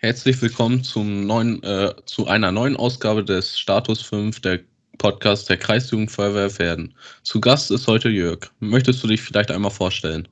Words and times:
Herzlich 0.00 0.40
willkommen 0.40 0.84
zum 0.84 1.26
neuen, 1.26 1.60
äh, 1.64 1.92
zu 2.04 2.28
einer 2.28 2.52
neuen 2.52 2.76
Ausgabe 2.76 3.24
des 3.24 3.58
Status 3.58 4.00
5 4.00 4.38
der 4.38 4.60
Podcast 4.96 5.50
der 5.50 5.56
Kreisjugendfeuerwehr 5.56 6.50
Pferden. 6.50 6.94
Zu 7.24 7.40
Gast 7.40 7.72
ist 7.72 7.88
heute 7.88 8.08
Jörg. 8.08 8.48
Möchtest 8.60 9.02
du 9.02 9.08
dich 9.08 9.20
vielleicht 9.20 9.50
einmal 9.50 9.72
vorstellen? 9.72 10.28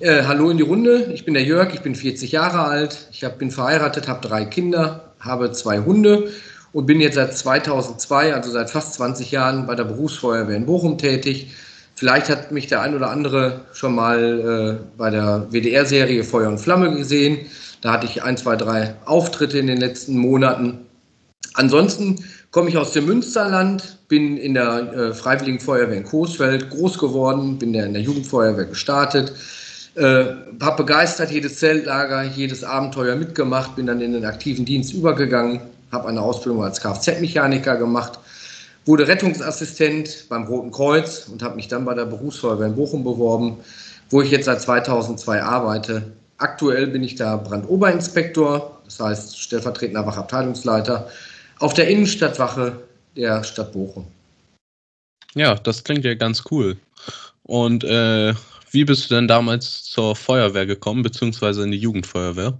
Äh, 0.00 0.22
hallo 0.22 0.48
in 0.48 0.56
die 0.56 0.62
Runde, 0.62 1.10
ich 1.12 1.26
bin 1.26 1.34
der 1.34 1.42
Jörg, 1.42 1.74
ich 1.74 1.80
bin 1.80 1.94
40 1.94 2.32
Jahre 2.32 2.60
alt, 2.60 3.08
ich 3.12 3.24
hab, 3.24 3.38
bin 3.38 3.50
verheiratet, 3.50 4.08
habe 4.08 4.26
drei 4.26 4.46
Kinder, 4.46 5.12
habe 5.20 5.52
zwei 5.52 5.80
Hunde 5.80 6.32
und 6.72 6.86
bin 6.86 6.98
jetzt 7.02 7.16
seit 7.16 7.36
2002, 7.36 8.32
also 8.32 8.50
seit 8.50 8.70
fast 8.70 8.94
20 8.94 9.30
Jahren 9.30 9.66
bei 9.66 9.74
der 9.74 9.84
Berufsfeuerwehr 9.84 10.56
in 10.56 10.64
Bochum 10.64 10.96
tätig. 10.96 11.50
Vielleicht 11.94 12.30
hat 12.30 12.52
mich 12.52 12.68
der 12.68 12.80
ein 12.80 12.94
oder 12.94 13.10
andere 13.10 13.66
schon 13.74 13.94
mal 13.94 14.78
äh, 14.80 14.96
bei 14.96 15.10
der 15.10 15.46
WDR-Serie 15.50 16.24
Feuer 16.24 16.48
und 16.48 16.58
Flamme 16.58 16.96
gesehen. 16.96 17.40
Da 17.80 17.92
hatte 17.92 18.06
ich 18.06 18.22
ein, 18.22 18.36
zwei, 18.36 18.56
drei 18.56 18.94
Auftritte 19.04 19.58
in 19.58 19.66
den 19.66 19.78
letzten 19.78 20.16
Monaten. 20.16 20.86
Ansonsten 21.54 22.24
komme 22.50 22.68
ich 22.68 22.76
aus 22.76 22.92
dem 22.92 23.06
Münsterland, 23.06 23.98
bin 24.08 24.36
in 24.36 24.54
der 24.54 24.92
äh, 24.92 25.14
Freiwilligen 25.14 25.60
Feuerwehr 25.60 25.96
in 25.96 26.04
Coesfeld 26.04 26.70
groß 26.70 26.98
geworden, 26.98 27.58
bin 27.58 27.74
in 27.74 27.92
der 27.92 28.02
Jugendfeuerwehr 28.02 28.64
gestartet, 28.64 29.32
äh, 29.94 30.24
habe 30.60 30.84
begeistert 30.84 31.30
jedes 31.30 31.58
Zeltlager, 31.58 32.22
jedes 32.24 32.64
Abenteuer 32.64 33.16
mitgemacht, 33.16 33.76
bin 33.76 33.86
dann 33.86 34.00
in 34.00 34.12
den 34.12 34.24
aktiven 34.24 34.64
Dienst 34.64 34.92
übergegangen, 34.92 35.60
habe 35.92 36.08
eine 36.08 36.22
Ausbildung 36.22 36.64
als 36.64 36.80
Kfz-Mechaniker 36.80 37.76
gemacht, 37.76 38.18
wurde 38.84 39.06
Rettungsassistent 39.06 40.26
beim 40.28 40.44
Roten 40.44 40.70
Kreuz 40.70 41.28
und 41.28 41.42
habe 41.42 41.56
mich 41.56 41.68
dann 41.68 41.84
bei 41.84 41.94
der 41.94 42.06
Berufsfeuerwehr 42.06 42.68
in 42.68 42.76
Bochum 42.76 43.04
beworben, 43.04 43.58
wo 44.10 44.22
ich 44.22 44.30
jetzt 44.30 44.46
seit 44.46 44.62
2002 44.62 45.42
arbeite 45.42 46.12
Aktuell 46.38 46.86
bin 46.86 47.02
ich 47.02 47.16
da 47.16 47.36
Brandoberinspektor, 47.36 48.80
das 48.84 49.00
heißt 49.00 49.40
stellvertretender 49.40 50.06
Wachabteilungsleiter 50.06 51.08
auf 51.58 51.74
der 51.74 51.88
Innenstadtwache 51.88 52.80
der 53.16 53.42
Stadt 53.42 53.72
Bochum. 53.72 54.06
Ja, 55.34 55.56
das 55.56 55.82
klingt 55.82 56.04
ja 56.04 56.14
ganz 56.14 56.44
cool. 56.50 56.76
Und 57.42 57.82
äh, 57.82 58.34
wie 58.70 58.84
bist 58.84 59.10
du 59.10 59.14
denn 59.16 59.26
damals 59.26 59.84
zur 59.84 60.14
Feuerwehr 60.14 60.66
gekommen, 60.66 61.02
beziehungsweise 61.02 61.64
in 61.64 61.72
die 61.72 61.78
Jugendfeuerwehr? 61.78 62.58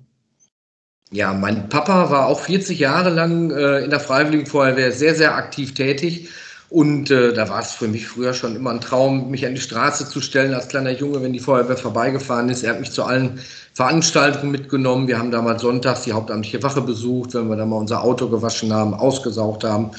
Ja, 1.10 1.32
mein 1.32 1.68
Papa 1.68 2.10
war 2.10 2.26
auch 2.26 2.40
40 2.40 2.78
Jahre 2.78 3.10
lang 3.10 3.50
äh, 3.50 3.84
in 3.84 3.90
der 3.90 4.00
Freiwilligen 4.00 4.46
Feuerwehr 4.46 4.92
sehr, 4.92 5.14
sehr 5.14 5.34
aktiv 5.36 5.72
tätig 5.74 6.28
und 6.70 7.10
äh, 7.10 7.32
da 7.32 7.48
war 7.48 7.60
es 7.60 7.72
für 7.72 7.88
mich 7.88 8.06
früher 8.06 8.34
schon 8.34 8.54
immer 8.54 8.70
ein 8.70 8.82
Traum, 8.82 9.30
mich 9.30 9.46
an 9.46 9.54
die 9.54 9.60
Straße 9.60 10.08
zu 10.08 10.20
stellen 10.20 10.52
als 10.52 10.68
kleiner 10.68 10.90
Junge, 10.90 11.22
wenn 11.22 11.32
die 11.32 11.40
Feuerwehr 11.40 11.78
vorbeigefahren 11.78 12.50
ist. 12.50 12.62
Er 12.62 12.72
hat 12.72 12.80
mich 12.80 12.90
zu 12.90 13.04
allen 13.04 13.40
Veranstaltungen 13.72 14.50
mitgenommen. 14.50 15.08
Wir 15.08 15.18
haben 15.18 15.30
damals 15.30 15.62
sonntags 15.62 16.02
die 16.02 16.12
hauptamtliche 16.12 16.62
Wache 16.62 16.82
besucht, 16.82 17.32
wenn 17.32 17.48
wir 17.48 17.56
da 17.56 17.64
mal 17.64 17.76
unser 17.76 18.02
Auto 18.02 18.28
gewaschen 18.28 18.72
haben, 18.72 18.92
ausgesaugt 18.92 19.64
haben. 19.64 19.92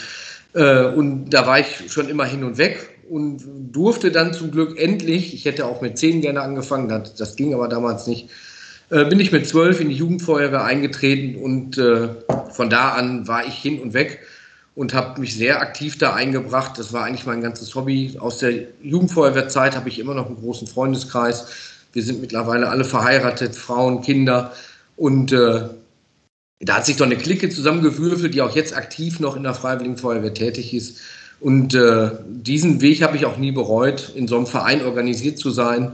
Äh, 0.53 0.86
und 0.86 1.31
da 1.31 1.48
war 1.48 1.59
ich 1.59 1.92
schon 1.92 2.08
immer 2.08 2.26
hin 2.26 2.44
und 2.44 2.59
weg 2.59 2.88
und 3.09 3.44
durfte 3.72 4.11
dann 4.11 4.33
zum 4.33 4.52
Glück 4.52 4.80
endlich, 4.80 5.33
ich 5.33 5.45
hätte 5.45 5.66
auch 5.66 5.81
mit 5.81 5.98
zehn 5.98 6.22
gerne 6.22 6.42
angefangen, 6.42 6.88
das, 6.88 7.16
das 7.16 7.36
ging 7.36 7.56
aber 7.56 7.67
damals 7.67 8.06
nicht, 8.06 8.30
äh, 8.92 9.06
bin 9.06 9.20
ich 9.20 9.31
mit 9.31 9.48
zwölf 9.48 9.80
in 9.80 9.89
die 9.89 9.95
Jugendfeuerwehr 9.95 10.64
eingetreten 10.64 11.42
und 11.42 11.80
äh, 11.80 12.09
von 12.52 12.70
da 12.70 12.89
an 12.89 13.28
war 13.28 13.48
ich 13.48 13.56
hin 13.56 13.80
und 13.80 13.94
weg 13.94 14.20
und 14.75 14.94
habe 14.94 15.20
mich 15.20 15.36
sehr 15.36 15.62
aktiv 15.62 15.98
da 15.98 16.14
eingebracht. 16.14 16.78
Das 16.78 16.94
war 16.94 17.03
eigentlich 17.03 17.25
mein 17.25 17.42
ganzes 17.42 17.75
Hobby. 17.75 18.17
Aus 18.20 18.38
der 18.38 18.67
Jugendfeuerwehrzeit 18.81 19.76
habe 19.76 19.89
ich 19.89 20.00
immer 20.00 20.14
noch 20.14 20.28
einen 20.28 20.38
großen 20.38 20.67
Freundeskreis. 20.67 21.48
Wir 21.94 22.03
sind 22.03 22.22
mittlerweile 22.22 22.70
alle 22.70 22.86
verheiratet, 22.86 23.56
Frauen, 23.56 24.02
Kinder. 24.02 24.53
Und 24.95 25.31
äh, 25.31 25.64
da 26.59 26.76
hat 26.76 26.86
sich 26.86 26.98
doch 26.98 27.06
eine 27.06 27.17
Clique 27.17 27.50
zusammengewürfelt, 27.50 28.34
die 28.34 28.42
auch 28.42 28.56
jetzt 28.56 28.76
aktiv 28.76 29.20
noch 29.20 29.36
in 29.36 29.44
der 29.44 29.53
Freiwilligen 29.53 29.98
Feuerwehr 29.98 30.34
tätig 30.34 30.73
ist. 30.73 31.00
Und 31.39 31.73
äh, 31.73 32.11
diesen 32.27 32.82
Weg 32.82 33.02
habe 33.02 33.15
ich 33.15 33.26
auch 33.26 33.38
nie 33.38 33.52
bereut, 33.52 34.11
in 34.14 34.27
so 34.27 34.36
einem 34.36 34.45
Verein 34.45 34.83
organisiert 34.83 35.38
zu 35.38 35.52
sein. 35.52 35.94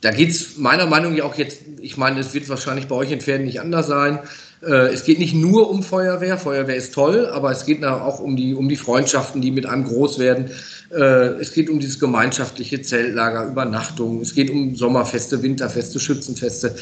Da 0.00 0.10
geht 0.10 0.30
es 0.30 0.58
meiner 0.58 0.86
Meinung 0.86 1.14
nach 1.14 1.24
auch 1.24 1.36
jetzt, 1.36 1.62
ich 1.80 1.96
meine, 1.96 2.20
es 2.20 2.34
wird 2.34 2.48
wahrscheinlich 2.48 2.88
bei 2.88 2.96
euch 2.96 3.10
in 3.10 3.20
Pferden 3.20 3.46
nicht 3.46 3.60
anders 3.60 3.86
sein. 3.86 4.18
Äh, 4.66 4.92
es 4.92 5.04
geht 5.04 5.18
nicht 5.18 5.34
nur 5.34 5.70
um 5.70 5.82
Feuerwehr, 5.82 6.38
Feuerwehr 6.38 6.76
ist 6.76 6.94
toll, 6.94 7.26
aber 7.26 7.50
es 7.50 7.64
geht 7.66 7.84
auch 7.84 8.18
um 8.18 8.36
die, 8.36 8.54
um 8.54 8.68
die 8.68 8.76
Freundschaften, 8.76 9.40
die 9.40 9.50
mit 9.50 9.66
einem 9.66 9.84
groß 9.84 10.18
werden. 10.18 10.50
Äh, 10.90 11.40
es 11.40 11.52
geht 11.52 11.68
um 11.68 11.80
dieses 11.80 11.98
gemeinschaftliche 11.98 12.80
Zeltlager, 12.80 13.46
Übernachtung. 13.46 14.20
Es 14.20 14.34
geht 14.34 14.50
um 14.50 14.74
Sommerfeste, 14.74 15.42
Winterfeste, 15.42 16.00
Schützenfeste. 16.00 16.74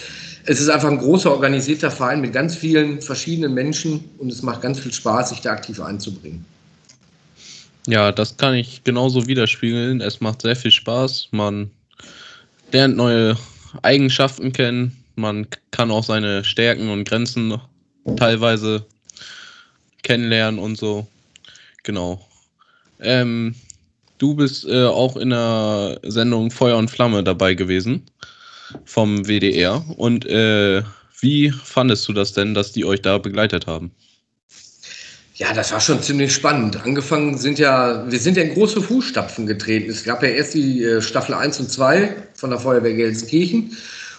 Es 0.44 0.60
ist 0.60 0.69
einfach 0.69 0.91
ein 0.91 0.98
großer 0.98 1.31
organisierter 1.31 1.91
Verein 1.91 2.21
mit 2.21 2.32
ganz 2.32 2.56
vielen 2.56 3.00
verschiedenen 3.00 3.54
Menschen 3.54 4.04
und 4.19 4.31
es 4.31 4.42
macht 4.42 4.62
ganz 4.62 4.81
viel 4.81 4.92
Spaß, 4.92 5.31
sich 5.31 5.41
da 5.41 5.53
aktiv 5.53 5.81
einzubringen. 5.81 6.44
Ja, 7.87 8.12
das 8.12 8.37
kann 8.37 8.54
ich 8.54 8.84
genauso 8.84 9.26
widerspiegeln. 9.26 10.00
Es 10.00 10.21
macht 10.21 10.42
sehr 10.42 10.56
viel 10.56 10.71
Spaß. 10.71 11.28
Man 11.32 11.71
lernt 12.71 12.97
neue 12.97 13.37
Eigenschaften 13.82 14.53
kennen. 14.53 14.97
Man 15.16 15.47
kann 15.71 15.91
auch 15.91 16.04
seine 16.04 16.44
Stärken 16.44 16.91
und 16.91 17.04
Grenzen 17.04 17.60
teilweise 18.16 18.86
kennenlernen 20.02 20.60
und 20.60 20.76
so. 20.76 21.06
Genau. 21.82 22.26
Ähm, 23.00 23.54
du 24.18 24.34
bist 24.34 24.64
äh, 24.66 24.86
auch 24.86 25.16
in 25.16 25.30
der 25.30 26.00
Sendung 26.02 26.50
Feuer 26.50 26.76
und 26.76 26.91
Flamme 26.91 27.24
dabei 27.24 27.54
gewesen 27.54 28.02
vom 28.84 29.26
WDR. 29.26 29.84
Und 29.96 30.26
äh, 30.26 30.82
wie 31.20 31.50
fandest 31.50 32.08
du 32.08 32.12
das 32.12 32.32
denn, 32.32 32.54
dass 32.54 32.72
die 32.72 32.84
euch 32.84 33.02
da 33.02 33.18
begleitet 33.18 33.66
haben? 33.66 33.92
Ja, 35.34 35.52
das 35.54 35.72
war 35.72 35.80
schon 35.80 36.02
ziemlich 36.02 36.32
spannend. 36.32 36.84
Angefangen 36.84 37.38
sind 37.38 37.58
ja, 37.58 38.04
wir 38.10 38.18
sind 38.20 38.36
ja 38.36 38.42
in 38.42 38.54
große 38.54 38.82
Fußstapfen 38.82 39.46
getreten. 39.46 39.91
Es 39.91 40.04
gab 40.04 40.22
ja 40.22 40.28
erst 40.28 40.54
die 40.54 40.84
äh, 40.84 41.00
Staffel 41.00 41.34
1 41.34 41.58
und 41.58 41.70
2 41.70 42.14
von 42.34 42.50
der 42.50 42.58
Feuerwehr 42.58 42.94
Gelsenkirchen. 42.94 43.76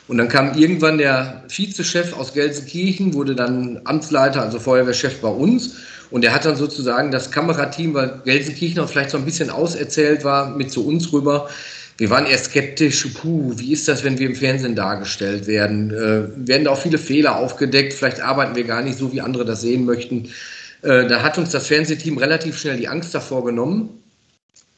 Und 0.08 0.18
dann 0.18 0.28
kam 0.28 0.58
irgendwann 0.58 0.98
der 0.98 1.44
Vizechef 1.48 2.14
aus 2.18 2.34
Gelsenkirchen, 2.34 3.14
wurde 3.14 3.36
dann 3.36 3.82
Amtsleiter, 3.86 4.42
also 4.42 4.60
Feuerwehrchef 4.60 5.22
bei 5.22 5.30
uns. 5.30 5.76
Und 6.12 6.24
er 6.24 6.34
hat 6.34 6.46
dann 6.46 6.56
sozusagen 6.56 7.12
das 7.12 7.32
Kamerateam, 7.32 7.94
weil 7.94 8.22
Gelsenkirchen 8.26 8.80
auch 8.80 8.90
vielleicht 8.90 9.10
so 9.10 9.18
ein 9.18 9.26
bisschen 9.26 9.50
auserzählt 9.50 10.24
war, 10.24 10.56
mit 10.56 10.72
zu 10.72 10.86
uns 10.86 11.12
rüber. 11.14 11.50
Wir 11.98 12.10
waren 12.10 12.26
eher 12.26 12.38
skeptisch, 12.38 13.08
puh, 13.14 13.54
wie 13.56 13.72
ist 13.72 13.88
das, 13.88 14.04
wenn 14.04 14.18
wir 14.20 14.28
im 14.28 14.36
Fernsehen 14.36 14.76
dargestellt 14.76 15.48
werden? 15.48 15.92
Äh, 15.92 16.48
werden 16.48 16.66
da 16.66 16.72
auch 16.72 16.82
viele 16.82 16.98
Fehler 16.98 17.38
aufgedeckt? 17.38 17.94
Vielleicht 17.94 18.20
arbeiten 18.20 18.56
wir 18.56 18.64
gar 18.64 18.82
nicht 18.82 18.98
so, 18.98 19.14
wie 19.14 19.22
andere 19.22 19.46
das 19.46 19.62
sehen 19.62 19.86
möchten. 19.86 20.30
Äh, 20.82 21.08
da 21.08 21.24
hat 21.24 21.38
uns 21.38 21.52
das 21.52 21.68
Fernsehteam 21.68 22.18
relativ 22.18 22.60
schnell 22.60 22.78
die 22.78 22.88
Angst 22.88 23.16
davor 23.16 23.46
genommen. 23.46 23.90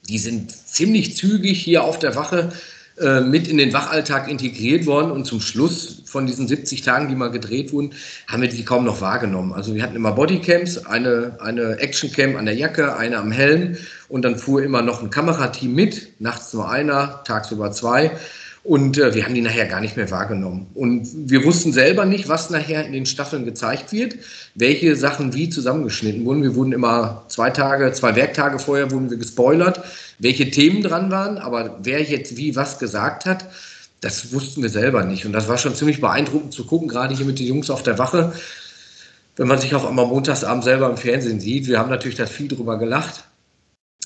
Die 0.08 0.20
sind 0.20 0.52
ziemlich 0.52 1.18
zügig 1.18 1.60
hier 1.60 1.84
auf 1.84 1.98
der 2.00 2.16
Wache 2.16 2.52
äh, 2.98 3.20
mit 3.20 3.50
in 3.50 3.58
den 3.58 3.74
Wachalltag 3.74 4.30
integriert 4.30 4.86
worden 4.86 5.12
und 5.12 5.26
zum 5.26 5.42
Schluss 5.42 6.04
von 6.06 6.26
diesen 6.26 6.48
70 6.48 6.82
Tagen, 6.82 7.10
die 7.10 7.16
mal 7.16 7.30
gedreht 7.30 7.74
wurden, 7.74 7.92
haben 8.28 8.42
wir 8.42 8.48
die 8.48 8.64
kaum 8.64 8.86
noch 8.86 9.02
wahrgenommen. 9.02 9.52
Also 9.52 9.76
wir 9.76 9.84
hatten 9.84 9.98
immer 9.98 10.14
Bodycams, 10.14 10.86
eine, 10.86 11.38
eine 11.42 11.80
Actioncam 11.80 12.38
an 12.38 12.46
der 12.46 12.56
Jacke, 12.56 12.96
eine 12.96 13.18
am 13.18 13.34
Helm 13.34 13.76
und 14.08 14.24
dann 14.24 14.38
fuhr 14.38 14.64
immer 14.64 14.82
noch 14.82 15.04
ein 15.04 15.10
Kamerateam 15.10 15.76
mit, 15.76 16.22
nachts 16.22 16.54
nur 16.54 16.70
einer, 16.70 17.22
tagsüber 17.26 17.72
zwei. 17.74 18.12
Und 18.66 18.98
äh, 18.98 19.14
wir 19.14 19.24
haben 19.24 19.36
die 19.36 19.42
nachher 19.42 19.68
gar 19.68 19.80
nicht 19.80 19.96
mehr 19.96 20.10
wahrgenommen. 20.10 20.66
Und 20.74 21.08
wir 21.30 21.44
wussten 21.44 21.72
selber 21.72 22.04
nicht, 22.04 22.28
was 22.28 22.50
nachher 22.50 22.84
in 22.84 22.94
den 22.94 23.06
Staffeln 23.06 23.46
gezeigt 23.46 23.92
wird, 23.92 24.16
welche 24.56 24.96
Sachen 24.96 25.36
wie 25.36 25.50
zusammengeschnitten 25.50 26.26
wurden. 26.26 26.42
Wir 26.42 26.56
wurden 26.56 26.72
immer 26.72 27.26
zwei 27.28 27.52
Tage, 27.52 27.92
zwei 27.92 28.16
Werktage 28.16 28.58
vorher 28.58 28.90
wurden 28.90 29.12
wir 29.12 29.18
gespoilert, 29.18 29.84
welche 30.18 30.50
Themen 30.50 30.82
dran 30.82 31.12
waren, 31.12 31.38
aber 31.38 31.78
wer 31.84 32.02
jetzt 32.02 32.38
wie 32.38 32.56
was 32.56 32.80
gesagt 32.80 33.26
hat, 33.26 33.46
das 34.02 34.34
wussten 34.34 34.64
wir 34.64 34.70
selber 34.70 35.04
nicht. 35.04 35.28
Und 35.28 35.34
das 35.34 35.48
war 35.48 35.60
schon 35.60 35.76
ziemlich 35.76 36.02
beeindruckend 36.02 36.52
zu 36.52 36.66
gucken, 36.66 36.88
gerade 36.88 37.16
hier 37.16 37.28
mit 37.28 37.38
den 37.38 37.46
Jungs 37.46 37.70
auf 37.70 37.84
der 37.84 38.00
Wache. 38.00 38.34
Wenn 39.36 39.48
man 39.48 39.60
sich 39.60 39.76
auch 39.76 39.88
einmal 39.88 40.08
montagsabend 40.08 40.64
selber 40.64 40.90
im 40.90 40.98
Fernsehen 40.98 41.40
sieht, 41.40 41.68
wir 41.68 41.78
haben 41.78 41.92
natürlich 41.92 42.18
da 42.18 42.26
viel 42.26 42.48
drüber 42.48 42.80
gelacht. 42.80 43.26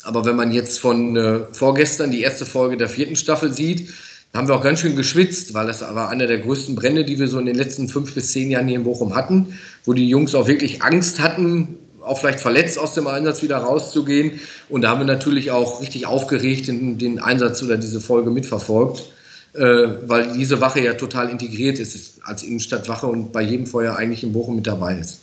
Aber 0.04 0.26
wenn 0.26 0.36
man 0.36 0.52
jetzt 0.52 0.80
von 0.80 1.16
äh, 1.16 1.40
vorgestern 1.54 2.12
die 2.12 2.24
erste 2.24 2.46
Folge 2.46 2.76
der 2.76 2.90
vierten 2.90 3.16
Staffel 3.16 3.54
sieht, 3.54 3.90
haben 4.34 4.48
wir 4.48 4.56
auch 4.56 4.64
ganz 4.64 4.80
schön 4.80 4.96
geschwitzt, 4.96 5.54
weil 5.54 5.68
das 5.68 5.82
war 5.82 6.10
einer 6.10 6.28
der 6.28 6.40
größten 6.40 6.76
Brände, 6.76 7.04
die 7.04 7.18
wir 7.18 7.28
so 7.28 7.40
in 7.40 7.48
den 7.48 7.56
letzten 7.56 7.90
fünf 7.90 8.14
bis 8.14 8.32
zehn 8.32 8.52
Jahren 8.52 8.68
hier 8.68 8.78
in 8.78 8.84
Bochum 8.84 9.16
hatten, 9.16 9.58
wo 9.86 9.94
die 9.94 10.08
Jungs 10.08 10.36
auch 10.36 10.48
wirklich 10.48 10.84
Angst 10.84 11.20
hatten, 11.20 11.78
auch 12.02 12.20
vielleicht 12.20 12.40
verletzt 12.40 12.78
aus 12.78 12.94
dem 12.94 13.08
Einsatz 13.08 13.42
wieder 13.42 13.58
rauszugehen. 13.58 14.40
Und 14.70 14.84
da 14.84 14.90
haben 14.90 15.00
wir 15.00 15.06
natürlich 15.06 15.52
auch 15.52 15.82
richtig 15.82 16.06
aufgeregt 16.06 16.68
den, 16.68 16.98
den 16.98 17.20
Einsatz 17.20 17.64
oder 17.64 17.78
diese 17.78 18.02
Folge 18.02 18.30
mitverfolgt, 18.30 19.12
äh, 19.54 19.88
weil 20.06 20.34
diese 20.34 20.62
Wache 20.62 20.80
ja 20.82 20.94
total 20.94 21.30
integriert 21.30 21.80
ist 21.80 22.20
als 22.24 22.44
Innenstadtwache 22.44 23.08
und 23.08 23.32
bei 23.32 23.42
jedem 23.42 23.66
Feuer 23.66 23.96
eigentlich 23.96 24.24
in 24.24 24.32
Bochum 24.32 24.58
mit 24.58 24.68
dabei 24.68 24.98
ist. 25.00 25.22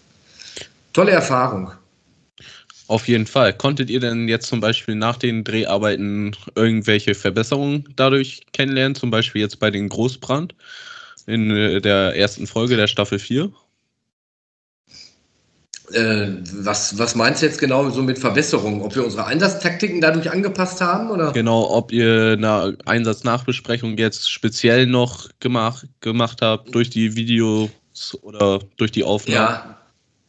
Tolle 0.93 1.13
Erfahrung. 1.13 1.71
Auf 2.89 3.09
jeden 3.09 3.27
Fall. 3.27 3.53
Konntet 3.53 3.91
ihr 3.91 4.01
denn 4.01 4.29
jetzt 4.29 4.47
zum 4.47 4.61
Beispiel 4.61 4.95
nach 4.95 5.17
den 5.17 5.43
Dreharbeiten 5.43 6.37
irgendwelche 6.55 7.15
Verbesserungen 7.15 7.89
dadurch 7.97 8.43
kennenlernen? 8.53 8.95
Zum 8.95 9.11
Beispiel 9.11 9.43
jetzt 9.43 9.59
bei 9.59 9.71
den 9.71 9.89
Großbrand 9.89 10.55
in 11.27 11.51
äh, 11.51 11.81
der 11.81 12.17
ersten 12.17 12.47
Folge 12.47 12.77
der 12.77 12.87
Staffel 12.87 13.19
4? 13.19 13.51
Äh, 15.93 16.27
was, 16.53 16.99
was 16.99 17.15
meinst 17.15 17.43
du 17.43 17.47
jetzt 17.47 17.59
genau 17.59 17.91
so 17.91 18.03
mit 18.03 18.19
Verbesserungen? 18.19 18.81
Ob 18.83 18.95
wir 18.95 19.05
unsere 19.05 19.27
Einsatztaktiken 19.27 20.01
dadurch 20.01 20.31
angepasst 20.31 20.81
haben? 20.81 21.11
Oder? 21.11 21.33
Genau, 21.33 21.69
ob 21.71 21.93
ihr 21.93 22.33
eine 22.33 22.77
Einsatznachbesprechung 22.87 23.97
jetzt 23.99 24.31
speziell 24.31 24.87
noch 24.87 25.29
gemacht, 25.41 25.87
gemacht 26.01 26.41
habt 26.43 26.75
durch 26.75 26.91
die 26.91 27.15
Videos 27.15 27.71
oder 28.23 28.61
durch 28.77 28.91
die 28.91 29.05
Aufnahmen. 29.05 29.37
Ja, 29.37 29.79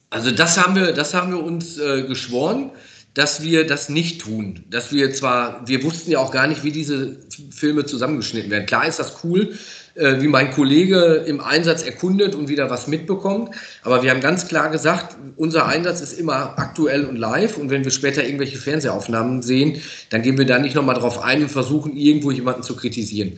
also 0.09 0.31
das 0.31 0.57
haben 0.57 0.75
wir, 0.75 0.93
das 0.93 1.13
haben 1.13 1.31
wir 1.31 1.43
uns 1.43 1.77
äh, 1.77 2.03
geschworen, 2.03 2.71
dass 3.13 3.41
wir 3.41 3.65
das 3.65 3.89
nicht 3.89 4.21
tun. 4.21 4.63
Dass 4.69 4.91
wir 4.93 5.11
zwar, 5.11 5.67
wir 5.67 5.83
wussten 5.83 6.11
ja 6.11 6.19
auch 6.19 6.31
gar 6.31 6.47
nicht, 6.47 6.63
wie 6.63 6.71
diese 6.71 7.17
Filme 7.49 7.83
zusammengeschnitten 7.83 8.51
werden. 8.51 8.67
Klar 8.67 8.87
ist 8.87 8.99
das 8.99 9.23
cool, 9.23 9.57
äh, 9.95 10.21
wie 10.21 10.27
mein 10.27 10.51
Kollege 10.51 11.25
im 11.25 11.41
Einsatz 11.41 11.81
erkundet 11.81 12.35
und 12.35 12.47
wieder 12.47 12.69
was 12.69 12.85
mitbekommt. 12.85 13.55
Aber 13.81 14.03
wir 14.03 14.11
haben 14.11 14.21
ganz 14.21 14.47
klar 14.47 14.69
gesagt, 14.69 15.17
unser 15.35 15.65
Einsatz 15.65 15.99
ist 15.99 16.13
immer 16.13 16.57
aktuell 16.59 17.05
und 17.05 17.15
live. 17.15 17.57
Und 17.57 17.71
wenn 17.71 17.83
wir 17.83 17.91
später 17.91 18.23
irgendwelche 18.23 18.59
Fernsehaufnahmen 18.59 19.41
sehen, 19.41 19.81
dann 20.11 20.21
gehen 20.21 20.37
wir 20.37 20.45
da 20.45 20.59
nicht 20.59 20.75
nochmal 20.75 20.95
drauf 20.95 21.23
ein 21.23 21.41
und 21.41 21.49
versuchen, 21.49 21.97
irgendwo 21.97 22.29
jemanden 22.29 22.61
zu 22.61 22.75
kritisieren. 22.75 23.33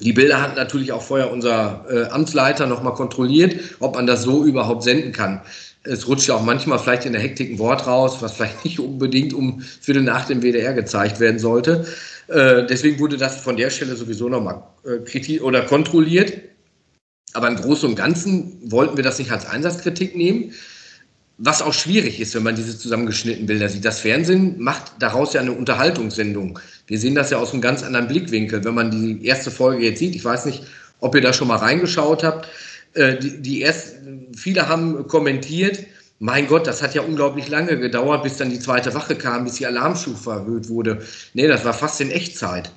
Die 0.00 0.12
Bilder 0.12 0.42
hat 0.42 0.56
natürlich 0.56 0.92
auch 0.92 1.02
vorher 1.02 1.32
unser 1.32 1.86
äh, 1.88 2.10
Amtsleiter 2.10 2.66
nochmal 2.66 2.94
kontrolliert, 2.94 3.58
ob 3.80 3.94
man 3.94 4.06
das 4.06 4.22
so 4.22 4.44
überhaupt 4.44 4.82
senden 4.82 5.12
kann. 5.12 5.40
Es 5.84 6.06
rutscht 6.06 6.28
ja 6.28 6.36
auch 6.36 6.42
manchmal 6.42 6.78
vielleicht 6.78 7.06
in 7.06 7.12
der 7.12 7.22
Hektik 7.22 7.50
ein 7.50 7.58
Wort 7.58 7.86
raus, 7.86 8.18
was 8.20 8.32
vielleicht 8.32 8.64
nicht 8.64 8.78
unbedingt 8.78 9.34
um 9.34 9.60
Viertel 9.60 10.02
nach 10.02 10.26
dem 10.26 10.42
WDR 10.42 10.74
gezeigt 10.74 11.18
werden 11.18 11.38
sollte. 11.38 11.86
Äh, 12.28 12.66
deswegen 12.66 12.98
wurde 13.00 13.16
das 13.16 13.40
von 13.40 13.56
der 13.56 13.70
Stelle 13.70 13.96
sowieso 13.96 14.28
nochmal 14.28 14.62
äh, 14.84 15.40
oder 15.40 15.62
kontrolliert. 15.62 16.32
Aber 17.34 17.48
im 17.48 17.56
Großen 17.56 17.88
und 17.88 17.96
Ganzen 17.96 18.58
wollten 18.70 18.96
wir 18.96 19.04
das 19.04 19.18
nicht 19.18 19.32
als 19.32 19.46
Einsatzkritik 19.46 20.16
nehmen. 20.16 20.52
Was 21.38 21.62
auch 21.62 21.72
schwierig 21.72 22.20
ist, 22.20 22.34
wenn 22.34 22.42
man 22.42 22.54
diese 22.54 22.78
zusammengeschnittenen 22.78 23.46
Bilder 23.46 23.68
sieht. 23.68 23.84
Das 23.84 24.00
Fernsehen 24.00 24.60
macht 24.60 24.92
daraus 25.00 25.32
ja 25.32 25.40
eine 25.40 25.52
Unterhaltungssendung. 25.52 26.58
Wir 26.86 26.98
sehen 26.98 27.14
das 27.14 27.30
ja 27.30 27.38
aus 27.38 27.52
einem 27.52 27.62
ganz 27.62 27.82
anderen 27.82 28.06
Blickwinkel. 28.06 28.62
Wenn 28.64 28.74
man 28.74 28.90
die 28.90 29.26
erste 29.26 29.50
Folge 29.50 29.84
jetzt 29.84 29.98
sieht, 29.98 30.14
ich 30.14 30.24
weiß 30.24 30.44
nicht, 30.44 30.62
ob 31.00 31.14
ihr 31.14 31.20
da 31.20 31.32
schon 31.32 31.48
mal 31.48 31.56
reingeschaut 31.56 32.22
habt, 32.22 32.48
äh, 32.94 33.18
die, 33.18 33.40
die 33.42 33.60
erst, 33.60 33.94
viele 34.36 34.68
haben 34.68 35.06
kommentiert, 35.08 35.84
mein 36.18 36.46
Gott, 36.46 36.68
das 36.68 36.82
hat 36.82 36.94
ja 36.94 37.02
unglaublich 37.02 37.48
lange 37.48 37.76
gedauert, 37.78 38.22
bis 38.22 38.36
dann 38.36 38.48
die 38.48 38.60
zweite 38.60 38.94
Wache 38.94 39.16
kam, 39.16 39.42
bis 39.42 39.54
die 39.54 39.66
Alarmstufe 39.66 40.30
erhöht 40.30 40.68
wurde. 40.68 41.02
Nee, 41.34 41.48
das 41.48 41.64
war 41.64 41.72
fast 41.72 42.00
in 42.00 42.12
Echtzeit. 42.12 42.70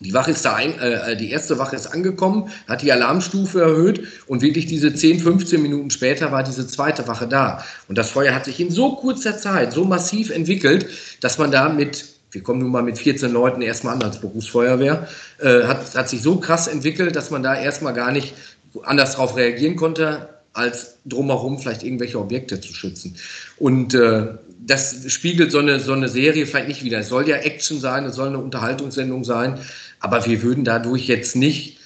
Die 0.00 0.12
Wache 0.12 0.32
ist 0.32 0.44
da 0.44 0.54
ein, 0.54 0.78
äh, 0.78 1.16
die 1.16 1.30
erste 1.30 1.58
Wache 1.58 1.76
ist 1.76 1.86
angekommen, 1.86 2.50
hat 2.68 2.82
die 2.82 2.92
Alarmstufe 2.92 3.60
erhöht 3.62 4.06
und 4.26 4.42
wirklich 4.42 4.66
diese 4.66 4.92
10, 4.92 5.20
15 5.20 5.62
Minuten 5.62 5.88
später 5.90 6.30
war 6.30 6.42
diese 6.42 6.66
zweite 6.66 7.08
Wache 7.08 7.26
da. 7.26 7.64
Und 7.88 7.96
das 7.96 8.10
Feuer 8.10 8.34
hat 8.34 8.44
sich 8.44 8.60
in 8.60 8.70
so 8.70 8.96
kurzer 8.96 9.38
Zeit 9.38 9.72
so 9.72 9.84
massiv 9.84 10.30
entwickelt, 10.30 10.86
dass 11.20 11.38
man 11.38 11.52
da 11.52 11.70
mit, 11.70 12.04
wir 12.32 12.42
kommen 12.42 12.60
nun 12.60 12.72
mal 12.72 12.82
mit 12.82 12.98
14 12.98 13.32
Leuten 13.32 13.62
erstmal 13.62 13.94
an 13.94 14.02
als 14.02 14.20
Berufsfeuerwehr, 14.20 15.08
äh, 15.38 15.62
hat, 15.62 15.94
hat 15.94 16.08
sich 16.10 16.20
so 16.20 16.36
krass 16.36 16.66
entwickelt, 16.66 17.16
dass 17.16 17.30
man 17.30 17.42
da 17.42 17.54
erstmal 17.54 17.94
gar 17.94 18.10
nicht 18.10 18.34
anders 18.82 19.12
darauf 19.12 19.36
reagieren 19.36 19.76
konnte, 19.76 20.28
als 20.52 20.98
drumherum 21.04 21.58
vielleicht 21.58 21.82
irgendwelche 21.82 22.18
Objekte 22.18 22.60
zu 22.60 22.72
schützen. 22.72 23.16
Und 23.58 23.94
äh, 23.94 24.34
das 24.60 25.10
spiegelt 25.12 25.52
so 25.52 25.58
eine, 25.58 25.80
so 25.80 25.92
eine 25.92 26.08
Serie 26.08 26.46
vielleicht 26.46 26.68
nicht 26.68 26.84
wieder. 26.84 27.00
Es 27.00 27.08
soll 27.08 27.28
ja 27.28 27.36
Action 27.36 27.80
sein, 27.80 28.04
es 28.04 28.14
soll 28.16 28.28
eine 28.28 28.38
Unterhaltungssendung 28.38 29.24
sein, 29.24 29.58
aber 30.00 30.24
wir 30.26 30.42
würden 30.42 30.64
dadurch 30.64 31.06
jetzt 31.06 31.36
nicht 31.36 31.78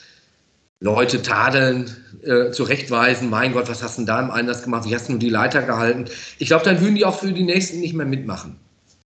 Leute 0.81 1.23
tadeln, 1.23 1.91
äh, 2.23 2.51
zurechtweisen, 2.53 3.31
mein 3.31 3.53
Gott, 3.53 3.69
was 3.69 3.83
hast 3.83 3.97
du 3.97 4.03
denn 4.03 4.07
da 4.07 4.21
im 4.21 4.31
Einsatz 4.31 4.63
gemacht, 4.63 4.89
wie 4.89 4.95
hast 4.95 5.09
du 5.09 5.13
nur 5.13 5.19
die 5.19 5.29
Leiter 5.29 5.63
gehalten? 5.63 6.05
Ich 6.39 6.49
glaube, 6.49 6.65
dann 6.65 6.81
würden 6.81 6.95
die 6.95 7.05
auch 7.05 7.19
für 7.19 7.33
die 7.33 7.43
nächsten 7.43 7.81
nicht 7.81 7.95
mehr 7.95 8.07
mitmachen. 8.07 8.57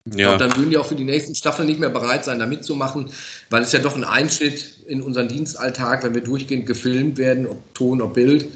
Ja. 0.05 0.35
Glaube, 0.35 0.37
dann 0.39 0.57
würden 0.57 0.69
die 0.71 0.77
auch 0.77 0.87
für 0.87 0.95
die 0.95 1.03
nächsten 1.03 1.35
Staffeln 1.35 1.67
nicht 1.67 1.79
mehr 1.79 1.89
bereit 1.89 2.25
sein, 2.25 2.39
da 2.39 2.47
mitzumachen, 2.47 3.11
weil 3.49 3.61
es 3.61 3.71
ja 3.71 3.79
doch 3.79 3.95
ein 3.95 4.03
Einschnitt 4.03 4.79
in 4.87 5.01
unseren 5.01 5.27
Dienstalltag, 5.27 6.03
wenn 6.03 6.15
wir 6.15 6.21
durchgehend 6.21 6.65
gefilmt 6.65 7.17
werden, 7.17 7.45
ob 7.45 7.73
Ton, 7.75 8.01
ob 8.01 8.15
Bild. 8.15 8.47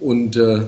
Und 0.00 0.36
äh, 0.36 0.62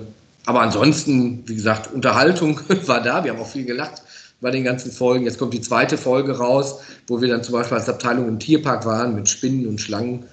aber 0.47 0.63
ansonsten, 0.63 1.43
wie 1.47 1.55
gesagt, 1.55 1.93
Unterhaltung 1.93 2.61
war 2.87 3.03
da. 3.03 3.25
Wir 3.25 3.33
haben 3.33 3.41
auch 3.41 3.51
viel 3.51 3.65
gelacht 3.65 4.03
bei 4.41 4.51
den 4.51 4.65
ganzen 4.65 4.91
Folgen. 4.93 5.25
Jetzt 5.25 5.39
kommt 5.39 5.53
die 5.53 5.61
zweite 5.61 5.99
Folge 5.99 6.39
raus, 6.39 6.81
wo 7.09 7.21
wir 7.21 7.29
dann 7.29 7.43
zum 7.43 7.55
Beispiel 7.55 7.77
als 7.77 7.89
Abteilung 7.89 8.29
im 8.29 8.39
Tierpark 8.39 8.87
waren 8.87 9.15
mit 9.15 9.29
Spinnen 9.29 9.67
und 9.67 9.81
Schlangen. 9.81 10.25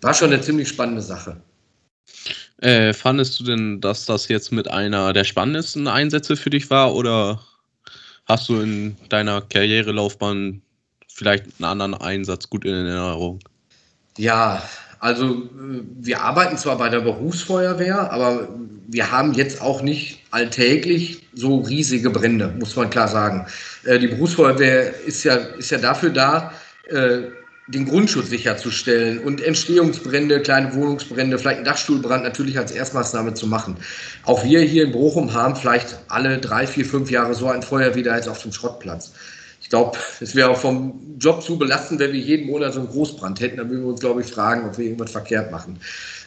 War 0.00 0.14
schon 0.14 0.32
eine 0.32 0.40
ziemlich 0.40 0.68
spannende 0.68 1.02
Sache. 1.02 1.36
Äh, 2.60 2.92
fandest 2.92 3.40
du 3.40 3.44
denn, 3.44 3.80
dass 3.80 4.04
das 4.06 4.28
jetzt 4.28 4.52
mit 4.52 4.68
einer 4.68 5.12
der 5.12 5.24
spannendsten 5.24 5.86
Einsätze 5.86 6.36
für 6.36 6.50
dich 6.50 6.70
war 6.70 6.94
oder 6.94 7.40
hast 8.28 8.48
du 8.48 8.60
in 8.60 8.96
deiner 9.08 9.40
Karrierelaufbahn 9.40 10.62
vielleicht 11.08 11.44
einen 11.58 11.64
anderen 11.64 11.94
Einsatz 11.94 12.48
gut 12.48 12.64
in 12.64 12.72
Erinnerung? 12.72 13.40
Ja, 14.16 14.62
also 15.00 15.44
äh, 15.44 15.82
wir 16.00 16.20
arbeiten 16.20 16.56
zwar 16.56 16.76
bei 16.78 16.88
der 16.88 17.00
Berufsfeuerwehr, 17.00 18.12
aber 18.12 18.48
wir 18.88 19.10
haben 19.10 19.32
jetzt 19.34 19.60
auch 19.60 19.82
nicht 19.82 20.20
alltäglich 20.30 21.22
so 21.34 21.60
riesige 21.60 22.10
Brände, 22.10 22.54
muss 22.58 22.74
man 22.76 22.90
klar 22.90 23.08
sagen. 23.08 23.46
Äh, 23.84 23.98
die 23.98 24.08
Berufsfeuerwehr 24.08 24.94
ist 25.04 25.24
ja, 25.24 25.34
ist 25.34 25.70
ja 25.70 25.78
dafür 25.78 26.10
da, 26.10 26.52
äh, 26.88 27.22
den 27.68 27.86
Grundschutz 27.86 28.30
sicherzustellen 28.30 29.18
und 29.20 29.40
Entstehungsbrände, 29.40 30.40
kleine 30.40 30.74
Wohnungsbrände, 30.74 31.38
vielleicht 31.38 31.58
einen 31.58 31.66
Dachstuhlbrand 31.66 32.24
natürlich 32.24 32.58
als 32.58 32.72
Erstmaßnahme 32.72 33.34
zu 33.34 33.46
machen. 33.46 33.76
Auch 34.24 34.44
wir 34.44 34.60
hier 34.60 34.84
in 34.84 34.92
Bochum 34.92 35.34
haben 35.34 35.54
vielleicht 35.54 35.98
alle 36.08 36.38
drei, 36.38 36.66
vier, 36.66 36.84
fünf 36.84 37.10
Jahre 37.10 37.34
so 37.34 37.48
ein 37.48 37.62
Feuer 37.62 37.94
wie 37.94 38.02
da 38.02 38.16
jetzt 38.16 38.28
auf 38.28 38.42
dem 38.42 38.52
Schrottplatz 38.52 39.12
ich 39.68 39.70
glaube, 39.70 39.98
es 40.20 40.34
wäre 40.34 40.54
vom 40.54 41.18
Job 41.18 41.42
zu 41.42 41.58
belastend, 41.58 42.00
wenn 42.00 42.14
wir 42.14 42.20
jeden 42.20 42.46
Monat 42.46 42.72
so 42.72 42.80
einen 42.80 42.88
Großbrand 42.88 43.38
hätten. 43.40 43.58
Dann 43.58 43.68
würden 43.68 43.82
wir 43.82 43.90
uns, 43.90 44.00
glaube 44.00 44.22
ich, 44.22 44.26
fragen, 44.28 44.66
ob 44.66 44.78
wir 44.78 44.86
irgendwas 44.86 45.10
verkehrt 45.10 45.50
machen. 45.50 45.78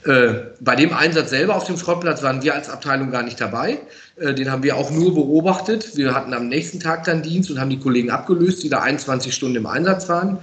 Äh, 0.05 0.33
bei 0.59 0.75
dem 0.75 0.93
Einsatz 0.93 1.31
selber 1.31 1.55
auf 1.55 1.63
dem 1.63 1.75
Schrottplatz 1.75 2.21
waren 2.21 2.43
wir 2.43 2.53
als 2.53 2.69
Abteilung 2.69 3.09
gar 3.09 3.23
nicht 3.23 3.41
dabei. 3.41 3.79
Äh, 4.17 4.35
den 4.35 4.51
haben 4.51 4.61
wir 4.61 4.75
auch 4.75 4.91
nur 4.91 5.15
beobachtet. 5.15 5.97
Wir 5.97 6.13
hatten 6.13 6.35
am 6.35 6.49
nächsten 6.49 6.79
Tag 6.79 7.05
dann 7.05 7.23
Dienst 7.23 7.49
und 7.49 7.59
haben 7.59 7.71
die 7.71 7.79
Kollegen 7.79 8.11
abgelöst, 8.11 8.61
die 8.61 8.69
da 8.69 8.81
21 8.81 9.33
Stunden 9.33 9.55
im 9.55 9.65
Einsatz 9.65 10.07
waren. 10.07 10.37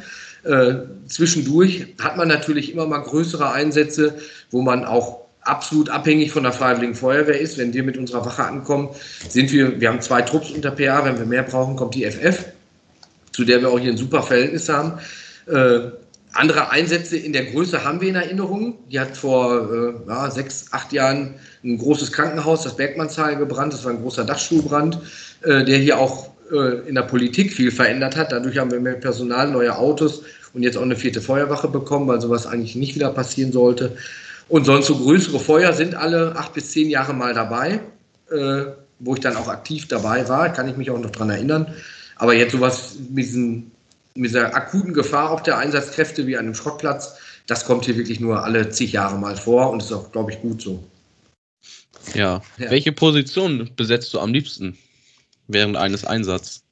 Äh, 0.48 0.74
zwischendurch 1.06 1.94
hat 2.00 2.16
man 2.16 2.28
natürlich 2.28 2.72
immer 2.72 2.86
mal 2.86 2.98
größere 2.98 3.52
Einsätze, 3.52 4.18
wo 4.50 4.62
man 4.62 4.84
auch 4.84 5.26
absolut 5.42 5.88
abhängig 5.88 6.32
von 6.32 6.42
der 6.42 6.52
Freiwilligen 6.52 6.94
Feuerwehr 6.94 7.40
ist. 7.40 7.58
Wenn 7.58 7.72
wir 7.72 7.82
mit 7.82 7.96
unserer 7.96 8.26
Wache 8.26 8.44
ankommen, 8.44 8.88
sind 9.28 9.52
wir, 9.52 9.80
wir 9.80 9.88
haben 9.88 10.00
zwei 10.00 10.22
Trupps 10.22 10.50
unter 10.50 10.72
PA, 10.72 11.04
wenn 11.04 11.18
wir 11.18 11.26
mehr 11.26 11.44
brauchen, 11.44 11.76
kommt 11.76 11.94
die 11.94 12.04
FF 12.04 12.44
zu 13.38 13.44
der 13.44 13.60
wir 13.60 13.70
auch 13.70 13.78
hier 13.78 13.92
ein 13.92 13.96
super 13.96 14.24
Verhältnis 14.24 14.68
haben. 14.68 14.98
Äh, 15.46 15.92
andere 16.32 16.70
Einsätze 16.72 17.16
in 17.16 17.32
der 17.32 17.44
Größe 17.44 17.84
haben 17.84 18.00
wir 18.00 18.08
in 18.08 18.16
Erinnerung. 18.16 18.74
Die 18.90 18.98
hat 18.98 19.16
vor 19.16 19.72
äh, 19.72 20.08
ja, 20.08 20.28
sechs, 20.28 20.66
acht 20.72 20.92
Jahren 20.92 21.34
ein 21.62 21.78
großes 21.78 22.10
Krankenhaus, 22.10 22.64
das 22.64 22.76
Bergmannshaal, 22.76 23.36
gebrannt. 23.36 23.72
Das 23.72 23.84
war 23.84 23.92
ein 23.92 24.02
großer 24.02 24.24
Dachstuhlbrand, 24.24 24.98
äh, 25.42 25.64
der 25.64 25.78
hier 25.78 25.98
auch 26.00 26.30
äh, 26.50 26.88
in 26.88 26.96
der 26.96 27.02
Politik 27.02 27.52
viel 27.52 27.70
verändert 27.70 28.16
hat. 28.16 28.32
Dadurch 28.32 28.58
haben 28.58 28.72
wir 28.72 28.80
mehr 28.80 28.94
Personal, 28.94 29.48
neue 29.52 29.78
Autos 29.78 30.24
und 30.54 30.62
jetzt 30.62 30.76
auch 30.76 30.82
eine 30.82 30.96
vierte 30.96 31.20
Feuerwache 31.20 31.68
bekommen, 31.68 32.08
weil 32.08 32.20
sowas 32.20 32.46
eigentlich 32.46 32.76
nicht 32.76 32.94
wieder 32.94 33.10
passieren 33.10 33.52
sollte. 33.52 33.96
Und 34.48 34.64
sonst 34.64 34.86
so 34.86 34.96
größere 34.96 35.38
Feuer 35.38 35.72
sind 35.72 35.94
alle 35.94 36.34
acht 36.36 36.54
bis 36.54 36.70
zehn 36.70 36.88
Jahre 36.88 37.12
mal 37.12 37.34
dabei, 37.34 37.80
äh, 38.30 38.64
wo 38.98 39.14
ich 39.14 39.20
dann 39.20 39.36
auch 39.36 39.48
aktiv 39.48 39.86
dabei 39.88 40.28
war, 40.28 40.52
kann 40.52 40.68
ich 40.68 40.76
mich 40.76 40.90
auch 40.90 40.98
noch 40.98 41.10
dran 41.10 41.30
erinnern. 41.30 41.74
Aber 42.16 42.34
jetzt 42.34 42.52
sowas 42.52 42.96
mit, 43.10 43.24
diesen, 43.24 43.70
mit 44.14 44.30
dieser 44.30 44.54
akuten 44.54 44.94
Gefahr 44.94 45.30
auch 45.30 45.40
der 45.40 45.58
Einsatzkräfte 45.58 46.26
wie 46.26 46.36
an 46.36 46.46
einem 46.46 46.54
Schrottplatz, 46.54 47.16
das 47.46 47.64
kommt 47.64 47.84
hier 47.84 47.96
wirklich 47.96 48.20
nur 48.20 48.42
alle 48.44 48.70
zig 48.70 48.92
Jahre 48.92 49.18
mal 49.18 49.36
vor 49.36 49.70
und 49.70 49.82
ist 49.82 49.92
auch, 49.92 50.10
glaube 50.12 50.32
ich, 50.32 50.40
gut 50.40 50.60
so. 50.60 50.82
Ja. 52.14 52.42
ja. 52.58 52.70
Welche 52.70 52.92
Position 52.92 53.70
besetzt 53.76 54.12
du 54.14 54.20
am 54.20 54.32
liebsten 54.32 54.76
während 55.46 55.76
eines 55.76 56.04
Einsatzes? 56.04 56.62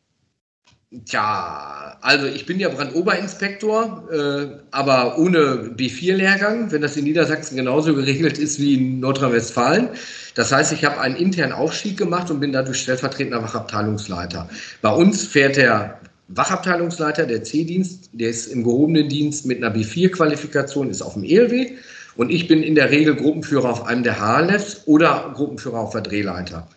Tja, 1.05 1.99
also 2.01 2.27
ich 2.27 2.47
bin 2.47 2.61
ja 2.61 2.69
Brandoberinspektor, 2.69 4.09
äh, 4.09 4.47
aber 4.71 5.19
ohne 5.19 5.75
B4-Lehrgang, 5.77 6.71
wenn 6.71 6.81
das 6.81 6.97
in 6.97 7.05
Niedersachsen 7.05 7.57
genauso 7.57 7.93
geregelt 7.93 8.39
ist 8.39 8.61
wie 8.61 8.75
in 8.75 9.01
Nordrhein-Westfalen. 9.01 9.89
Das 10.37 10.53
heißt, 10.53 10.73
ich 10.73 10.85
habe 10.85 11.01
einen 11.01 11.17
internen 11.17 11.53
Aufstieg 11.53 11.97
gemacht 11.97 12.31
und 12.31 12.39
bin 12.39 12.53
dadurch 12.53 12.83
stellvertretender 12.83 13.43
Wachabteilungsleiter. 13.43 14.49
Bei 14.81 14.91
uns 14.91 15.27
fährt 15.27 15.57
der 15.57 15.99
Wachabteilungsleiter, 16.29 17.27
der 17.27 17.43
C-Dienst, 17.43 18.11
der 18.13 18.31
ist 18.31 18.47
im 18.47 18.63
gehobenen 18.63 19.09
Dienst 19.09 19.45
mit 19.45 19.63
einer 19.63 19.75
B4-Qualifikation, 19.75 20.89
ist 20.89 21.03
auf 21.03 21.15
dem 21.15 21.25
ELW. 21.25 21.73
Und 22.15 22.31
ich 22.31 22.47
bin 22.47 22.63
in 22.63 22.77
der 22.77 22.93
Regel 22.93 23.17
Gruppenführer 23.17 23.71
auf 23.71 23.87
einem 23.87 24.05
der 24.05 24.21
HLFs 24.21 24.83
oder 24.87 25.33
Gruppenführer 25.35 25.81
auf 25.81 25.91
der 25.91 26.03
Drehleiter. 26.03 26.69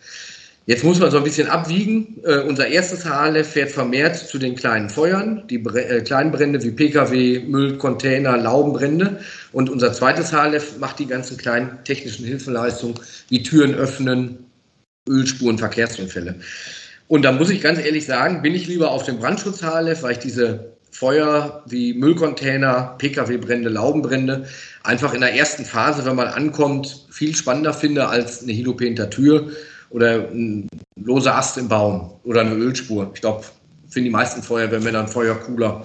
Jetzt 0.70 0.84
muss 0.84 1.00
man 1.00 1.10
so 1.10 1.16
ein 1.16 1.24
bisschen 1.24 1.48
abwiegen. 1.48 2.20
Äh, 2.22 2.42
unser 2.42 2.68
erstes 2.68 3.04
HLF 3.04 3.54
fährt 3.54 3.72
vermehrt 3.72 4.16
zu 4.16 4.38
den 4.38 4.54
kleinen 4.54 4.88
Feuern, 4.88 5.42
die 5.50 5.58
Bre 5.58 5.84
äh, 5.84 6.00
kleinen 6.00 6.30
Brände 6.30 6.62
wie 6.62 6.70
Pkw, 6.70 7.40
Müll, 7.40 7.76
Container, 7.76 8.36
Laubenbrände. 8.36 9.18
Und 9.50 9.68
unser 9.68 9.92
zweites 9.92 10.30
HLF 10.32 10.78
macht 10.78 11.00
die 11.00 11.06
ganzen 11.06 11.36
kleinen 11.38 11.82
technischen 11.82 12.24
Hilfeleistungen 12.24 12.94
wie 13.30 13.42
Türen 13.42 13.74
öffnen, 13.74 14.46
Ölspuren, 15.08 15.58
Verkehrsunfälle. 15.58 16.36
Und 17.08 17.24
da 17.24 17.32
muss 17.32 17.50
ich 17.50 17.62
ganz 17.62 17.80
ehrlich 17.80 18.06
sagen, 18.06 18.40
bin 18.40 18.54
ich 18.54 18.68
lieber 18.68 18.92
auf 18.92 19.02
dem 19.02 19.18
Brandschutzhaarlef, 19.18 20.04
weil 20.04 20.12
ich 20.12 20.18
diese 20.18 20.76
Feuer 20.92 21.64
wie 21.66 21.94
Müllcontainer, 21.94 22.94
Pkw-Brände, 22.96 23.70
Laubenbrände 23.70 24.46
einfach 24.84 25.14
in 25.14 25.20
der 25.20 25.34
ersten 25.34 25.64
Phase, 25.64 26.04
wenn 26.04 26.14
man 26.14 26.28
ankommt, 26.28 27.06
viel 27.10 27.34
spannender 27.34 27.74
finde 27.74 28.06
als 28.06 28.44
eine 28.44 28.52
hinter 28.52 29.10
Tür 29.10 29.50
oder 29.90 30.28
ein 30.30 30.68
loser 30.96 31.36
Ast 31.36 31.58
im 31.58 31.68
Baum 31.68 32.12
oder 32.24 32.42
eine 32.42 32.54
Ölspur. 32.54 33.10
Ich 33.14 33.20
glaube, 33.20 33.44
finden 33.88 34.06
die 34.06 34.10
meisten 34.10 34.42
Feuerwehrmänner 34.42 35.00
ein 35.00 35.08
Feuer 35.08 35.34
cooler. 35.34 35.84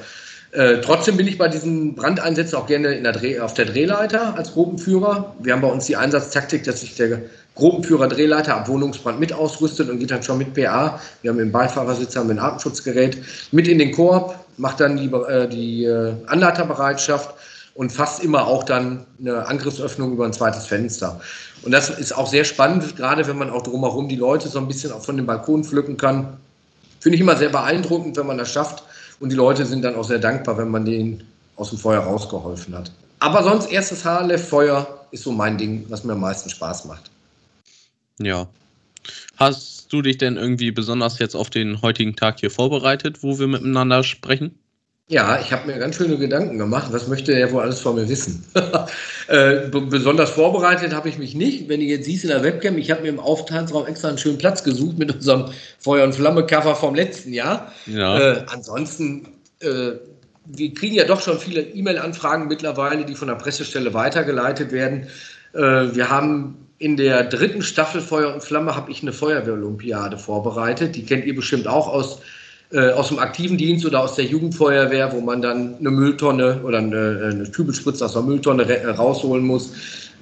Äh, 0.51 0.79
trotzdem 0.79 1.17
bin 1.17 1.27
ich 1.27 1.37
bei 1.37 1.49
diesen 1.49 1.95
Brandeinsätzen 1.95 2.57
auch 2.57 2.67
gerne 2.67 3.01
der 3.01 3.11
Dreh, 3.11 3.39
auf 3.39 3.53
der 3.53 3.65
Drehleiter 3.65 4.37
als 4.37 4.53
Gruppenführer. 4.53 5.35
Wir 5.39 5.53
haben 5.53 5.61
bei 5.61 5.67
uns 5.67 5.85
die 5.85 5.97
Einsatztaktik, 5.97 6.63
dass 6.63 6.79
sich 6.79 6.95
der 6.95 7.23
Gruppenführer 7.55 8.07
Drehleiter 8.07 8.55
ab 8.55 8.67
Wohnungsbrand 8.69 9.19
mit 9.19 9.33
ausrüstet 9.33 9.89
und 9.89 9.99
geht 9.99 10.11
dann 10.11 10.23
schon 10.23 10.37
mit 10.37 10.53
PA. 10.53 10.99
Wir 11.21 11.31
haben 11.31 11.39
im 11.39 11.51
Beifahrersitz 11.51 12.15
haben 12.15 12.29
wir 12.29 12.35
ein 12.35 12.39
Atemschutzgerät 12.39 13.17
mit 13.51 13.67
in 13.67 13.79
den 13.79 13.91
Korb, 13.91 14.35
macht 14.57 14.79
dann 14.79 14.95
die, 14.95 15.07
äh, 15.07 15.47
die 15.47 15.85
äh, 15.85 16.13
Anleiterbereitschaft 16.27 17.33
und 17.73 17.91
fast 17.91 18.23
immer 18.23 18.47
auch 18.47 18.63
dann 18.63 19.05
eine 19.19 19.45
Angriffsöffnung 19.47 20.13
über 20.13 20.25
ein 20.25 20.33
zweites 20.33 20.65
Fenster. 20.65 21.19
Und 21.65 21.71
das 21.71 21.89
ist 21.89 22.15
auch 22.15 22.27
sehr 22.27 22.45
spannend, 22.45 22.95
gerade 22.95 23.27
wenn 23.27 23.37
man 23.37 23.49
auch 23.49 23.63
drumherum 23.63 24.07
die 24.07 24.15
Leute 24.15 24.47
so 24.47 24.59
ein 24.59 24.67
bisschen 24.67 24.91
auch 24.91 25.03
von 25.03 25.17
dem 25.17 25.25
Balkon 25.25 25.63
pflücken 25.63 25.97
kann. 25.97 26.37
Finde 26.99 27.15
ich 27.15 27.21
immer 27.21 27.35
sehr 27.35 27.49
beeindruckend, 27.49 28.15
wenn 28.17 28.27
man 28.27 28.37
das 28.37 28.51
schafft. 28.51 28.83
Und 29.19 29.31
die 29.31 29.35
Leute 29.35 29.65
sind 29.65 29.81
dann 29.83 29.95
auch 29.95 30.03
sehr 30.03 30.19
dankbar, 30.19 30.57
wenn 30.59 30.69
man 30.69 30.85
denen 30.85 31.23
aus 31.55 31.69
dem 31.69 31.79
Feuer 31.79 32.01
rausgeholfen 32.01 32.75
hat. 32.77 32.91
Aber 33.19 33.43
sonst 33.43 33.71
erstes 33.71 34.05
Haarleff, 34.05 34.47
Feuer 34.47 35.07
ist 35.09 35.23
so 35.23 35.31
mein 35.31 35.57
Ding, 35.57 35.85
was 35.89 36.03
mir 36.03 36.13
am 36.13 36.19
meisten 36.19 36.49
Spaß 36.49 36.85
macht. 36.85 37.09
Ja. 38.19 38.47
Hast 39.37 39.91
du 39.91 40.03
dich 40.03 40.17
denn 40.17 40.37
irgendwie 40.37 40.71
besonders 40.71 41.17
jetzt 41.17 41.35
auf 41.35 41.49
den 41.49 41.81
heutigen 41.81 42.15
Tag 42.15 42.39
hier 42.41 42.51
vorbereitet, 42.51 43.23
wo 43.23 43.39
wir 43.39 43.47
miteinander 43.47 44.03
sprechen? 44.03 44.59
Ja, 45.07 45.39
ich 45.39 45.51
habe 45.51 45.67
mir 45.67 45.77
ganz 45.77 45.97
schöne 45.97 46.17
Gedanken 46.17 46.57
gemacht. 46.57 46.87
Was 46.91 47.07
möchte 47.07 47.31
er 47.31 47.51
wohl 47.51 47.61
alles 47.61 47.79
von 47.79 47.93
mir 47.93 48.09
wissen? 48.09 48.43
äh, 49.27 49.69
besonders 49.69 50.31
vorbereitet 50.31 50.95
habe 50.95 51.09
ich 51.09 51.19
mich 51.19 51.35
nicht. 51.35 51.69
Wenn 51.69 51.79
ihr 51.79 51.97
jetzt 51.97 52.05
siehst 52.05 52.23
in 52.23 52.31
der 52.31 52.41
Webcam, 52.41 52.79
ich 52.79 52.89
habe 52.89 53.03
mir 53.03 53.09
im 53.09 53.19
Aufenthaltsraum 53.19 53.85
extra 53.85 54.07
einen 54.07 54.17
schönen 54.17 54.39
Platz 54.39 54.63
gesucht 54.63 54.97
mit 54.97 55.13
unserem 55.13 55.51
Feuer- 55.77 56.05
und 56.05 56.15
Flamme-Cover 56.15 56.75
vom 56.75 56.95
letzten 56.95 57.33
Jahr. 57.33 57.71
Ja. 57.85 58.17
Äh, 58.17 58.45
ansonsten, 58.47 59.27
äh, 59.59 59.91
wir 60.45 60.73
kriegen 60.73 60.95
ja 60.95 61.03
doch 61.03 61.21
schon 61.21 61.37
viele 61.37 61.61
E-Mail-Anfragen 61.61 62.47
mittlerweile, 62.47 63.05
die 63.05 63.13
von 63.13 63.27
der 63.27 63.35
Pressestelle 63.35 63.93
weitergeleitet 63.93 64.71
werden. 64.71 65.07
Äh, 65.53 65.59
wir 65.93 66.09
haben 66.09 66.65
in 66.79 66.97
der 66.97 67.25
dritten 67.25 67.61
Staffel 67.61 68.01
Feuer 68.01 68.33
und 68.33 68.43
Flamme 68.43 68.75
habe 68.75 68.89
ich 68.89 69.03
eine 69.03 69.13
Feuerwehr-Olympiade 69.13 70.17
vorbereitet. 70.17 70.95
Die 70.95 71.05
kennt 71.05 71.25
ihr 71.25 71.35
bestimmt 71.35 71.67
auch 71.67 71.87
aus 71.87 72.21
äh, 72.71 72.91
aus 72.91 73.09
dem 73.09 73.19
aktiven 73.19 73.57
Dienst 73.57 73.85
oder 73.85 74.01
aus 74.01 74.15
der 74.15 74.25
Jugendfeuerwehr, 74.25 75.11
wo 75.13 75.21
man 75.21 75.41
dann 75.41 75.75
eine 75.79 75.91
Mülltonne 75.91 76.61
oder 76.63 76.79
eine, 76.79 77.29
eine 77.31 77.43
Kübelspritze 77.51 78.05
aus 78.05 78.13
der 78.13 78.23
Mülltonne 78.23 78.63
äh, 78.63 78.89
rausholen 78.89 79.45
muss, 79.45 79.71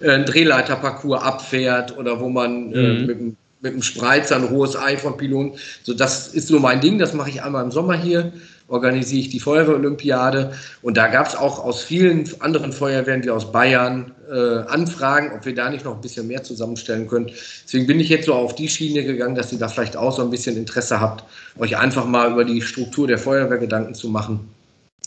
äh, 0.01 0.11
einen 0.11 0.25
Drehleiterparcours 0.25 1.21
abfährt 1.21 1.97
oder 1.97 2.19
wo 2.19 2.29
man 2.29 2.67
mhm. 2.67 2.73
äh, 2.73 3.03
mit, 3.03 3.21
mit 3.61 3.73
einem 3.73 3.81
Spreizer 3.81 4.35
ein 4.35 4.49
hohes 4.49 4.75
Ei 4.75 4.97
von 4.97 5.15
Pylonen. 5.15 5.53
So, 5.83 5.93
das 5.93 6.27
ist 6.27 6.49
so 6.49 6.59
mein 6.59 6.81
Ding, 6.81 6.99
das 6.99 7.13
mache 7.13 7.29
ich 7.29 7.41
einmal 7.41 7.63
im 7.63 7.71
Sommer 7.71 7.95
hier 7.95 8.33
organisiere 8.73 9.21
ich 9.21 9.29
die 9.29 9.39
Feuerwehrolympiade. 9.39 10.53
Und 10.81 10.97
da 10.97 11.07
gab 11.07 11.27
es 11.27 11.35
auch 11.35 11.63
aus 11.63 11.83
vielen 11.83 12.27
anderen 12.39 12.73
Feuerwehren 12.73 13.23
wie 13.23 13.29
aus 13.29 13.51
Bayern 13.51 14.11
äh, 14.29 14.63
Anfragen, 14.67 15.31
ob 15.35 15.45
wir 15.45 15.53
da 15.53 15.69
nicht 15.69 15.85
noch 15.85 15.95
ein 15.95 16.01
bisschen 16.01 16.27
mehr 16.27 16.43
zusammenstellen 16.43 17.07
können. 17.07 17.29
Deswegen 17.63 17.85
bin 17.85 17.99
ich 17.99 18.09
jetzt 18.09 18.25
so 18.25 18.33
auf 18.33 18.55
die 18.55 18.67
Schiene 18.67 19.03
gegangen, 19.03 19.35
dass 19.35 19.53
ihr 19.53 19.59
da 19.59 19.67
vielleicht 19.67 19.95
auch 19.95 20.11
so 20.11 20.23
ein 20.23 20.31
bisschen 20.31 20.57
Interesse 20.57 20.99
habt, 20.99 21.23
euch 21.59 21.77
einfach 21.77 22.05
mal 22.05 22.31
über 22.31 22.43
die 22.43 22.61
Struktur 22.61 23.07
der 23.07 23.19
Feuerwehr 23.19 23.59
Gedanken 23.59 23.93
zu 23.93 24.09
machen. 24.09 24.49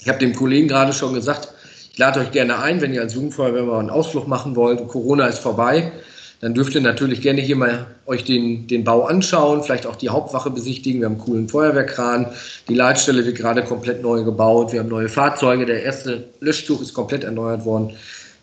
Ich 0.00 0.08
habe 0.08 0.20
dem 0.20 0.34
Kollegen 0.34 0.68
gerade 0.68 0.92
schon 0.92 1.12
gesagt, 1.12 1.48
ich 1.92 1.98
lade 1.98 2.20
euch 2.20 2.30
gerne 2.30 2.60
ein, 2.60 2.80
wenn 2.80 2.94
ihr 2.94 3.00
als 3.00 3.14
Jugendfeuerwehr 3.14 3.64
mal 3.64 3.80
einen 3.80 3.90
Ausflug 3.90 4.28
machen 4.28 4.54
wollt. 4.54 4.86
Corona 4.86 5.26
ist 5.26 5.40
vorbei 5.40 5.90
dann 6.40 6.54
dürft 6.54 6.74
ihr 6.74 6.80
natürlich 6.82 7.22
gerne 7.22 7.40
hier 7.40 7.56
mal 7.56 7.86
euch 8.04 8.24
den, 8.24 8.66
den 8.66 8.84
Bau 8.84 9.06
anschauen, 9.06 9.62
vielleicht 9.62 9.86
auch 9.86 9.96
die 9.96 10.10
Hauptwache 10.10 10.50
besichtigen. 10.50 11.00
Wir 11.00 11.06
haben 11.06 11.14
einen 11.14 11.24
coolen 11.24 11.48
Feuerwehrkran. 11.48 12.26
Die 12.68 12.74
Leitstelle 12.74 13.24
wird 13.24 13.36
gerade 13.36 13.64
komplett 13.64 14.02
neu 14.02 14.22
gebaut. 14.22 14.72
Wir 14.72 14.80
haben 14.80 14.88
neue 14.88 15.08
Fahrzeuge. 15.08 15.64
Der 15.64 15.82
erste 15.82 16.24
Löschtuch 16.40 16.82
ist 16.82 16.92
komplett 16.92 17.24
erneuert 17.24 17.64
worden. 17.64 17.92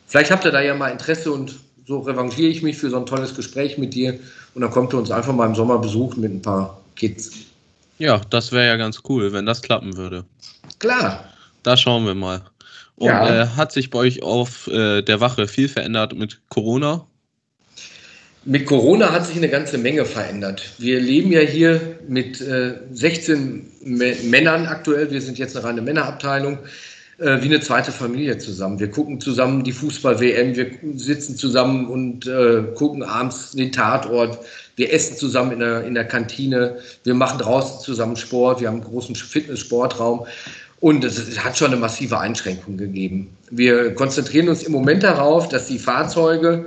Vielleicht 0.08 0.32
habt 0.32 0.46
ihr 0.46 0.52
da 0.52 0.62
ja 0.62 0.74
mal 0.74 0.90
Interesse 0.90 1.32
und 1.32 1.56
so 1.86 2.00
revanchiere 2.00 2.50
ich 2.50 2.64
mich 2.64 2.78
für 2.78 2.90
so 2.90 2.98
ein 2.98 3.06
tolles 3.06 3.36
Gespräch 3.36 3.78
mit 3.78 3.94
dir. 3.94 4.18
Und 4.56 4.62
dann 4.62 4.72
kommt 4.72 4.94
ihr 4.94 4.98
uns 4.98 5.12
einfach 5.12 5.34
mal 5.34 5.46
im 5.46 5.56
Sommer 5.56 5.78
besuchen 5.78 6.22
mit 6.22 6.34
ein 6.34 6.42
paar 6.42 6.80
Kids. 6.96 7.32
Ja, 8.00 8.22
das 8.30 8.52
wäre 8.52 8.68
ja 8.68 8.76
ganz 8.76 9.02
cool, 9.08 9.32
wenn 9.34 9.46
das 9.46 9.62
klappen 9.62 9.96
würde. 9.98 10.26
Klar. 10.80 11.26
Da 11.62 11.78
schauen 11.78 12.06
wir 12.06 12.16
mal. 12.16 12.42
Und 12.96 13.08
ja. 13.08 13.44
äh, 13.44 13.48
hat 13.48 13.72
sich 13.72 13.90
bei 13.90 14.00
euch 14.00 14.24
auf 14.24 14.68
äh, 14.68 15.02
der 15.02 15.20
Wache 15.20 15.48
viel 15.48 15.70
verändert 15.70 16.14
mit 16.14 16.42
Corona? 16.50 17.06
Mit 18.46 18.66
Corona 18.66 19.14
hat 19.14 19.26
sich 19.26 19.38
eine 19.38 19.48
ganze 19.48 19.78
Menge 19.78 20.04
verändert. 20.04 20.74
Wir 20.78 21.00
leben 21.00 21.32
ja 21.32 21.40
hier 21.40 21.80
mit 22.10 22.42
äh, 22.42 22.74
16 22.92 23.72
Männern 23.84 24.66
aktuell. 24.66 25.12
Wir 25.12 25.22
sind 25.22 25.38
jetzt 25.38 25.56
eine 25.56 25.66
reine 25.66 25.82
Männerabteilung, 25.82 26.58
äh, 27.20 27.42
wie 27.42 27.46
eine 27.46 27.62
zweite 27.62 27.94
Familie 27.94 28.38
zusammen. 28.40 28.82
Wir 28.82 28.92
gucken 28.92 29.22
zusammen 29.22 29.64
die 29.64 29.72
Fußball-WM, 29.72 30.58
wir 30.58 30.72
sitzen 30.96 31.38
zusammen 31.38 31.88
und 31.88 32.28
äh, 32.28 32.64
gucken 32.76 33.02
abends 33.02 33.52
den 33.52 33.72
Tatort. 33.72 34.40
Wir 34.76 34.92
essen 34.92 35.16
zusammen 35.16 35.54
in 35.54 35.60
der, 35.60 35.84
in 35.86 35.94
der 35.94 36.06
Kantine. 36.06 36.80
Wir 37.06 37.14
machen 37.14 37.40
draußen 37.40 37.80
zusammen 37.80 38.18
Sport. 38.18 38.60
Wir 38.60 38.68
haben 38.68 38.82
einen 38.82 38.90
großen 38.90 39.16
Fitness-Sportraum. 39.16 40.26
Und 40.82 41.06
es 41.06 41.40
hat 41.42 41.58
schon 41.58 41.68
eine 41.68 41.78
massive 41.78 42.20
Einschränkung 42.20 42.76
gegeben. 42.76 43.30
Wir 43.52 43.96
konzentrieren 43.96 44.50
uns 44.50 44.64
im 44.64 44.74
Moment 44.74 45.04
darauf, 45.04 45.48
dass 45.48 45.68
die 45.68 45.80
Fahrzeuge 45.80 46.66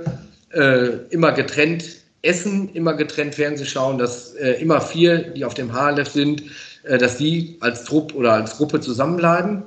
äh, 0.51 0.89
immer 1.09 1.31
getrennt 1.31 1.85
essen, 2.21 2.69
immer 2.73 2.93
getrennt 2.93 3.35
Fernseh 3.35 3.65
schauen, 3.65 3.97
dass 3.97 4.33
äh, 4.35 4.61
immer 4.61 4.81
vier, 4.81 5.19
die 5.19 5.45
auf 5.45 5.53
dem 5.53 5.71
HLF 5.71 6.09
sind, 6.09 6.43
äh, 6.83 6.97
dass 6.97 7.17
die 7.17 7.57
als 7.59 7.83
Trupp 7.83 8.13
oder 8.13 8.33
als 8.33 8.57
Gruppe 8.57 8.79
zusammenbleiben. 8.79 9.63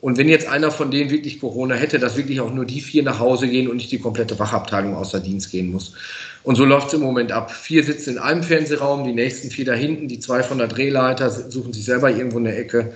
Und 0.00 0.18
wenn 0.18 0.28
jetzt 0.28 0.46
einer 0.46 0.70
von 0.70 0.90
denen 0.90 1.10
wirklich 1.10 1.40
Corona 1.40 1.74
hätte, 1.74 1.98
dass 1.98 2.16
wirklich 2.16 2.40
auch 2.40 2.52
nur 2.52 2.66
die 2.66 2.80
vier 2.80 3.02
nach 3.02 3.18
Hause 3.18 3.48
gehen 3.48 3.68
und 3.68 3.76
nicht 3.76 3.90
die 3.90 3.98
komplette 3.98 4.38
Wachabteilung 4.38 4.94
außer 4.94 5.20
Dienst 5.20 5.50
gehen 5.50 5.72
muss. 5.72 5.94
Und 6.42 6.56
so 6.56 6.64
läuft 6.64 6.88
es 6.88 6.94
im 6.94 7.00
Moment 7.00 7.32
ab. 7.32 7.50
Vier 7.50 7.82
sitzen 7.82 8.10
in 8.10 8.18
einem 8.18 8.42
Fernsehraum, 8.42 9.04
die 9.04 9.14
nächsten 9.14 9.50
vier 9.50 9.64
da 9.64 9.72
hinten, 9.72 10.06
die 10.06 10.20
zwei 10.20 10.42
von 10.42 10.58
der 10.58 10.68
Drehleiter 10.68 11.30
suchen 11.30 11.72
sich 11.72 11.84
selber 11.84 12.10
irgendwo 12.10 12.38
in 12.38 12.44
der 12.44 12.58
Ecke. 12.58 12.92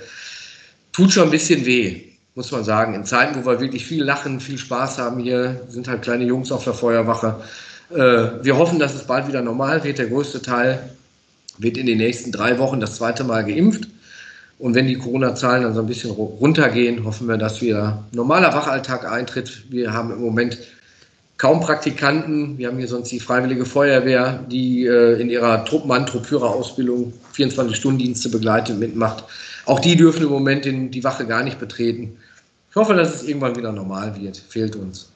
Tut 0.92 1.10
schon 1.12 1.24
ein 1.24 1.30
bisschen 1.30 1.64
weh 1.64 2.09
muss 2.34 2.50
man 2.52 2.64
sagen. 2.64 2.94
In 2.94 3.04
Zeiten, 3.04 3.40
wo 3.40 3.50
wir 3.50 3.60
wirklich 3.60 3.84
viel 3.84 4.02
lachen, 4.02 4.40
viel 4.40 4.58
Spaß 4.58 4.98
haben 4.98 5.20
hier, 5.20 5.62
sind 5.68 5.88
halt 5.88 6.02
kleine 6.02 6.24
Jungs 6.24 6.52
auf 6.52 6.64
der 6.64 6.74
Feuerwache. 6.74 7.40
Äh, 7.90 8.44
wir 8.44 8.56
hoffen, 8.56 8.78
dass 8.78 8.94
es 8.94 9.04
bald 9.04 9.28
wieder 9.28 9.42
normal 9.42 9.82
wird. 9.84 9.98
Der 9.98 10.06
größte 10.06 10.42
Teil 10.42 10.90
wird 11.58 11.76
in 11.76 11.86
den 11.86 11.98
nächsten 11.98 12.32
drei 12.32 12.58
Wochen 12.58 12.80
das 12.80 12.96
zweite 12.96 13.24
Mal 13.24 13.44
geimpft. 13.44 13.88
Und 14.58 14.74
wenn 14.74 14.86
die 14.86 14.98
Corona-Zahlen 14.98 15.62
dann 15.62 15.74
so 15.74 15.80
ein 15.80 15.86
bisschen 15.86 16.10
runtergehen, 16.10 17.04
hoffen 17.04 17.26
wir, 17.28 17.38
dass 17.38 17.62
wieder 17.62 18.04
normaler 18.12 18.52
Wachalltag 18.52 19.10
eintritt. 19.10 19.64
Wir 19.70 19.92
haben 19.92 20.12
im 20.12 20.20
Moment 20.20 20.58
kaum 21.38 21.60
Praktikanten. 21.60 22.58
Wir 22.58 22.68
haben 22.68 22.76
hier 22.76 22.86
sonst 22.86 23.10
die 23.10 23.20
Freiwillige 23.20 23.64
Feuerwehr, 23.64 24.44
die 24.50 24.84
äh, 24.84 25.18
in 25.18 25.30
ihrer 25.30 25.64
Truppmann, 25.64 26.04
Truppführerausbildung 26.04 27.14
24-Stunden-Dienste 27.34 28.28
begleitet 28.28 28.78
mitmacht. 28.78 29.24
Auch 29.70 29.78
die 29.78 29.94
dürfen 29.94 30.24
im 30.24 30.30
Moment 30.30 30.64
den, 30.64 30.90
die 30.90 31.04
Wache 31.04 31.24
gar 31.24 31.44
nicht 31.44 31.60
betreten. 31.60 32.16
Ich 32.70 32.74
hoffe, 32.74 32.92
dass 32.94 33.14
es 33.14 33.22
irgendwann 33.22 33.54
wieder 33.54 33.70
normal 33.70 34.20
wird. 34.20 34.36
Fehlt 34.36 34.74
uns. 34.74 35.12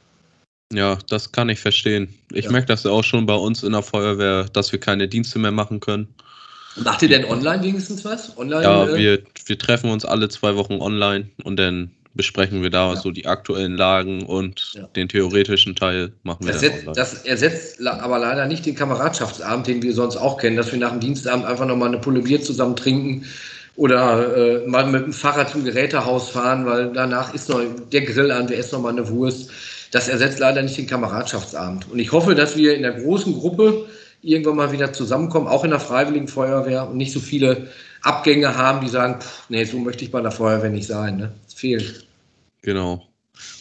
Ja, 0.72 0.96
das 1.08 1.32
kann 1.32 1.48
ich 1.48 1.58
verstehen. 1.58 2.14
Ich 2.32 2.44
ja. 2.44 2.52
merke 2.52 2.68
das 2.68 2.84
ja 2.84 2.92
auch 2.92 3.02
schon 3.02 3.26
bei 3.26 3.34
uns 3.34 3.64
in 3.64 3.72
der 3.72 3.82
Feuerwehr, 3.82 4.44
dass 4.44 4.70
wir 4.70 4.78
keine 4.78 5.08
Dienste 5.08 5.40
mehr 5.40 5.50
machen 5.50 5.80
können. 5.80 6.06
Macht 6.76 7.02
ihr 7.02 7.08
denn 7.08 7.24
online 7.24 7.64
wenigstens 7.64 8.04
was? 8.04 8.38
Online, 8.38 8.62
ja, 8.62 8.86
äh? 8.86 8.96
wir, 8.96 9.22
wir 9.44 9.58
treffen 9.58 9.90
uns 9.90 10.04
alle 10.04 10.28
zwei 10.28 10.54
Wochen 10.54 10.74
online 10.74 11.28
und 11.42 11.56
dann 11.56 11.90
besprechen 12.14 12.62
wir 12.62 12.70
da 12.70 12.94
ja. 12.94 13.00
so 13.00 13.10
die 13.10 13.26
aktuellen 13.26 13.76
Lagen 13.76 14.24
und 14.24 14.74
ja. 14.74 14.86
den 14.94 15.08
theoretischen 15.08 15.74
Teil 15.74 16.12
machen 16.22 16.46
wir 16.46 16.52
das, 16.52 16.60
setzt, 16.60 16.86
das 16.94 17.24
ersetzt 17.24 17.84
aber 17.84 18.20
leider 18.20 18.46
nicht 18.46 18.64
den 18.64 18.76
Kameradschaftsabend, 18.76 19.66
den 19.66 19.82
wir 19.82 19.92
sonst 19.94 20.16
auch 20.16 20.38
kennen, 20.38 20.56
dass 20.56 20.70
wir 20.70 20.78
nach 20.78 20.92
dem 20.92 21.00
Dienstabend 21.00 21.44
einfach 21.44 21.66
nochmal 21.66 21.88
eine 21.88 21.98
Pulle 21.98 22.20
Bier 22.20 22.40
zusammen 22.40 22.76
trinken 22.76 23.24
oder 23.76 24.36
äh, 24.36 24.66
mal 24.66 24.86
mit 24.86 25.04
dem 25.04 25.12
Fahrrad 25.12 25.50
zum 25.50 25.64
Gerätehaus 25.64 26.30
fahren, 26.30 26.64
weil 26.66 26.92
danach 26.92 27.34
ist 27.34 27.48
noch 27.48 27.60
der 27.92 28.02
Grill 28.02 28.30
an, 28.30 28.48
wir 28.48 28.58
essen 28.58 28.76
noch 28.76 28.82
mal 28.82 28.90
eine 28.90 29.08
Wurst. 29.08 29.50
Das 29.90 30.08
ersetzt 30.08 30.38
leider 30.38 30.62
nicht 30.62 30.76
den 30.76 30.86
Kameradschaftsabend. 30.86 31.90
Und 31.90 31.98
ich 31.98 32.12
hoffe, 32.12 32.34
dass 32.34 32.56
wir 32.56 32.74
in 32.74 32.82
der 32.82 32.92
großen 32.92 33.32
Gruppe 33.34 33.86
irgendwann 34.22 34.56
mal 34.56 34.72
wieder 34.72 34.92
zusammenkommen, 34.92 35.46
auch 35.46 35.64
in 35.64 35.70
der 35.70 35.80
Freiwilligen 35.80 36.28
Feuerwehr 36.28 36.88
und 36.88 36.96
nicht 36.96 37.12
so 37.12 37.20
viele 37.20 37.68
Abgänge 38.02 38.56
haben, 38.56 38.80
die 38.80 38.88
sagen, 38.90 39.20
pff, 39.20 39.48
nee, 39.48 39.64
so 39.64 39.78
möchte 39.78 40.04
ich 40.04 40.10
bei 40.10 40.20
der 40.20 40.30
Feuerwehr 40.30 40.70
nicht 40.70 40.86
sein. 40.86 41.16
Ne? 41.16 41.32
Das 41.44 41.54
fehlt. 41.54 42.06
Genau. 42.62 43.06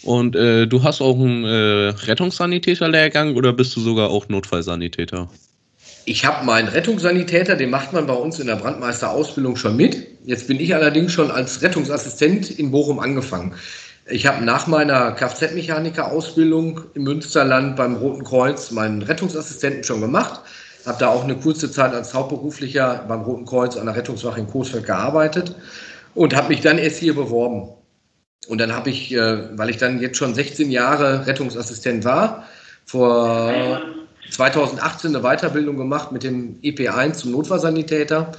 Und 0.03 0.35
äh, 0.35 0.67
du 0.67 0.83
hast 0.83 1.01
auch 1.01 1.19
einen 1.19 1.43
äh, 1.43 1.89
Rettungssanitäter-Lehrgang 1.89 3.35
oder 3.35 3.53
bist 3.53 3.75
du 3.75 3.81
sogar 3.81 4.09
auch 4.09 4.29
Notfallsanitäter? 4.29 5.29
Ich 6.05 6.25
habe 6.25 6.45
meinen 6.45 6.67
Rettungssanitäter, 6.67 7.55
den 7.55 7.69
macht 7.69 7.93
man 7.93 8.07
bei 8.07 8.13
uns 8.13 8.37
in 8.39 8.47
der 8.47 8.57
Brandmeisterausbildung 8.57 9.55
schon 9.55 9.77
mit. 9.77 10.05
Jetzt 10.25 10.47
bin 10.47 10.59
ich 10.59 10.75
allerdings 10.75 11.13
schon 11.13 11.31
als 11.31 11.61
Rettungsassistent 11.61 12.51
in 12.51 12.71
Bochum 12.71 12.99
angefangen. 12.99 13.53
Ich 14.09 14.25
habe 14.25 14.43
nach 14.43 14.67
meiner 14.67 15.13
Kfz-Mechaniker-Ausbildung 15.13 16.81
im 16.93 17.03
Münsterland 17.03 17.77
beim 17.77 17.95
Roten 17.95 18.25
Kreuz 18.25 18.71
meinen 18.71 19.01
Rettungsassistenten 19.01 19.85
schon 19.85 20.01
gemacht. 20.01 20.41
Habe 20.85 20.99
da 20.99 21.07
auch 21.07 21.23
eine 21.23 21.37
kurze 21.37 21.71
Zeit 21.71 21.93
als 21.93 22.13
Hauptberuflicher 22.13 23.05
beim 23.07 23.21
Roten 23.21 23.45
Kreuz 23.45 23.77
an 23.77 23.85
der 23.85 23.95
Rettungswache 23.95 24.41
in 24.41 24.47
Coesfeld 24.47 24.85
gearbeitet 24.85 25.55
und 26.15 26.35
habe 26.35 26.49
mich 26.49 26.59
dann 26.59 26.79
erst 26.79 26.97
hier 26.97 27.15
beworben. 27.15 27.69
Und 28.49 28.57
dann 28.59 28.75
habe 28.75 28.89
ich, 28.89 29.13
äh, 29.13 29.57
weil 29.57 29.69
ich 29.69 29.77
dann 29.77 30.01
jetzt 30.01 30.17
schon 30.17 30.35
16 30.35 30.69
Jahre 30.69 31.25
Rettungsassistent 31.25 32.03
war, 32.03 32.43
vor 32.83 33.79
2018 34.33 35.15
eine 35.15 35.23
Weiterbildung 35.23 35.77
gemacht 35.77 36.11
mit 36.11 36.23
dem 36.23 36.59
EP1 36.61 37.13
zum 37.13 37.31
Notfallsanitäter. 37.31 38.31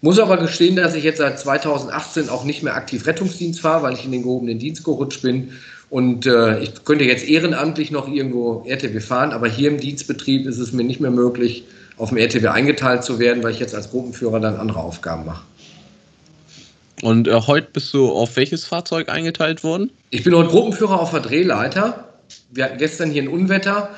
Muss 0.00 0.18
aber 0.18 0.36
gestehen, 0.36 0.76
dass 0.76 0.94
ich 0.94 1.04
jetzt 1.04 1.18
seit 1.18 1.38
2018 1.38 2.28
auch 2.28 2.44
nicht 2.44 2.62
mehr 2.62 2.74
aktiv 2.74 3.06
Rettungsdienst 3.06 3.60
fahre, 3.60 3.82
weil 3.82 3.94
ich 3.94 4.04
in 4.04 4.12
den 4.12 4.22
gehobenen 4.22 4.58
Dienst 4.58 4.84
gerutscht 4.84 5.22
bin. 5.22 5.52
Und 5.90 6.26
äh, 6.26 6.58
ich 6.60 6.84
könnte 6.84 7.04
jetzt 7.04 7.28
ehrenamtlich 7.28 7.90
noch 7.90 8.08
irgendwo 8.08 8.64
RTW 8.66 8.98
fahren, 9.00 9.32
aber 9.32 9.48
hier 9.48 9.70
im 9.70 9.78
Dienstbetrieb 9.78 10.46
ist 10.46 10.58
es 10.58 10.72
mir 10.72 10.84
nicht 10.84 11.00
mehr 11.00 11.10
möglich, 11.10 11.64
auf 11.98 12.08
dem 12.08 12.18
RTW 12.18 12.48
eingeteilt 12.48 13.04
zu 13.04 13.18
werden, 13.18 13.42
weil 13.42 13.52
ich 13.52 13.60
jetzt 13.60 13.74
als 13.74 13.90
Gruppenführer 13.90 14.40
dann 14.40 14.56
andere 14.56 14.80
Aufgaben 14.80 15.26
mache. 15.26 15.44
Und 17.02 17.28
äh, 17.28 17.40
heute 17.46 17.68
bist 17.72 17.92
du 17.92 18.10
auf 18.10 18.36
welches 18.36 18.64
Fahrzeug 18.64 19.08
eingeteilt 19.08 19.62
worden? 19.62 19.90
Ich 20.10 20.24
bin 20.24 20.34
heute 20.34 20.48
Gruppenführer 20.48 20.98
auf 20.98 21.10
der 21.10 21.20
Drehleiter. 21.20 22.08
Wir 22.50 22.64
hatten 22.64 22.78
gestern 22.78 23.10
hier 23.10 23.22
ein 23.22 23.28
Unwetter 23.28 23.90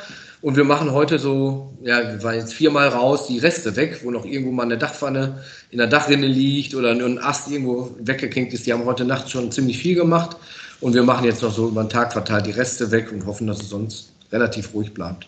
und 0.44 0.56
wir 0.56 0.64
machen 0.64 0.92
heute 0.92 1.18
so, 1.18 1.72
ja, 1.82 2.02
wir 2.02 2.22
waren 2.22 2.34
jetzt 2.34 2.52
viermal 2.52 2.88
raus, 2.88 3.28
die 3.28 3.38
Reste 3.38 3.76
weg, 3.76 4.00
wo 4.02 4.10
noch 4.10 4.26
irgendwo 4.26 4.52
mal 4.52 4.64
eine 4.64 4.76
Dachpfanne 4.76 5.42
in 5.70 5.78
der 5.78 5.86
Dachrinne 5.86 6.26
liegt 6.26 6.74
oder 6.74 6.90
ein 6.90 7.18
Ast 7.18 7.50
irgendwo 7.50 7.96
weggeklinkt 8.00 8.52
ist. 8.52 8.66
Die 8.66 8.72
haben 8.74 8.84
heute 8.84 9.06
Nacht 9.06 9.30
schon 9.30 9.50
ziemlich 9.50 9.78
viel 9.78 9.94
gemacht. 9.94 10.36
Und 10.82 10.92
wir 10.92 11.02
machen 11.02 11.24
jetzt 11.24 11.40
noch 11.40 11.50
so 11.50 11.68
über 11.68 11.82
den 11.82 11.88
Tag 11.88 12.12
verteilt 12.12 12.44
die 12.44 12.50
Reste 12.50 12.90
weg 12.90 13.10
und 13.10 13.24
hoffen, 13.24 13.46
dass 13.46 13.62
es 13.62 13.70
sonst 13.70 14.12
relativ 14.32 14.74
ruhig 14.74 14.92
bleibt. 14.92 15.26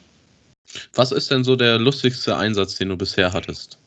Was 0.92 1.12
ist 1.12 1.30
denn 1.30 1.44
so 1.44 1.56
der 1.56 1.78
lustigste 1.78 2.36
Einsatz, 2.36 2.74
den 2.74 2.90
du 2.90 2.96
bisher 2.98 3.32
hattest? 3.32 3.78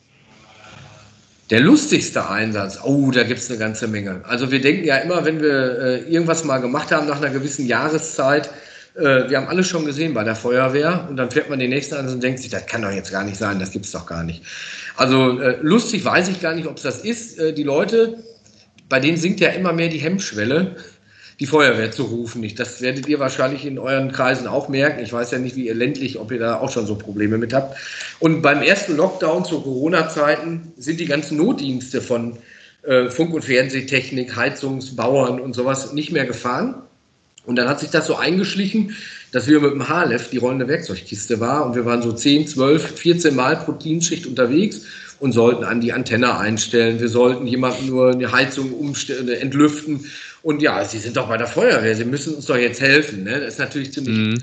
Der 1.52 1.60
lustigste 1.60 2.28
Einsatz, 2.28 2.80
oh, 2.84 3.12
da 3.12 3.22
gibt 3.22 3.40
es 3.40 3.52
eine 3.52 3.60
ganze 3.60 3.88
Menge. 3.88 4.24
Also 4.26 4.50
wir 4.50 4.62
denken 4.62 4.84
ja 4.84 4.98
immer, 4.98 5.24
wenn 5.26 5.40
wir 5.40 5.80
äh, 5.80 6.00
irgendwas 6.12 6.44
mal 6.44 6.58
gemacht 6.58 6.92
haben 6.92 7.06
nach 7.06 7.18
einer 7.18 7.30
gewissen 7.30 7.68
Jahreszeit, 7.68 8.50
wir 9.00 9.38
haben 9.38 9.48
alles 9.48 9.68
schon 9.68 9.86
gesehen 9.86 10.14
bei 10.14 10.24
der 10.24 10.36
Feuerwehr 10.36 11.08
und 11.10 11.18
dann 11.18 11.32
fährt 11.32 11.50
man 11.50 11.60
den 11.60 11.70
nächsten 11.70 11.96
an 11.96 12.08
und 12.08 12.22
denkt 12.22 12.40
sich, 12.40 12.50
das 12.50 12.66
kann 12.66 12.82
doch 12.82 12.92
jetzt 12.92 13.12
gar 13.12 13.24
nicht 13.24 13.38
sein, 13.38 13.60
das 13.60 13.72
gibt 13.72 13.86
es 13.86 13.92
doch 13.92 14.06
gar 14.06 14.24
nicht. 14.24 14.44
Also 14.96 15.40
äh, 15.40 15.58
lustig 15.62 16.04
weiß 16.04 16.28
ich 16.28 16.42
gar 16.42 16.54
nicht, 16.54 16.68
ob 16.68 16.78
es 16.78 16.84
das 16.84 17.00
ist. 17.06 17.40
Äh, 17.40 17.54
die 17.54 17.64
Leute, 17.64 18.18
bei 18.90 19.00
denen 19.00 19.18
sinkt 19.18 19.40
ja 19.40 19.50
immer 19.50 19.72
mehr 19.72 19.88
die 19.88 20.00
Hemmschwelle, 20.00 20.76
die 21.40 21.46
Feuerwehr 21.46 21.92
zu 21.92 22.04
rufen. 22.04 22.46
Das 22.56 22.82
werdet 22.82 23.08
ihr 23.08 23.20
wahrscheinlich 23.20 23.66
in 23.66 23.80
euren 23.80 24.12
Kreisen 24.12 24.46
auch 24.48 24.68
merken. 24.68 25.02
Ich 25.02 25.14
weiß 25.14 25.32
ja 25.32 25.40
nicht, 25.40 25.56
wie 25.56 25.68
ihr 25.68 25.76
ländlich, 25.76 26.20
ob 26.20 26.32
ihr 26.32 26.40
da 26.40 26.60
auch 26.60 26.70
schon 26.70 26.86
so 26.86 26.96
Probleme 26.96 27.38
mit 27.38 27.54
habt. 27.54 27.78
Und 28.20 28.42
beim 28.42 28.62
ersten 28.62 28.98
Lockdown 28.98 29.46
zu 29.46 29.62
Corona-Zeiten 29.62 30.74
sind 30.76 31.00
die 31.00 31.06
ganzen 31.06 31.38
Notdienste 31.38 32.02
von 32.02 32.38
äh, 32.84 33.10
Funk- 33.10 33.34
und 33.34 33.46
Fernsehtechnik, 33.46 34.36
Heizungsbauern 34.36 35.40
und 35.40 35.54
sowas 35.54 35.94
nicht 35.94 36.12
mehr 36.12 36.26
gefahren. 36.26 36.82
Und 37.46 37.56
dann 37.56 37.68
hat 37.68 37.80
sich 37.80 37.90
das 37.90 38.08
so 38.08 38.16
eingeschlichen, 38.16 38.96
dass 39.32 39.48
wir 39.48 39.60
mit 39.60 39.72
dem 39.72 39.88
HLF 39.88 40.30
die 40.30 40.38
rollende 40.38 40.68
Werkzeugkiste 40.68 41.40
war 41.40 41.66
und 41.66 41.76
wir 41.76 41.86
waren 41.86 42.02
so 42.02 42.12
10, 42.12 42.48
12, 42.48 43.00
14 43.00 43.36
Mal 43.36 43.58
pro 43.58 43.74
Dienstschicht 43.74 44.26
unterwegs 44.26 44.82
und 45.20 45.34
sollten 45.34 45.64
an 45.64 45.82
die 45.82 45.94
Antenne 45.94 46.38
einstellen. 46.38 47.00
Wir 47.00 47.10
sollten 47.10 47.46
jemanden 47.46 47.88
nur 47.88 48.12
eine 48.12 48.32
Heizung 48.32 48.74
umstellen, 48.74 49.28
äh, 49.28 49.36
entlüften. 49.36 50.06
Und 50.42 50.62
ja, 50.62 50.84
Sie 50.86 51.00
sind 51.00 51.18
doch 51.18 51.28
bei 51.28 51.38
der 51.38 51.48
Feuerwehr, 51.48 51.96
Sie 51.96 52.06
müssen 52.06 52.36
uns 52.36 52.46
doch 52.46 52.58
jetzt 52.58 52.82
helfen. 52.82 53.24
Ne? 53.24 53.40
Das 53.40 53.54
ist 53.54 53.60
natürlich 53.60 53.94
ziemlich. 53.94 54.18
Mhm. 54.18 54.38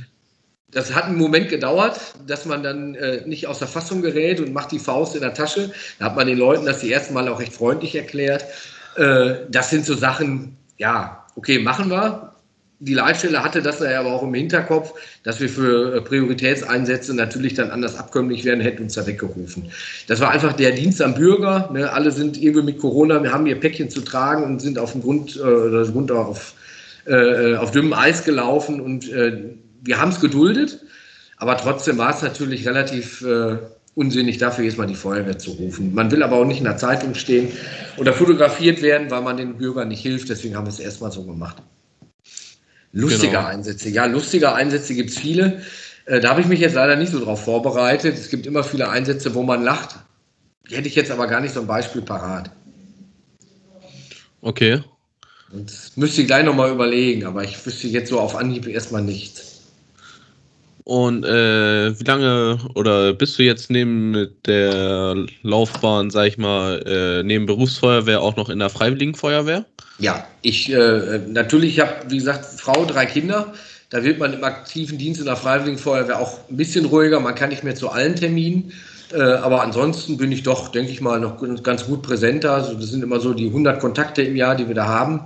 Das 0.72 0.94
hat 0.94 1.04
einen 1.04 1.16
Moment 1.16 1.48
gedauert, 1.48 1.98
dass 2.26 2.44
man 2.44 2.62
dann 2.62 2.96
äh, 2.96 3.22
nicht 3.26 3.46
aus 3.46 3.60
der 3.60 3.68
Fassung 3.68 4.02
gerät 4.02 4.40
und 4.40 4.52
macht 4.52 4.72
die 4.72 4.78
Faust 4.78 5.14
in 5.14 5.22
der 5.22 5.32
Tasche. 5.32 5.72
Da 5.98 6.06
hat 6.06 6.16
man 6.16 6.26
den 6.26 6.36
Leuten 6.36 6.66
das 6.66 6.80
die 6.80 6.92
ersten 6.92 7.14
Mal 7.14 7.28
auch 7.28 7.40
recht 7.40 7.54
freundlich 7.54 7.94
erklärt. 7.94 8.44
Äh, 8.96 9.36
das 9.48 9.70
sind 9.70 9.86
so 9.86 9.94
Sachen, 9.94 10.56
ja, 10.76 11.24
okay, 11.34 11.60
machen 11.60 11.88
wir 11.88 12.25
die 12.78 12.94
Leitstelle 12.94 13.42
hatte 13.42 13.62
das 13.62 13.80
ja 13.80 13.98
aber 13.98 14.12
auch 14.12 14.22
im 14.22 14.34
Hinterkopf, 14.34 14.92
dass 15.22 15.40
wir 15.40 15.48
für 15.48 15.96
äh, 15.96 16.00
Prioritätseinsätze 16.02 17.14
natürlich 17.14 17.54
dann 17.54 17.70
anders 17.70 17.96
abkömmlich 17.96 18.44
werden, 18.44 18.60
hätten 18.60 18.82
uns 18.82 18.94
da 18.94 19.06
weggerufen. 19.06 19.70
Das 20.08 20.20
war 20.20 20.30
einfach 20.30 20.52
der 20.52 20.72
Dienst 20.72 21.00
am 21.00 21.14
Bürger. 21.14 21.70
Ne? 21.72 21.90
Alle 21.90 22.10
sind 22.10 22.40
irgendwie 22.40 22.66
mit 22.66 22.78
Corona, 22.78 23.22
wir 23.22 23.32
haben 23.32 23.46
ihr 23.46 23.58
Päckchen 23.58 23.88
zu 23.88 24.02
tragen 24.02 24.44
und 24.44 24.60
sind 24.60 24.78
auf 24.78 24.92
dem 24.92 25.02
Grund, 25.02 25.36
äh, 25.36 25.90
Grund 25.90 26.12
auf, 26.12 26.54
äh, 27.06 27.54
auf 27.54 27.70
dünnem 27.70 27.94
Eis 27.94 28.24
gelaufen 28.24 28.80
und 28.80 29.10
äh, 29.10 29.54
wir 29.82 30.00
haben 30.00 30.10
es 30.10 30.20
geduldet. 30.20 30.80
Aber 31.38 31.56
trotzdem 31.56 31.98
war 31.98 32.14
es 32.14 32.22
natürlich 32.22 32.66
relativ 32.66 33.22
äh, 33.22 33.58
unsinnig, 33.94 34.36
dafür 34.36 34.64
jetzt 34.64 34.76
mal 34.76 34.86
die 34.86 34.94
Feuerwehr 34.94 35.38
zu 35.38 35.52
rufen. 35.52 35.94
Man 35.94 36.10
will 36.10 36.22
aber 36.22 36.36
auch 36.36 36.44
nicht 36.44 36.58
in 36.58 36.64
der 36.64 36.76
Zeitung 36.76 37.14
stehen 37.14 37.48
oder 37.96 38.12
fotografiert 38.12 38.82
werden, 38.82 39.10
weil 39.10 39.22
man 39.22 39.38
den 39.38 39.56
Bürgern 39.56 39.88
nicht 39.88 40.00
hilft. 40.00 40.28
Deswegen 40.28 40.56
haben 40.56 40.66
wir 40.66 40.70
es 40.70 40.78
erstmal 40.78 41.10
so 41.10 41.24
gemacht. 41.24 41.62
Lustige 42.92 43.32
genau. 43.32 43.46
Einsätze. 43.46 43.88
Ja, 43.90 44.06
lustige 44.06 44.54
Einsätze 44.54 44.94
gibt 44.94 45.10
es 45.10 45.18
viele. 45.18 45.62
Äh, 46.06 46.20
da 46.20 46.30
habe 46.30 46.40
ich 46.40 46.46
mich 46.46 46.60
jetzt 46.60 46.74
leider 46.74 46.96
nicht 46.96 47.12
so 47.12 47.22
drauf 47.22 47.44
vorbereitet. 47.44 48.14
Es 48.14 48.30
gibt 48.30 48.46
immer 48.46 48.64
viele 48.64 48.88
Einsätze, 48.88 49.34
wo 49.34 49.42
man 49.42 49.62
lacht. 49.62 49.96
Die 50.68 50.76
hätte 50.76 50.88
ich 50.88 50.94
jetzt 50.94 51.10
aber 51.10 51.26
gar 51.26 51.40
nicht 51.40 51.54
so 51.54 51.60
ein 51.60 51.66
Beispiel 51.66 52.02
parat. 52.02 52.50
Okay. 54.40 54.82
Und 55.52 55.72
müsste 55.96 56.22
ich 56.22 56.26
gleich 56.26 56.44
nochmal 56.44 56.70
überlegen, 56.70 57.24
aber 57.24 57.44
ich 57.44 57.64
wüsste 57.64 57.86
jetzt 57.88 58.10
so 58.10 58.20
auf 58.20 58.34
Anhieb 58.34 58.66
erstmal 58.66 59.02
nichts. 59.02 59.45
Und 60.86 61.24
äh, 61.24 61.98
wie 61.98 62.04
lange 62.04 62.58
oder 62.76 63.12
bist 63.12 63.36
du 63.40 63.42
jetzt 63.42 63.72
neben 63.72 64.28
der 64.46 65.16
Laufbahn, 65.42 66.10
sag 66.10 66.28
ich 66.28 66.38
mal, 66.38 66.80
äh, 66.86 67.24
neben 67.24 67.44
Berufsfeuerwehr 67.44 68.22
auch 68.22 68.36
noch 68.36 68.48
in 68.48 68.60
der 68.60 68.70
Freiwilligenfeuerwehr? 68.70 69.64
Ja, 69.98 70.24
ich 70.42 70.72
äh, 70.72 71.18
natürlich 71.26 71.80
habe, 71.80 71.92
wie 72.06 72.18
gesagt, 72.18 72.44
Frau, 72.44 72.84
drei 72.84 73.04
Kinder. 73.06 73.52
Da 73.90 74.04
wird 74.04 74.20
man 74.20 74.32
im 74.32 74.44
aktiven 74.44 74.96
Dienst 74.96 75.18
in 75.18 75.26
der 75.26 75.34
Freiwilligenfeuerwehr 75.34 76.20
auch 76.20 76.38
ein 76.48 76.56
bisschen 76.56 76.84
ruhiger. 76.84 77.18
Man 77.18 77.34
kann 77.34 77.48
nicht 77.48 77.64
mehr 77.64 77.74
zu 77.74 77.90
allen 77.90 78.14
Terminen. 78.14 78.72
Äh, 79.12 79.20
aber 79.20 79.62
ansonsten 79.62 80.16
bin 80.16 80.30
ich 80.30 80.44
doch, 80.44 80.68
denke 80.68 80.92
ich 80.92 81.00
mal, 81.00 81.18
noch 81.18 81.42
ganz 81.64 81.86
gut 81.86 82.02
präsenter. 82.02 82.52
Also 82.52 82.74
das 82.74 82.90
sind 82.90 83.02
immer 83.02 83.18
so 83.18 83.34
die 83.34 83.48
100 83.48 83.80
Kontakte 83.80 84.22
im 84.22 84.36
Jahr, 84.36 84.54
die 84.54 84.68
wir 84.68 84.76
da 84.76 84.86
haben. 84.86 85.22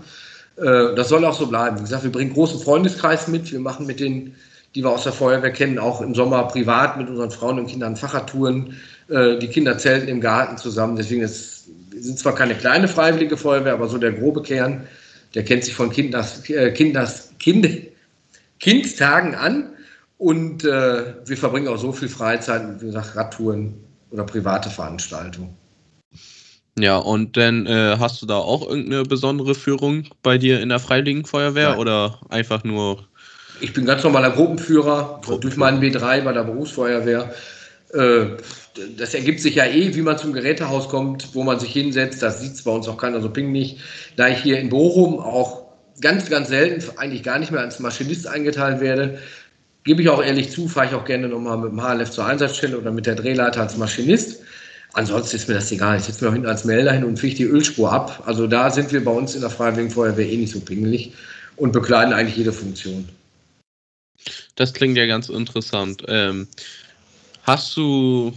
Äh, 0.56 0.94
das 0.96 1.10
soll 1.10 1.22
auch 1.26 1.38
so 1.38 1.48
bleiben. 1.48 1.76
Wie 1.76 1.82
gesagt, 1.82 2.04
wir 2.04 2.12
bringen 2.12 2.32
großen 2.32 2.60
Freundeskreis 2.60 3.28
mit. 3.28 3.52
Wir 3.52 3.60
machen 3.60 3.84
mit 3.84 4.00
den 4.00 4.34
die 4.74 4.84
wir 4.84 4.90
aus 4.90 5.02
der 5.02 5.12
Feuerwehr 5.12 5.50
kennen, 5.50 5.78
auch 5.78 6.00
im 6.00 6.14
Sommer 6.14 6.44
privat 6.44 6.96
mit 6.96 7.08
unseren 7.08 7.30
Frauen 7.30 7.58
und 7.58 7.66
Kindern 7.66 7.96
Fahrradtouren. 7.96 8.76
Äh, 9.08 9.38
die 9.38 9.48
Kinder 9.48 9.78
zelten 9.78 10.08
im 10.08 10.20
Garten 10.20 10.56
zusammen. 10.56 10.96
Deswegen 10.96 11.22
ist, 11.22 11.68
sind 11.90 12.18
zwar 12.18 12.34
keine 12.34 12.54
kleine 12.54 12.86
freiwillige 12.86 13.36
Feuerwehr, 13.36 13.72
aber 13.72 13.88
so 13.88 13.98
der 13.98 14.12
grobe 14.12 14.42
Kern, 14.42 14.86
der 15.34 15.44
kennt 15.44 15.64
sich 15.64 15.74
von 15.74 15.90
Kinders, 15.90 16.48
äh, 16.48 16.70
Kinders, 16.72 17.32
kind, 17.38 17.68
Kindstagen 18.60 19.34
an. 19.34 19.70
Und 20.18 20.64
äh, 20.64 21.14
wir 21.24 21.36
verbringen 21.36 21.68
auch 21.68 21.78
so 21.78 21.92
viel 21.92 22.08
Freizeit, 22.08 22.80
wie 22.80 22.86
gesagt, 22.86 23.16
Radtouren 23.16 23.74
oder 24.10 24.24
private 24.24 24.68
Veranstaltungen. 24.68 25.56
Ja, 26.78 26.98
und 26.98 27.36
dann 27.36 27.66
äh, 27.66 27.96
hast 27.98 28.22
du 28.22 28.26
da 28.26 28.36
auch 28.36 28.68
irgendeine 28.68 29.02
besondere 29.02 29.54
Führung 29.54 30.04
bei 30.22 30.38
dir 30.38 30.60
in 30.60 30.68
der 30.68 30.78
Freiwilligen 30.78 31.24
Feuerwehr 31.24 31.70
Nein. 31.70 31.78
oder 31.78 32.20
einfach 32.28 32.64
nur 32.64 33.06
ich 33.60 33.72
bin 33.72 33.84
ganz 33.84 34.02
normaler 34.02 34.30
Gruppenführer, 34.30 35.20
Gruppenführer. 35.22 35.40
durch 35.40 35.56
meinen 35.56 35.82
B3 35.82 36.22
bei 36.22 36.32
der 36.32 36.44
Berufsfeuerwehr. 36.44 37.32
Äh, 37.92 38.26
das 38.96 39.14
ergibt 39.14 39.40
sich 39.40 39.56
ja 39.56 39.66
eh, 39.66 39.94
wie 39.94 40.02
man 40.02 40.16
zum 40.16 40.32
Gerätehaus 40.32 40.88
kommt, 40.88 41.34
wo 41.34 41.42
man 41.42 41.58
sich 41.58 41.72
hinsetzt. 41.72 42.22
Das 42.22 42.40
sieht 42.40 42.54
es 42.54 42.62
bei 42.62 42.70
uns 42.70 42.88
auch 42.88 42.96
keiner 42.96 43.20
so 43.20 43.30
pingelig. 43.30 43.78
Da 44.16 44.28
ich 44.28 44.38
hier 44.38 44.58
in 44.58 44.68
Bochum 44.68 45.18
auch 45.18 45.64
ganz, 46.00 46.30
ganz 46.30 46.48
selten, 46.48 46.82
eigentlich 46.98 47.22
gar 47.22 47.38
nicht 47.38 47.52
mehr 47.52 47.60
als 47.60 47.80
Maschinist 47.80 48.26
eingeteilt 48.26 48.80
werde, 48.80 49.18
gebe 49.84 50.02
ich 50.02 50.08
auch 50.08 50.22
ehrlich 50.22 50.50
zu, 50.50 50.68
fahre 50.68 50.86
ich 50.86 50.94
auch 50.94 51.04
gerne 51.04 51.28
nochmal 51.28 51.58
mit 51.58 51.72
dem 51.72 51.82
HLF 51.82 52.10
zur 52.10 52.26
Einsatzstelle 52.26 52.78
oder 52.78 52.92
mit 52.92 53.06
der 53.06 53.16
Drehleiter 53.16 53.62
als 53.62 53.76
Maschinist. 53.76 54.40
Ansonsten 54.92 55.36
ist 55.36 55.48
mir 55.48 55.54
das 55.54 55.70
egal. 55.70 55.98
Ich 55.98 56.04
setze 56.04 56.24
mir 56.24 56.30
auch 56.30 56.34
hinten 56.34 56.48
als 56.48 56.64
Melder 56.64 56.92
hin 56.92 57.04
und 57.04 57.18
fliege 57.18 57.36
die 57.36 57.44
Ölspur 57.44 57.92
ab. 57.92 58.24
Also 58.26 58.46
da 58.46 58.70
sind 58.70 58.92
wir 58.92 59.04
bei 59.04 59.12
uns 59.12 59.34
in 59.34 59.40
der 59.40 59.50
Freiwilligen 59.50 59.90
Feuerwehr 59.90 60.28
eh 60.28 60.36
nicht 60.36 60.52
so 60.52 60.60
pingelig 60.60 61.12
und 61.56 61.72
bekleiden 61.72 62.12
eigentlich 62.12 62.36
jede 62.36 62.52
Funktion. 62.52 63.08
Das 64.60 64.74
klingt 64.74 64.98
ja 64.98 65.06
ganz 65.06 65.30
interessant. 65.30 66.04
Ähm, 66.06 66.46
hast 67.44 67.74
du 67.78 68.30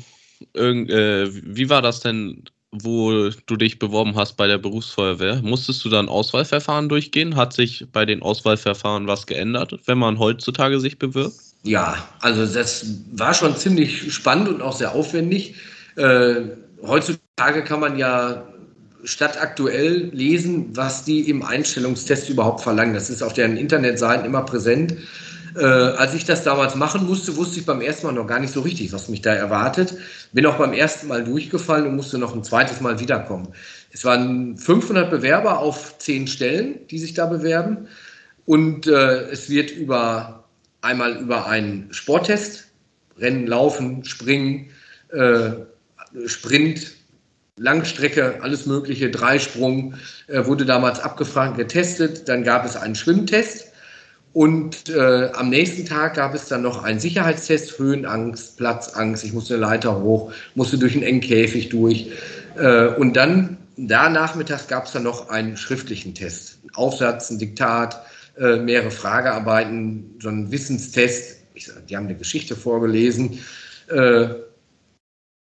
irgend, 0.54 0.90
äh, 0.90 1.28
wie 1.30 1.70
war 1.70 1.82
das 1.82 2.00
denn, 2.00 2.44
wo 2.72 3.30
du 3.46 3.58
dich 3.58 3.78
beworben 3.78 4.16
hast 4.16 4.38
bei 4.38 4.48
der 4.48 4.58
Berufsfeuerwehr? 4.58 5.42
Musstest 5.44 5.84
du 5.84 5.90
dann 5.90 6.08
Auswahlverfahren 6.08 6.88
durchgehen? 6.88 7.36
Hat 7.36 7.52
sich 7.52 7.88
bei 7.92 8.06
den 8.06 8.22
Auswahlverfahren 8.22 9.06
was 9.06 9.28
geändert, 9.28 9.78
wenn 9.86 9.98
man 9.98 10.18
heutzutage 10.18 10.80
sich 10.80 10.98
bewirbt? 10.98 11.36
Ja, 11.64 11.98
also 12.22 12.46
das 12.46 12.86
war 13.12 13.34
schon 13.34 13.58
ziemlich 13.58 14.14
spannend 14.14 14.48
und 14.48 14.62
auch 14.62 14.78
sehr 14.78 14.96
aufwendig. 14.96 15.56
Äh, 15.98 16.36
heutzutage 16.82 17.66
kann 17.66 17.82
man 17.82 17.98
ja 17.98 18.48
statt 19.04 19.42
aktuell 19.42 20.10
lesen, 20.14 20.70
was 20.74 21.04
die 21.04 21.30
im 21.30 21.44
Einstellungstest 21.44 22.30
überhaupt 22.30 22.62
verlangen. 22.62 22.94
Das 22.94 23.10
ist 23.10 23.22
auf 23.22 23.34
deren 23.34 23.58
Internetseiten 23.58 24.26
immer 24.26 24.44
präsent. 24.44 24.96
Äh, 25.56 25.63
als 25.63 26.13
ich 26.13 26.26
das 26.26 26.44
damals 26.44 26.76
machen 26.76 27.06
musste, 27.06 27.36
wusste 27.36 27.60
ich 27.60 27.66
beim 27.66 27.82
ersten 27.82 28.08
Mal 28.08 28.13
noch 28.13 28.28
gar 28.28 28.39
nicht 28.39 28.54
so 28.54 28.62
richtig, 28.62 28.92
was 28.94 29.10
mich 29.10 29.22
da 29.22 29.34
erwartet. 29.34 29.96
Bin 30.32 30.46
auch 30.46 30.58
beim 30.58 30.74
ersten 30.74 31.08
Mal 31.08 31.24
durchgefallen 31.24 31.86
und 31.88 31.96
musste 31.96 32.18
noch 32.18 32.34
ein 32.34 32.44
zweites 32.44 32.82
Mal 32.82 33.00
wiederkommen. 33.00 33.50
Es 33.92 34.04
waren 34.06 34.58
500 34.58 35.12
Bewerber 35.12 35.60
auf 35.60 35.98
10 36.00 36.28
Stellen, 36.28 36.88
die 36.88 36.98
sich 36.98 37.13
da 37.13 37.28
bewerben. 37.28 37.88
Und 38.46 38.88
äh, 38.88 39.30
es 39.30 39.50
wird 39.50 39.72
über 39.72 40.44
einmal 40.82 41.18
über 41.18 41.48
einen 41.48 41.94
Sporttest, 41.94 42.68
Rennen, 43.18 43.48
Laufen, 43.48 44.04
Springen, 44.06 44.70
äh, 45.10 45.52
Sprint, 46.26 46.94
Langstrecke, 47.58 48.39
alles 48.42 48.66
Mögliche, 48.66 49.12
Dreisprung, 49.12 49.94
äh, 50.28 50.46
wurde 50.46 50.66
damals 50.66 51.00
abgefragt, 51.00 51.58
getestet. 51.58 52.28
Dann 52.28 52.44
gab 52.44 52.66
es 52.66 52.76
einen 52.76 52.96
Schwimmtest 52.96 53.73
und 54.34 54.89
äh, 54.89 55.30
am 55.34 55.50
nächsten 55.50 55.86
Tag 55.86 56.15
gab 56.15 56.34
es 56.34 56.48
dann 56.48 56.63
noch 56.63 56.84
einen 56.84 57.00
Sicherheitstest, 57.00 57.78
Höhenangst, 57.78 58.58
Platzangst. 58.58 59.24
Ich 59.24 59.32
musste 59.32 59.54
eine 59.54 59.62
Leiter 59.62 60.02
hoch, 60.02 60.32
musste 60.56 60.80
durch 60.80 60.96
einen 60.96 61.04
engen 61.04 61.22
Käfig 61.22 61.69
durch. 61.69 62.10
Äh, 62.58 62.88
und 62.88 63.15
dann, 63.15 63.58
da 63.78 64.10
nachmittags 64.10 64.67
gab 64.67 64.86
es 64.86 64.91
dann 64.91 65.04
noch 65.04 65.30
einen 65.30 65.56
schriftlichen 65.56 66.15
Test. 66.15 66.58
Ein 66.63 66.74
Aufsatz, 66.74 67.30
ein 67.30 67.38
Diktat, 67.38 68.04
äh, 68.36 68.56
mehrere 68.56 68.89
Fragearbeiten, 68.89 70.15
so 70.19 70.30
ein 70.30 70.52
Wissenstest. 70.52 71.38
Ich, 71.54 71.69
die 71.88 71.96
haben 71.96 72.06
eine 72.06 72.17
Geschichte 72.17 72.56
vorgelesen. 72.56 73.39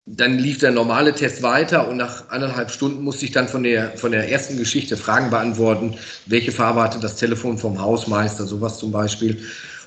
Dann 0.06 0.36
lief 0.38 0.58
der 0.58 0.72
normale 0.72 1.14
Test 1.14 1.42
weiter 1.42 1.88
und 1.88 1.96
nach 1.96 2.28
anderthalb 2.28 2.70
Stunden 2.70 3.04
musste 3.04 3.24
ich 3.24 3.30
dann 3.30 3.46
von 3.46 3.62
der, 3.62 3.96
von 3.96 4.10
der 4.10 4.30
ersten 4.30 4.56
Geschichte 4.56 4.96
Fragen 4.96 5.30
beantworten. 5.30 5.96
Welche 6.26 6.50
Farbe 6.50 6.82
hatte 6.82 6.98
das 6.98 7.16
Telefon 7.16 7.56
vom 7.56 7.80
Hausmeister, 7.80 8.44
sowas 8.44 8.78
zum 8.78 8.90
Beispiel. 8.90 9.38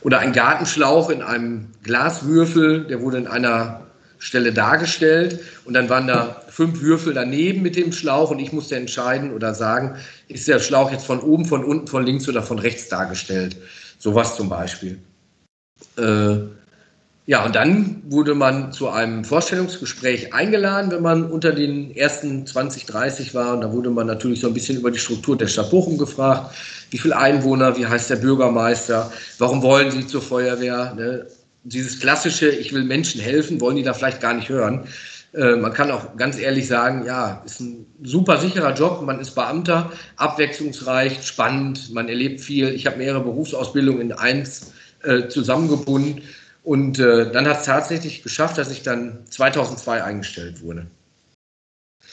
Oder 0.01 0.19
ein 0.19 0.31
Gartenschlauch 0.31 1.09
in 1.09 1.21
einem 1.21 1.67
Glaswürfel, 1.83 2.85
der 2.85 3.01
wurde 3.01 3.17
in 3.17 3.27
einer 3.27 3.81
Stelle 4.17 4.53
dargestellt 4.53 5.39
und 5.65 5.73
dann 5.73 5.89
waren 5.89 6.07
da 6.07 6.41
fünf 6.47 6.81
Würfel 6.81 7.13
daneben 7.13 7.61
mit 7.61 7.75
dem 7.75 7.91
Schlauch 7.91 8.31
und 8.31 8.39
ich 8.39 8.53
musste 8.53 8.77
entscheiden 8.77 9.33
oder 9.33 9.53
sagen, 9.53 9.97
ist 10.29 10.47
der 10.47 10.59
Schlauch 10.59 10.91
jetzt 10.91 11.05
von 11.05 11.19
oben, 11.19 11.45
von 11.45 11.63
unten, 11.65 11.87
von 11.87 12.05
links 12.05 12.29
oder 12.29 12.41
von 12.41 12.57
rechts 12.59 12.87
dargestellt. 12.87 13.57
Sowas 13.99 14.37
zum 14.37 14.47
Beispiel. 14.47 14.99
Äh, 15.97 16.37
ja, 17.27 17.43
und 17.43 17.55
dann 17.55 18.03
wurde 18.05 18.35
man 18.35 18.71
zu 18.71 18.87
einem 18.87 19.25
Vorstellungsgespräch 19.25 20.31
eingeladen, 20.31 20.91
wenn 20.91 21.01
man 21.01 21.31
unter 21.31 21.53
den 21.53 21.95
ersten 21.95 22.45
20, 22.45 22.85
30 22.85 23.33
war. 23.33 23.55
Und 23.55 23.61
da 23.61 23.73
wurde 23.73 23.89
man 23.89 24.05
natürlich 24.05 24.41
so 24.41 24.47
ein 24.47 24.53
bisschen 24.53 24.77
über 24.77 24.91
die 24.91 24.99
Struktur 24.99 25.35
der 25.35 25.47
Stadt 25.47 25.71
Bochum 25.71 25.97
gefragt. 25.97 26.53
Wie 26.91 26.99
viele 26.99 27.17
Einwohner, 27.17 27.75
wie 27.77 27.87
heißt 27.87 28.11
der 28.11 28.17
Bürgermeister, 28.17 29.11
warum 29.39 29.63
wollen 29.63 29.89
Sie 29.89 30.05
zur 30.05 30.21
Feuerwehr? 30.21 30.93
Ne? 30.93 31.25
Dieses 31.63 31.99
klassische, 31.99 32.49
ich 32.49 32.73
will 32.73 32.83
Menschen 32.83 33.19
helfen, 33.19 33.59
wollen 33.59 33.77
die 33.77 33.83
da 33.83 33.95
vielleicht 33.95 34.21
gar 34.21 34.35
nicht 34.35 34.49
hören. 34.49 34.87
Äh, 35.33 35.55
man 35.55 35.73
kann 35.73 35.89
auch 35.89 36.15
ganz 36.17 36.37
ehrlich 36.37 36.67
sagen, 36.67 37.05
ja, 37.07 37.41
ist 37.43 37.59
ein 37.59 37.87
super 38.03 38.37
sicherer 38.37 38.75
Job. 38.75 39.01
Man 39.01 39.19
ist 39.19 39.33
Beamter, 39.33 39.91
abwechslungsreich, 40.17 41.25
spannend, 41.25 41.91
man 41.91 42.07
erlebt 42.07 42.39
viel. 42.39 42.69
Ich 42.69 42.85
habe 42.85 42.97
mehrere 42.97 43.23
Berufsausbildungen 43.23 44.01
in 44.01 44.11
eins 44.11 44.73
äh, 45.01 45.27
zusammengebunden. 45.27 46.21
Und 46.65 46.97
äh, 46.97 47.31
dann 47.31 47.47
hat 47.47 47.59
es 47.59 47.65
tatsächlich 47.65 48.23
geschafft, 48.23 48.57
dass 48.57 48.71
ich 48.71 48.81
dann 48.81 49.19
2002 49.29 50.03
eingestellt 50.03 50.63
wurde. 50.63 50.87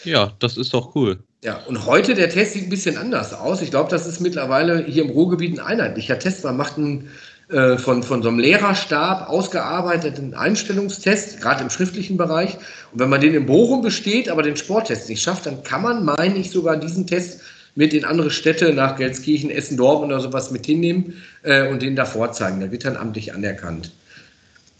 Ja, 0.05 0.33
das 0.41 0.59
ist 0.59 0.75
doch 0.75 0.95
cool. 0.95 1.19
Ja, 1.43 1.57
und 1.67 1.87
heute 1.87 2.15
der 2.15 2.29
Test 2.29 2.53
sieht 2.53 2.65
ein 2.65 2.71
bisschen 2.71 2.99
anders 2.99 3.33
aus. 3.33 3.63
Ich 3.63 3.71
glaube, 3.71 3.91
das 3.91 4.07
ist 4.07 4.21
mittlerweile 4.21 4.85
hier 4.85 5.05
im 5.05 5.11
Ruhrgebiet 5.11 5.59
ein 5.59 5.65
einheitlicher 5.65 6.19
Test. 6.19 6.45
Man 6.45 6.59
macht 6.59 6.77
einen 6.77 7.09
äh, 7.49 7.79
von, 7.79 8.03
von 8.03 8.23
so 8.23 8.29
einem 8.29 8.41
Lehrerstab 8.41 9.31
ausgearbeiteten 9.31 10.35
Einstellungstest, 10.35 11.41
gerade 11.41 11.63
im 11.63 11.71
schriftlichen 11.71 12.19
Bereich. 12.19 12.57
Und 12.93 13.01
wenn 13.01 13.09
man 13.09 13.23
den 13.23 13.35
in 13.35 13.47
Bochum 13.47 13.81
besteht, 13.81 14.29
aber 14.29 14.43
den 14.43 14.57
Sporttest 14.57 15.09
nicht 15.09 15.23
schafft, 15.23 15.47
dann 15.47 15.63
kann 15.63 15.81
man, 15.81 16.05
meine 16.05 16.37
ich, 16.37 16.51
sogar 16.51 16.77
diesen 16.77 17.07
Test 17.07 17.41
mit 17.75 17.95
in 17.95 18.05
andere 18.05 18.31
Städte 18.31 18.75
nach 18.75 18.97
Gelskirchen, 18.97 19.49
Essen, 19.51 19.79
Dortmund 19.79 20.13
oder 20.13 20.21
sowas 20.21 20.51
mit 20.51 20.67
hinnehmen 20.67 21.23
äh, 21.43 21.69
und 21.71 21.81
den 21.81 21.97
da 21.97 22.05
vorzeigen. 22.05 22.61
Der 22.61 22.71
wird 22.71 22.85
dann 22.85 22.99
amtlich 22.99 23.33
anerkannt. 23.33 23.93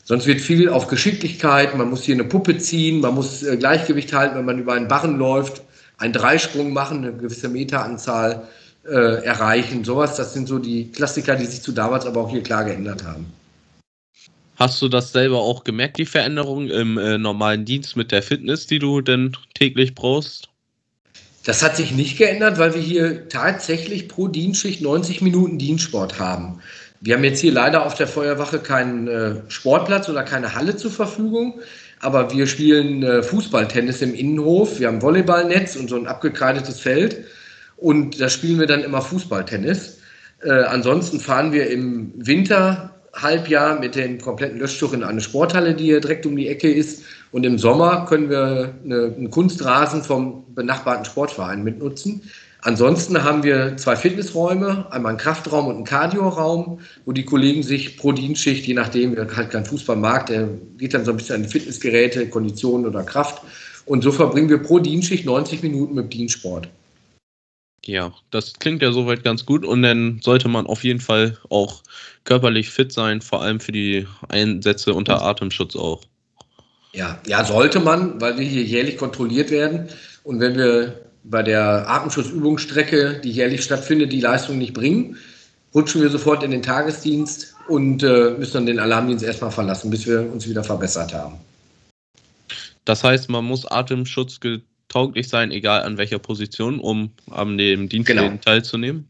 Sonst 0.05 0.27
wird 0.27 0.41
viel 0.41 0.69
auf 0.69 0.89
Geschicklichkeit, 0.89 1.77
man 1.77 1.89
muss 1.89 2.03
hier 2.03 2.15
eine 2.15 2.25
Puppe 2.25 2.59
ziehen, 2.59 3.01
man 3.01 3.15
muss 3.15 3.43
äh, 3.43 3.57
Gleichgewicht 3.57 4.13
halten, 4.13 4.37
wenn 4.37 4.45
man 4.45 4.59
über 4.59 4.73
einen 4.73 4.89
Barren 4.89 5.17
läuft, 5.19 5.63
einen 5.99 6.13
Dreisprung 6.13 6.73
machen, 6.73 6.99
eine 6.99 7.13
gewisse 7.13 7.49
Meteranzahl 7.49 8.49
äh, 8.85 9.25
erreichen. 9.25 9.85
Sowas, 9.85 10.17
das 10.17 10.35
sind 10.35 10.49
so 10.49 10.59
die 10.59 10.91
Klassiker, 10.91 11.37
die 11.37 11.47
sich 11.47 11.63
zu 11.63 11.71
damals 11.71 12.05
aber 12.05 12.23
auch 12.23 12.31
hier 12.31 12.43
klar 12.43 12.65
geändert 12.65 13.05
haben. 13.05 13.27
Hast 14.57 14.83
du 14.83 14.89
das 14.89 15.13
selber 15.13 15.39
auch 15.39 15.65
gemerkt, 15.65 15.99
die 15.99 16.07
Veränderung 16.07 16.69
im 16.69 16.99
äh, 16.99 17.17
normalen 17.17 17.65
Dienst 17.65 17.97
mit 17.97 18.13
der 18.13 18.23
Fitness, 18.23 18.67
die 18.67 18.79
du 18.81 19.01
denn 19.01 19.37
täglich 19.55 19.95
brauchst? 19.95 20.49
Das 21.45 21.63
hat 21.63 21.77
sich 21.77 21.91
nicht 21.93 22.19
geändert, 22.19 22.59
weil 22.59 22.75
wir 22.75 22.81
hier 22.81 23.29
tatsächlich 23.29 24.09
pro 24.09 24.29
Dienstschicht 24.29 24.81
90 24.81 25.23
Minuten 25.23 25.59
Dienstsport 25.59 26.19
haben. 26.21 26.61
Wir 27.05 27.17
haben 27.17 27.25
jetzt 27.25 27.41
hier 27.41 27.51
leider 27.51 27.85
auf 27.85 27.97
der 27.97 28.07
Feuerwache 28.07 28.61
keinen 28.61 29.09
äh, 29.09 29.35
Sportplatz 29.49 30.09
oder 30.09 30.23
keine 30.23 30.55
Halle 30.55 30.77
zur 30.77 30.93
Verfügung, 30.93 31.59
aber 31.99 32.31
wir 32.31 32.47
spielen 32.47 33.03
äh, 33.03 33.25
Fußballtennis 33.25 34.03
im 34.03 34.15
Innenhof. 34.15 34.79
Wir 34.79 34.87
haben 34.87 35.03
Volleyballnetz 35.03 35.75
und 35.75 35.91
so 35.91 35.97
ein 35.97 36.07
abgekreidetes 36.07 36.79
Feld 36.79 37.25
und 37.77 38.21
da 38.21 38.29
spielen 38.29 38.61
wir 38.61 38.69
dann 38.69 38.85
immer 38.85 39.03
Fußballtennis. 39.03 39.99
Äh, 40.45 40.53
ansonsten 40.53 41.19
fahren 41.19 41.53
wir 41.53 41.71
im 41.71 42.13
Winterhalbjahr 42.15 43.81
mit 43.81 43.97
dem 43.97 44.21
kompletten 44.21 44.61
Löschtuch 44.61 44.93
in 44.93 45.03
eine 45.03 45.21
Sporthalle, 45.21 45.75
die 45.75 45.87
hier 45.87 46.01
direkt 46.01 46.25
um 46.25 46.37
die 46.37 46.47
Ecke 46.47 46.73
ist. 46.73 47.03
Und 47.33 47.45
im 47.45 47.59
Sommer 47.59 48.07
können 48.09 48.31
wir 48.31 48.77
eine, 48.85 49.13
einen 49.17 49.31
Kunstrasen 49.31 50.05
vom 50.05 50.55
benachbarten 50.55 51.05
Sportverein 51.05 51.65
mitnutzen. 51.65 52.23
Ansonsten 52.65 53.25
haben 53.25 53.43
wir 53.43 53.77
zwei 53.77 53.97
Fitnessräume, 53.97 54.87
einmal 54.93 55.11
einen 55.11 55.19
Kraftraum 55.19 55.67
und 55.67 55.75
einen 55.75 55.85
Cardioraum, 55.85 56.79
wo 57.05 57.11
die 57.11 57.25
Kollegen 57.25 57.65
sich 57.65 57.97
pro 57.97 58.13
Dienstschicht, 58.13 58.65
je 58.67 58.75
nachdem, 58.75 59.17
wer 59.17 59.27
halt 59.37 59.51
kein 59.51 59.65
Fußball 59.65 59.97
mag, 59.97 60.27
der 60.27 60.49
geht 60.79 60.95
dann 60.95 61.05
so 61.05 61.11
ein 61.11 61.17
bisschen 61.17 61.35
an 61.37 61.43
die 61.43 61.49
Fitnessgeräte, 61.49 62.29
Konditionen 62.29 62.87
oder 62.87 63.03
Kraft. 63.03 63.43
Und 63.85 64.03
so 64.03 64.13
verbringen 64.13 64.49
wir 64.49 64.59
pro 64.59 64.79
Dienstschicht 64.79 65.27
90 65.27 65.61
Minuten 65.65 65.95
mit 65.95 66.13
Dienstsport. 66.13 66.69
Ja, 67.85 68.13
das 68.31 68.53
klingt 68.53 68.81
ja 68.81 68.93
soweit 68.93 69.25
ganz 69.25 69.45
gut 69.45 69.65
und 69.65 69.83
dann 69.83 70.21
sollte 70.23 70.47
man 70.47 70.67
auf 70.67 70.85
jeden 70.85 71.01
Fall 71.01 71.37
auch 71.49 71.83
körperlich 72.23 72.71
fit 72.71 72.93
sein, 72.93 73.21
vor 73.21 73.43
allem 73.43 73.59
für 73.59 73.73
die 73.73 74.07
Einsätze 74.29 74.95
unter 74.95 75.21
Atemschutz 75.23 75.75
auch. 75.75 76.03
Ja, 76.93 77.21
ja, 77.27 77.45
sollte 77.45 77.81
man, 77.81 78.21
weil 78.21 78.39
wir 78.39 78.47
hier 78.47 78.63
jährlich 78.63 78.99
kontrolliert 78.99 79.51
werden 79.51 79.89
und 80.23 80.39
wenn 80.39 80.57
wir 80.57 81.12
bei 81.25 81.43
der 81.43 81.89
Atemschutzübungsstrecke, 81.89 83.21
die 83.23 83.31
jährlich 83.31 83.63
stattfindet, 83.63 84.13
die 84.13 84.21
Leistung 84.21 84.59
nicht 84.59 84.75
bringen, 84.75 85.17
rutschen 85.75 86.03
wir 86.03 86.11
sofort 86.11 86.43
in 86.43 86.51
den 86.51 86.63
Tagesdienst 86.63 87.55
und 87.69 88.03
äh, 88.03 88.35
müssen 88.39 88.55
dann 88.55 88.67
den 88.67 88.79
Alarmdienst 88.79 89.25
erstmal 89.25 89.51
verlassen, 89.51 89.91
bis 89.91 90.07
wir 90.07 90.31
uns 90.33 90.49
wieder 90.49 90.65
verbessert 90.65 91.15
haben. 91.15 91.37
Das 92.85 93.05
heißt, 93.05 93.31
man 93.31 93.45
muss 93.45 93.65
atemschutztauglich 93.65 95.29
sein, 95.29 95.53
egal 95.53 95.83
an 95.83 95.99
welcher 95.99 96.19
Position, 96.19 96.81
um 96.81 97.13
an 97.31 97.57
dem 97.57 97.89
Dienst 97.89 98.09
genau. 98.09 98.37
teilzunehmen? 98.45 99.09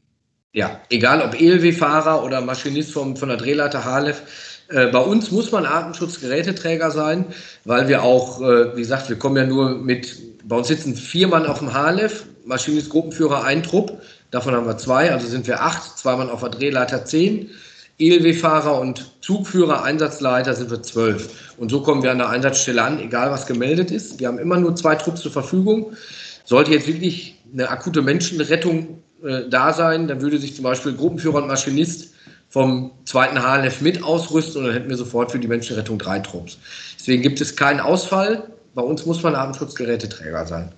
Ja, 0.55 0.83
egal 0.90 1.22
ob 1.22 1.40
ELW-Fahrer 1.40 2.22
oder 2.22 2.42
Maschinist 2.42 2.92
vom, 2.92 3.16
von 3.16 3.31
der 3.31 3.38
Drehleiter 3.38 3.85
Halef. 3.87 4.51
Äh, 4.68 4.88
bei 4.88 4.98
uns 5.01 5.31
muss 5.31 5.53
man 5.53 5.66
Atemschutzgeräteträger 5.66 6.90
sein, 6.90 7.27
weil 7.64 7.88
wir 7.88 8.03
auch, 8.03 8.40
äh, 8.40 8.77
wie 8.77 8.81
gesagt, 8.81 9.09
wir 9.09 9.16
kommen 9.16 9.37
ja 9.37 9.44
nur 9.44 9.70
mit 9.70 10.33
bei 10.44 10.57
uns 10.57 10.68
sitzen 10.68 10.96
vier 10.96 11.29
Mann 11.29 11.46
auf 11.46 11.61
dem 11.61 11.72
Halef, 11.72 12.25
Maschinist, 12.44 12.90
Gruppenführer, 12.90 13.44
ein 13.44 13.62
Trupp. 13.62 14.03
Davon 14.31 14.55
haben 14.55 14.66
wir 14.66 14.77
zwei, 14.77 15.12
also 15.12 15.27
sind 15.27 15.46
wir 15.46 15.62
acht, 15.62 15.98
zwei 15.98 16.16
Mann 16.16 16.31
auf 16.31 16.40
der 16.40 16.51
Drehleiter 16.51 17.05
zehn. 17.05 17.51
ELW-Fahrer 17.98 18.81
und 18.81 19.12
Zugführer, 19.20 19.85
Einsatzleiter 19.85 20.55
sind 20.55 20.70
wir 20.70 20.83
zwölf. 20.83 21.53
Und 21.59 21.70
so 21.70 21.83
kommen 21.83 22.03
wir 22.03 22.11
an 22.11 22.18
der 22.18 22.31
Einsatzstelle 22.31 22.83
an, 22.83 22.98
egal 22.98 23.31
was 23.31 23.46
gemeldet 23.46 23.90
ist. 23.90 24.18
Wir 24.18 24.29
haben 24.29 24.38
immer 24.38 24.59
nur 24.59 24.75
zwei 24.75 24.96
Trupps 24.96 25.20
zur 25.20 25.31
Verfügung. 25.31 25.92
Sollte 26.44 26.72
jetzt 26.72 26.88
wirklich 26.88 27.38
eine 27.53 27.68
akute 27.68 28.03
Menschenrettung 28.03 29.03
äh, 29.25 29.48
da 29.48 29.72
sein, 29.72 30.09
dann 30.09 30.20
würde 30.20 30.38
sich 30.38 30.57
zum 30.57 30.64
Beispiel 30.64 30.94
Gruppenführer 30.94 31.37
und 31.37 31.46
Maschinist 31.46 32.12
vom 32.52 32.92
zweiten 33.04 33.42
HLF 33.42 33.80
mit 33.80 34.02
ausrüsten 34.04 34.60
und 34.60 34.66
dann 34.66 34.74
hätten 34.74 34.88
wir 34.88 34.96
sofort 34.96 35.32
für 35.32 35.38
die 35.40 35.48
Menschenrettung 35.48 35.98
drei 35.98 36.20
Trupps. 36.20 36.58
Deswegen 36.98 37.22
gibt 37.22 37.40
es 37.40 37.56
keinen 37.56 37.80
Ausfall 37.80 38.46
bei 38.74 38.82
uns 38.82 39.04
muss 39.06 39.22
man 39.22 39.34
Atemschutzgeräteträger 39.34 40.46
sein. 40.46 40.72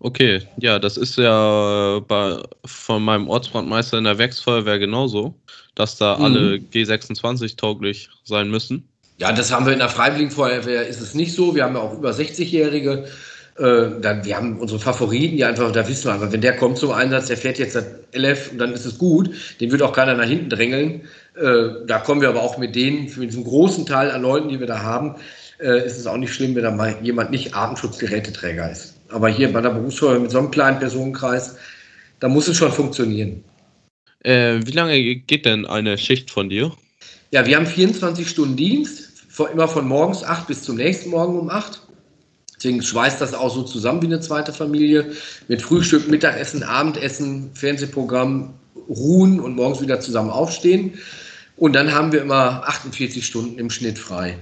Okay, 0.00 0.42
ja, 0.58 0.78
das 0.78 0.96
ist 0.96 1.16
ja 1.16 2.00
bei, 2.06 2.42
von 2.64 3.02
meinem 3.02 3.28
Ortsbrandmeister 3.28 3.98
in 3.98 4.04
der 4.04 4.18
Werksfeuerwehr 4.18 4.78
genauso, 4.78 5.34
dass 5.74 5.96
da 5.96 6.18
mhm. 6.18 6.24
alle 6.24 6.54
G26 6.56 7.56
tauglich 7.56 8.10
sein 8.24 8.50
müssen. 8.50 8.86
Ja, 9.18 9.32
das 9.32 9.50
haben 9.50 9.64
wir 9.64 9.72
in 9.72 9.78
der 9.78 9.88
Freiwilligenfeuerwehr, 9.88 10.86
ist 10.86 11.00
es 11.00 11.14
nicht 11.14 11.34
so. 11.34 11.54
Wir 11.54 11.64
haben 11.64 11.74
ja 11.74 11.80
auch 11.80 11.94
über 11.94 12.10
60-Jährige. 12.10 13.06
Äh, 13.58 14.00
dann, 14.02 14.24
wir 14.24 14.36
haben 14.36 14.58
unsere 14.58 14.78
Favoriten, 14.78 15.36
die 15.36 15.44
einfach, 15.44 15.72
da 15.72 15.88
wissen 15.88 16.04
wir 16.04 16.14
einfach, 16.14 16.30
wenn 16.30 16.42
der 16.42 16.56
kommt 16.56 16.76
zum 16.76 16.90
Einsatz, 16.90 17.26
der 17.26 17.38
fährt 17.38 17.58
jetzt 17.58 17.74
das 17.74 17.86
LF 18.14 18.52
und 18.52 18.58
dann 18.58 18.72
ist 18.72 18.84
es 18.84 18.98
gut. 18.98 19.30
Den 19.60 19.72
wird 19.72 19.82
auch 19.82 19.92
keiner 19.92 20.14
nach 20.14 20.26
hinten 20.26 20.50
drängeln. 20.50 21.02
Äh, 21.36 21.86
da 21.86 21.98
kommen 21.98 22.20
wir 22.20 22.28
aber 22.28 22.42
auch 22.42 22.58
mit 22.58 22.74
denen, 22.74 23.08
für 23.08 23.26
diesen 23.26 23.44
großen 23.44 23.86
Teil 23.86 24.10
an 24.10 24.22
Leuten, 24.22 24.48
die 24.48 24.60
wir 24.60 24.66
da 24.66 24.82
haben, 24.82 25.16
äh, 25.58 25.86
ist 25.86 25.98
es 25.98 26.06
auch 26.06 26.18
nicht 26.18 26.34
schlimm, 26.34 26.54
wenn 26.54 26.64
da 26.64 26.70
mal 26.70 26.96
jemand 27.02 27.30
nicht 27.30 27.54
Atemschutzgeräteträger 27.54 28.70
ist. 28.70 28.94
Aber 29.08 29.28
hier 29.28 29.52
bei 29.52 29.60
der 29.60 29.70
Berufsfeuerwehr 29.70 30.20
mit 30.20 30.30
so 30.30 30.38
einem 30.38 30.50
kleinen 30.50 30.78
Personenkreis, 30.78 31.56
da 32.20 32.28
muss 32.28 32.48
es 32.48 32.56
schon 32.56 32.72
funktionieren. 32.72 33.42
Äh, 34.20 34.60
wie 34.64 34.72
lange 34.72 35.16
geht 35.16 35.46
denn 35.46 35.64
eine 35.64 35.96
Schicht 35.96 36.30
von 36.30 36.48
dir? 36.48 36.72
Ja, 37.30 37.46
wir 37.46 37.56
haben 37.56 37.66
24 37.66 38.28
Stunden 38.28 38.56
Dienst, 38.56 39.12
immer 39.52 39.68
von 39.68 39.86
morgens 39.86 40.24
8 40.24 40.46
bis 40.46 40.62
zum 40.62 40.76
nächsten 40.76 41.10
Morgen 41.10 41.38
um 41.38 41.50
8. 41.50 41.85
Deswegen 42.66 42.82
schweißt 42.82 43.20
das 43.20 43.32
auch 43.32 43.54
so 43.54 43.62
zusammen 43.62 44.02
wie 44.02 44.06
eine 44.06 44.18
zweite 44.18 44.52
Familie. 44.52 45.12
Mit 45.46 45.62
Frühstück, 45.62 46.08
Mittagessen, 46.08 46.64
Abendessen, 46.64 47.50
Fernsehprogramm, 47.54 48.54
ruhen 48.88 49.38
und 49.38 49.54
morgens 49.54 49.80
wieder 49.80 50.00
zusammen 50.00 50.30
aufstehen. 50.30 50.94
Und 51.56 51.74
dann 51.74 51.94
haben 51.94 52.10
wir 52.10 52.22
immer 52.22 52.64
48 52.66 53.24
Stunden 53.24 53.56
im 53.60 53.70
Schnitt 53.70 54.00
frei. 54.00 54.36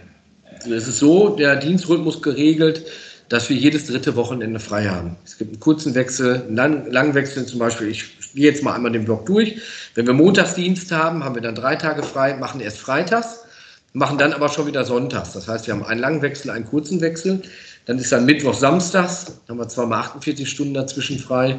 Es 0.65 0.89
ist 0.89 1.01
so, 1.01 1.37
der 1.37 1.57
Dienstrhythmus 1.57 2.23
geregelt, 2.23 2.87
dass 3.29 3.51
wir 3.51 3.59
jedes 3.59 3.89
dritte 3.89 4.17
Wochenende 4.17 4.59
frei 4.59 4.87
haben. 4.87 5.17
Es 5.27 5.37
gibt 5.37 5.51
einen 5.51 5.61
kurzen 5.61 5.95
Wechsel, 5.95 6.45
einen 6.47 6.57
lang, 6.57 6.91
langen 6.91 7.13
Wechsel 7.13 7.45
zum 7.45 7.59
Beispiel. 7.59 7.89
Ich 7.89 8.07
gehe 8.35 8.45
jetzt 8.45 8.63
mal 8.63 8.73
einmal 8.73 8.93
den 8.93 9.05
Block 9.05 9.27
durch. 9.27 9.61
Wenn 9.95 10.07
wir 10.07 10.15
Montagsdienst 10.15 10.91
haben, 10.93 11.25
haben 11.25 11.35
wir 11.35 11.43
dann 11.43 11.57
drei 11.57 11.77
Tage 11.77 12.03
frei, 12.03 12.37
machen 12.37 12.63
erst 12.63 12.79
freitags, 12.79 13.41
machen 13.93 14.17
dann 14.17 14.33
aber 14.33 14.49
schon 14.49 14.67
wieder 14.67 14.85
sonntags. 14.85 15.35
Das 15.35 15.47
heißt, 15.47 15.67
wir 15.67 15.75
haben 15.75 15.85
einen 15.85 16.01
langen 16.01 16.23
Wechsel, 16.23 16.51
einen 16.51 16.65
kurzen 16.65 17.03
Wechsel. 17.03 17.43
Dann 17.87 17.99
ist 17.99 18.12
dann 18.12 18.25
Mittwoch, 18.25 18.55
Samstags, 18.55 19.40
haben 19.49 19.59
wir 19.59 19.68
zwar 19.68 19.87
mal 19.87 20.01
48 20.01 20.49
Stunden 20.49 20.75
dazwischen 20.75 21.18
frei. 21.18 21.59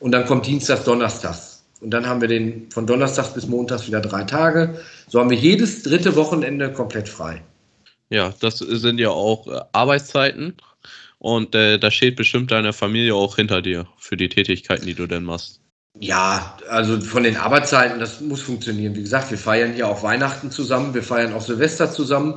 Und 0.00 0.12
dann 0.12 0.26
kommt 0.26 0.46
Dienstags, 0.46 0.84
Donnerstags. 0.84 1.64
Und 1.80 1.90
dann 1.90 2.06
haben 2.06 2.20
wir 2.20 2.28
den 2.28 2.70
von 2.70 2.86
Donnerstags 2.86 3.34
bis 3.34 3.46
Montags 3.46 3.86
wieder 3.86 4.00
drei 4.00 4.24
Tage. 4.24 4.80
So 5.08 5.20
haben 5.20 5.30
wir 5.30 5.36
jedes 5.36 5.82
dritte 5.82 6.16
Wochenende 6.16 6.72
komplett 6.72 7.08
frei. 7.08 7.42
Ja, 8.08 8.32
das 8.40 8.58
sind 8.58 8.98
ja 8.98 9.10
auch 9.10 9.46
äh, 9.46 9.60
Arbeitszeiten. 9.72 10.54
Und 11.18 11.54
äh, 11.54 11.78
da 11.78 11.90
steht 11.90 12.16
bestimmt 12.16 12.50
deine 12.50 12.72
Familie 12.72 13.14
auch 13.14 13.36
hinter 13.36 13.62
dir 13.62 13.86
für 13.98 14.16
die 14.16 14.28
Tätigkeiten, 14.28 14.86
die 14.86 14.94
du 14.94 15.06
denn 15.06 15.24
machst. 15.24 15.60
Ja, 15.98 16.58
also 16.68 17.00
von 17.00 17.22
den 17.22 17.36
Arbeitszeiten, 17.36 17.98
das 17.98 18.20
muss 18.20 18.42
funktionieren. 18.42 18.94
Wie 18.94 19.02
gesagt, 19.02 19.30
wir 19.30 19.38
feiern 19.38 19.72
hier 19.72 19.88
auch 19.88 20.02
Weihnachten 20.02 20.50
zusammen, 20.50 20.92
wir 20.92 21.02
feiern 21.02 21.32
auch 21.32 21.40
Silvester 21.40 21.90
zusammen. 21.90 22.34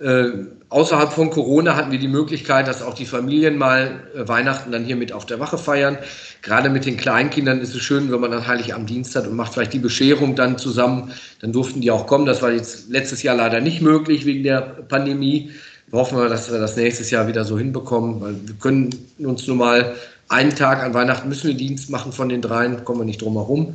Äh, 0.00 0.30
außerhalb 0.68 1.12
von 1.12 1.30
Corona 1.30 1.74
hatten 1.74 1.90
wir 1.90 1.98
die 1.98 2.08
Möglichkeit, 2.08 2.68
dass 2.68 2.82
auch 2.82 2.94
die 2.94 3.06
Familien 3.06 3.58
mal 3.58 4.00
äh, 4.14 4.28
Weihnachten 4.28 4.70
dann 4.70 4.84
hier 4.84 4.94
mit 4.94 5.12
auf 5.12 5.26
der 5.26 5.40
Wache 5.40 5.58
feiern. 5.58 5.98
Gerade 6.42 6.70
mit 6.70 6.86
den 6.86 6.96
Kleinkindern 6.96 7.60
ist 7.60 7.74
es 7.74 7.82
schön, 7.82 8.12
wenn 8.12 8.20
man 8.20 8.30
dann 8.30 8.46
heilig 8.46 8.74
am 8.74 8.86
Dienst 8.86 9.16
hat 9.16 9.26
und 9.26 9.34
macht 9.34 9.54
vielleicht 9.54 9.72
die 9.72 9.80
Bescherung 9.80 10.36
dann 10.36 10.56
zusammen. 10.56 11.12
Dann 11.40 11.52
durften 11.52 11.80
die 11.80 11.90
auch 11.90 12.06
kommen. 12.06 12.26
Das 12.26 12.42
war 12.42 12.52
jetzt 12.52 12.90
letztes 12.90 13.24
Jahr 13.24 13.34
leider 13.34 13.60
nicht 13.60 13.82
möglich 13.82 14.24
wegen 14.24 14.44
der 14.44 14.60
Pandemie. 14.60 15.50
Wir 15.90 15.98
hoffen 15.98 16.18
wir, 16.18 16.28
dass 16.28 16.52
wir 16.52 16.60
das 16.60 16.76
nächstes 16.76 17.10
Jahr 17.10 17.26
wieder 17.26 17.44
so 17.44 17.58
hinbekommen, 17.58 18.20
weil 18.20 18.34
wir 18.46 18.54
können 18.60 18.90
uns 19.18 19.46
nun 19.46 19.56
mal 19.56 19.96
einen 20.28 20.54
Tag 20.54 20.82
an 20.82 20.94
Weihnachten 20.94 21.28
müssen 21.28 21.48
wir 21.48 21.54
Dienst 21.54 21.90
machen 21.90 22.12
von 22.12 22.28
den 22.28 22.42
dreien, 22.42 22.84
kommen 22.84 23.00
wir 23.00 23.04
nicht 23.06 23.22
drum 23.22 23.34
herum. 23.34 23.74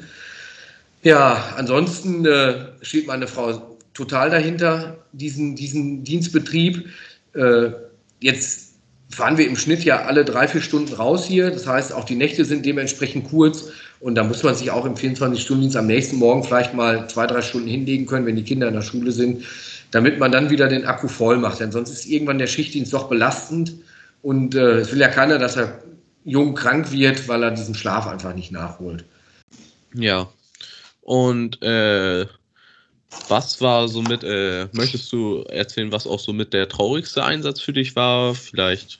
Ja, 1.01 1.43
ansonsten 1.57 2.25
äh, 2.25 2.65
steht 2.81 3.07
meine 3.07 3.27
Frau 3.27 3.72
total 3.93 4.29
dahinter, 4.29 4.97
diesen, 5.11 5.55
diesen 5.55 6.03
Dienstbetrieb. 6.03 6.87
Äh, 7.33 7.71
jetzt 8.19 8.73
fahren 9.09 9.37
wir 9.37 9.47
im 9.47 9.55
Schnitt 9.55 9.83
ja 9.83 10.05
alle 10.05 10.25
drei, 10.25 10.47
vier 10.47 10.61
Stunden 10.61 10.93
raus 10.93 11.25
hier. 11.25 11.51
Das 11.51 11.67
heißt, 11.67 11.93
auch 11.93 12.03
die 12.03 12.15
Nächte 12.15 12.45
sind 12.45 12.65
dementsprechend 12.65 13.29
kurz. 13.29 13.69
Und 13.99 14.15
da 14.15 14.23
muss 14.23 14.43
man 14.43 14.55
sich 14.55 14.71
auch 14.71 14.85
im 14.85 14.95
24-Stunden-Dienst 14.95 15.77
am 15.77 15.87
nächsten 15.87 16.17
Morgen 16.17 16.43
vielleicht 16.43 16.73
mal 16.73 17.07
zwei, 17.07 17.25
drei 17.25 17.41
Stunden 17.41 17.69
hinlegen 17.69 18.05
können, 18.05 18.25
wenn 18.25 18.35
die 18.35 18.43
Kinder 18.43 18.67
in 18.67 18.73
der 18.73 18.81
Schule 18.81 19.11
sind, 19.11 19.43
damit 19.91 20.19
man 20.19 20.31
dann 20.31 20.49
wieder 20.49 20.67
den 20.67 20.85
Akku 20.85 21.07
voll 21.07 21.37
macht. 21.37 21.59
Denn 21.59 21.71
sonst 21.71 21.91
ist 21.91 22.05
irgendwann 22.05 22.37
der 22.37 22.47
Schichtdienst 22.47 22.91
doch 22.91 23.07
belastend. 23.07 23.73
Und 24.21 24.55
äh, 24.55 24.79
es 24.79 24.91
will 24.91 24.99
ja 24.99 25.07
keiner, 25.07 25.37
dass 25.37 25.55
er 25.55 25.79
jung 26.25 26.55
krank 26.55 26.91
wird, 26.91 27.27
weil 27.27 27.43
er 27.43 27.51
diesen 27.51 27.75
Schlaf 27.75 28.07
einfach 28.07 28.33
nicht 28.33 28.51
nachholt. 28.51 29.05
Ja. 29.93 30.29
Und 31.01 31.61
äh, 31.61 32.25
was 33.29 33.61
war 33.61 33.87
so 33.87 34.01
mit, 34.01 34.23
äh, 34.23 34.67
möchtest 34.73 35.11
du 35.11 35.43
erzählen, 35.43 35.91
was 35.91 36.05
auch 36.05 36.19
so 36.19 36.33
mit 36.33 36.53
der 36.53 36.67
traurigste 36.67 37.23
Einsatz 37.23 37.61
für 37.61 37.73
dich 37.73 37.95
war? 37.95 38.35
Vielleicht. 38.35 38.99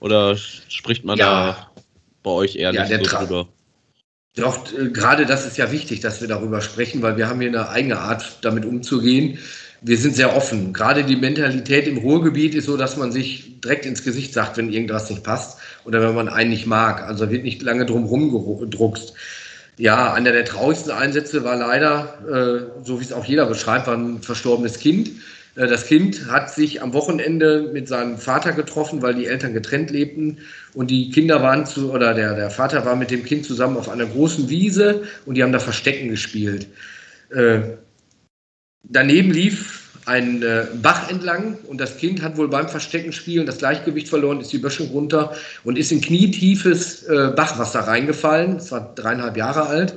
Oder 0.00 0.36
spricht 0.36 1.04
man 1.04 1.18
ja. 1.18 1.24
da 1.24 1.70
bei 2.22 2.30
euch 2.30 2.56
ehrlich 2.56 2.88
ja, 2.88 2.98
so 2.98 3.04
drüber? 3.04 3.48
Doch, 4.36 4.72
äh, 4.72 4.90
gerade 4.90 5.26
das 5.26 5.46
ist 5.46 5.56
ja 5.56 5.70
wichtig, 5.70 6.00
dass 6.00 6.20
wir 6.20 6.28
darüber 6.28 6.60
sprechen, 6.60 7.02
weil 7.02 7.16
wir 7.16 7.28
haben 7.28 7.40
hier 7.40 7.48
eine 7.48 7.68
eigene 7.68 7.98
Art, 7.98 8.38
damit 8.42 8.64
umzugehen. 8.64 9.38
Wir 9.80 9.98
sind 9.98 10.16
sehr 10.16 10.36
offen. 10.36 10.72
Gerade 10.72 11.04
die 11.04 11.16
Mentalität 11.16 11.86
im 11.86 11.98
Ruhrgebiet 11.98 12.54
ist 12.54 12.66
so, 12.66 12.76
dass 12.76 12.96
man 12.96 13.12
sich 13.12 13.60
direkt 13.60 13.86
ins 13.86 14.02
Gesicht 14.02 14.32
sagt, 14.32 14.56
wenn 14.56 14.72
irgendwas 14.72 15.10
nicht 15.10 15.22
passt 15.22 15.58
oder 15.84 16.00
wenn 16.00 16.14
man 16.14 16.28
einen 16.28 16.50
nicht 16.50 16.66
mag. 16.66 17.02
Also 17.02 17.30
wird 17.30 17.44
nicht 17.44 17.62
lange 17.62 17.86
drum 17.86 18.04
rumgedruckst. 18.04 19.14
Ja, 19.76 20.12
einer 20.12 20.32
der 20.32 20.44
traurigsten 20.44 20.92
Einsätze 20.92 21.42
war 21.42 21.56
leider, 21.56 22.18
äh, 22.28 22.84
so 22.84 23.00
wie 23.00 23.04
es 23.04 23.12
auch 23.12 23.24
jeder 23.24 23.46
beschreibt, 23.46 23.86
war 23.86 23.96
ein 23.96 24.22
verstorbenes 24.22 24.78
Kind. 24.78 25.10
Äh, 25.56 25.66
das 25.66 25.86
Kind 25.86 26.30
hat 26.30 26.50
sich 26.50 26.80
am 26.80 26.92
Wochenende 26.92 27.70
mit 27.72 27.88
seinem 27.88 28.18
Vater 28.18 28.52
getroffen, 28.52 29.02
weil 29.02 29.14
die 29.14 29.26
Eltern 29.26 29.52
getrennt 29.52 29.90
lebten. 29.90 30.38
Und 30.74 30.90
die 30.90 31.10
Kinder 31.10 31.42
waren 31.42 31.66
zu, 31.66 31.92
oder 31.92 32.14
der, 32.14 32.34
der 32.34 32.50
Vater 32.50 32.84
war 32.84 32.94
mit 32.94 33.10
dem 33.10 33.24
Kind 33.24 33.44
zusammen 33.44 33.76
auf 33.76 33.88
einer 33.88 34.06
großen 34.06 34.48
Wiese 34.48 35.02
und 35.26 35.34
die 35.34 35.42
haben 35.42 35.52
da 35.52 35.58
Verstecken 35.58 36.08
gespielt. 36.08 36.68
Äh, 37.30 37.60
daneben 38.84 39.32
lief 39.32 39.83
einen 40.06 40.42
äh, 40.42 40.66
Bach 40.82 41.10
entlang 41.10 41.58
und 41.66 41.80
das 41.80 41.96
Kind 41.96 42.22
hat 42.22 42.36
wohl 42.36 42.48
beim 42.48 42.68
Versteckenspielen 42.68 43.46
das 43.46 43.58
Gleichgewicht 43.58 44.08
verloren, 44.08 44.40
ist 44.40 44.52
die 44.52 44.58
Böschung 44.58 44.88
runter 44.88 45.34
und 45.64 45.78
ist 45.78 45.92
in 45.92 46.00
knietiefes 46.00 47.04
äh, 47.04 47.32
Bachwasser 47.34 47.80
reingefallen. 47.80 48.56
Es 48.56 48.70
war 48.70 48.92
dreieinhalb 48.94 49.36
Jahre 49.36 49.66
alt 49.66 49.94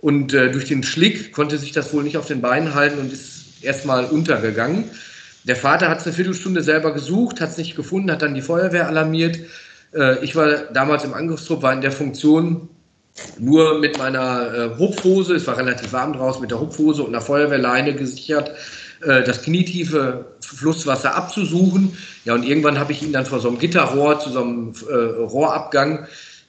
und 0.00 0.32
äh, 0.32 0.50
durch 0.50 0.66
den 0.66 0.82
Schlick 0.82 1.32
konnte 1.32 1.58
sich 1.58 1.72
das 1.72 1.92
wohl 1.92 2.04
nicht 2.04 2.16
auf 2.16 2.26
den 2.26 2.40
Beinen 2.40 2.74
halten 2.74 2.98
und 3.00 3.12
ist 3.12 3.62
erstmal 3.62 4.04
untergegangen. 4.04 4.84
Der 5.44 5.56
Vater 5.56 5.88
hat 5.88 6.00
es 6.00 6.06
eine 6.06 6.14
Viertelstunde 6.14 6.62
selber 6.62 6.92
gesucht, 6.92 7.40
hat 7.40 7.50
es 7.50 7.58
nicht 7.58 7.74
gefunden, 7.74 8.10
hat 8.10 8.22
dann 8.22 8.34
die 8.34 8.42
Feuerwehr 8.42 8.86
alarmiert. 8.86 9.40
Äh, 9.92 10.22
ich 10.24 10.36
war 10.36 10.48
damals 10.72 11.04
im 11.04 11.14
Angriffstrupp, 11.14 11.62
war 11.62 11.72
in 11.72 11.80
der 11.80 11.92
Funktion 11.92 12.68
nur 13.38 13.80
mit 13.80 13.98
meiner 13.98 14.54
äh, 14.54 14.78
Hupfhose, 14.78 15.34
es 15.34 15.46
war 15.48 15.56
relativ 15.56 15.92
warm 15.92 16.12
draußen, 16.12 16.40
mit 16.40 16.52
der 16.52 16.60
Hupfhose 16.60 17.02
und 17.02 17.08
einer 17.08 17.20
Feuerwehrleine 17.20 17.94
gesichert 17.94 18.52
äh, 19.02 19.22
das 19.22 19.42
knietiefe 19.42 20.26
Flusswasser 20.40 21.14
abzusuchen. 21.14 21.96
Ja, 22.24 22.34
und 22.34 22.44
irgendwann 22.44 22.78
habe 22.78 22.92
ich 22.92 23.02
ihn 23.02 23.12
dann 23.12 23.26
vor 23.26 23.40
so 23.40 23.48
einem 23.48 23.58
Gitterrohr 23.58 24.20
zu 24.20 24.30
so 24.30 24.42
einem 24.42 24.72
äh, 24.88 24.94
Rohrabgang 24.94 26.06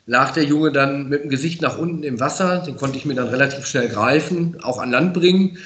lag 0.10 0.32
der 0.32 0.44
Junge 0.44 0.72
dann 0.72 1.08
mit 1.08 1.24
dem 1.24 1.30
Gesicht 1.30 1.62
nach 1.62 1.78
unten 1.78 2.02
im 2.02 2.20
Wasser. 2.20 2.64
Den 2.66 2.76
konnte 2.76 2.98
ich 2.98 3.06
mir 3.06 3.14
dann 3.14 3.28
relativ 3.28 3.68
schnell 3.68 3.90
greifen, 3.90 4.58
auch 4.64 4.80
an 4.80 4.90
Land 4.90 5.14
bringen. 5.14 5.60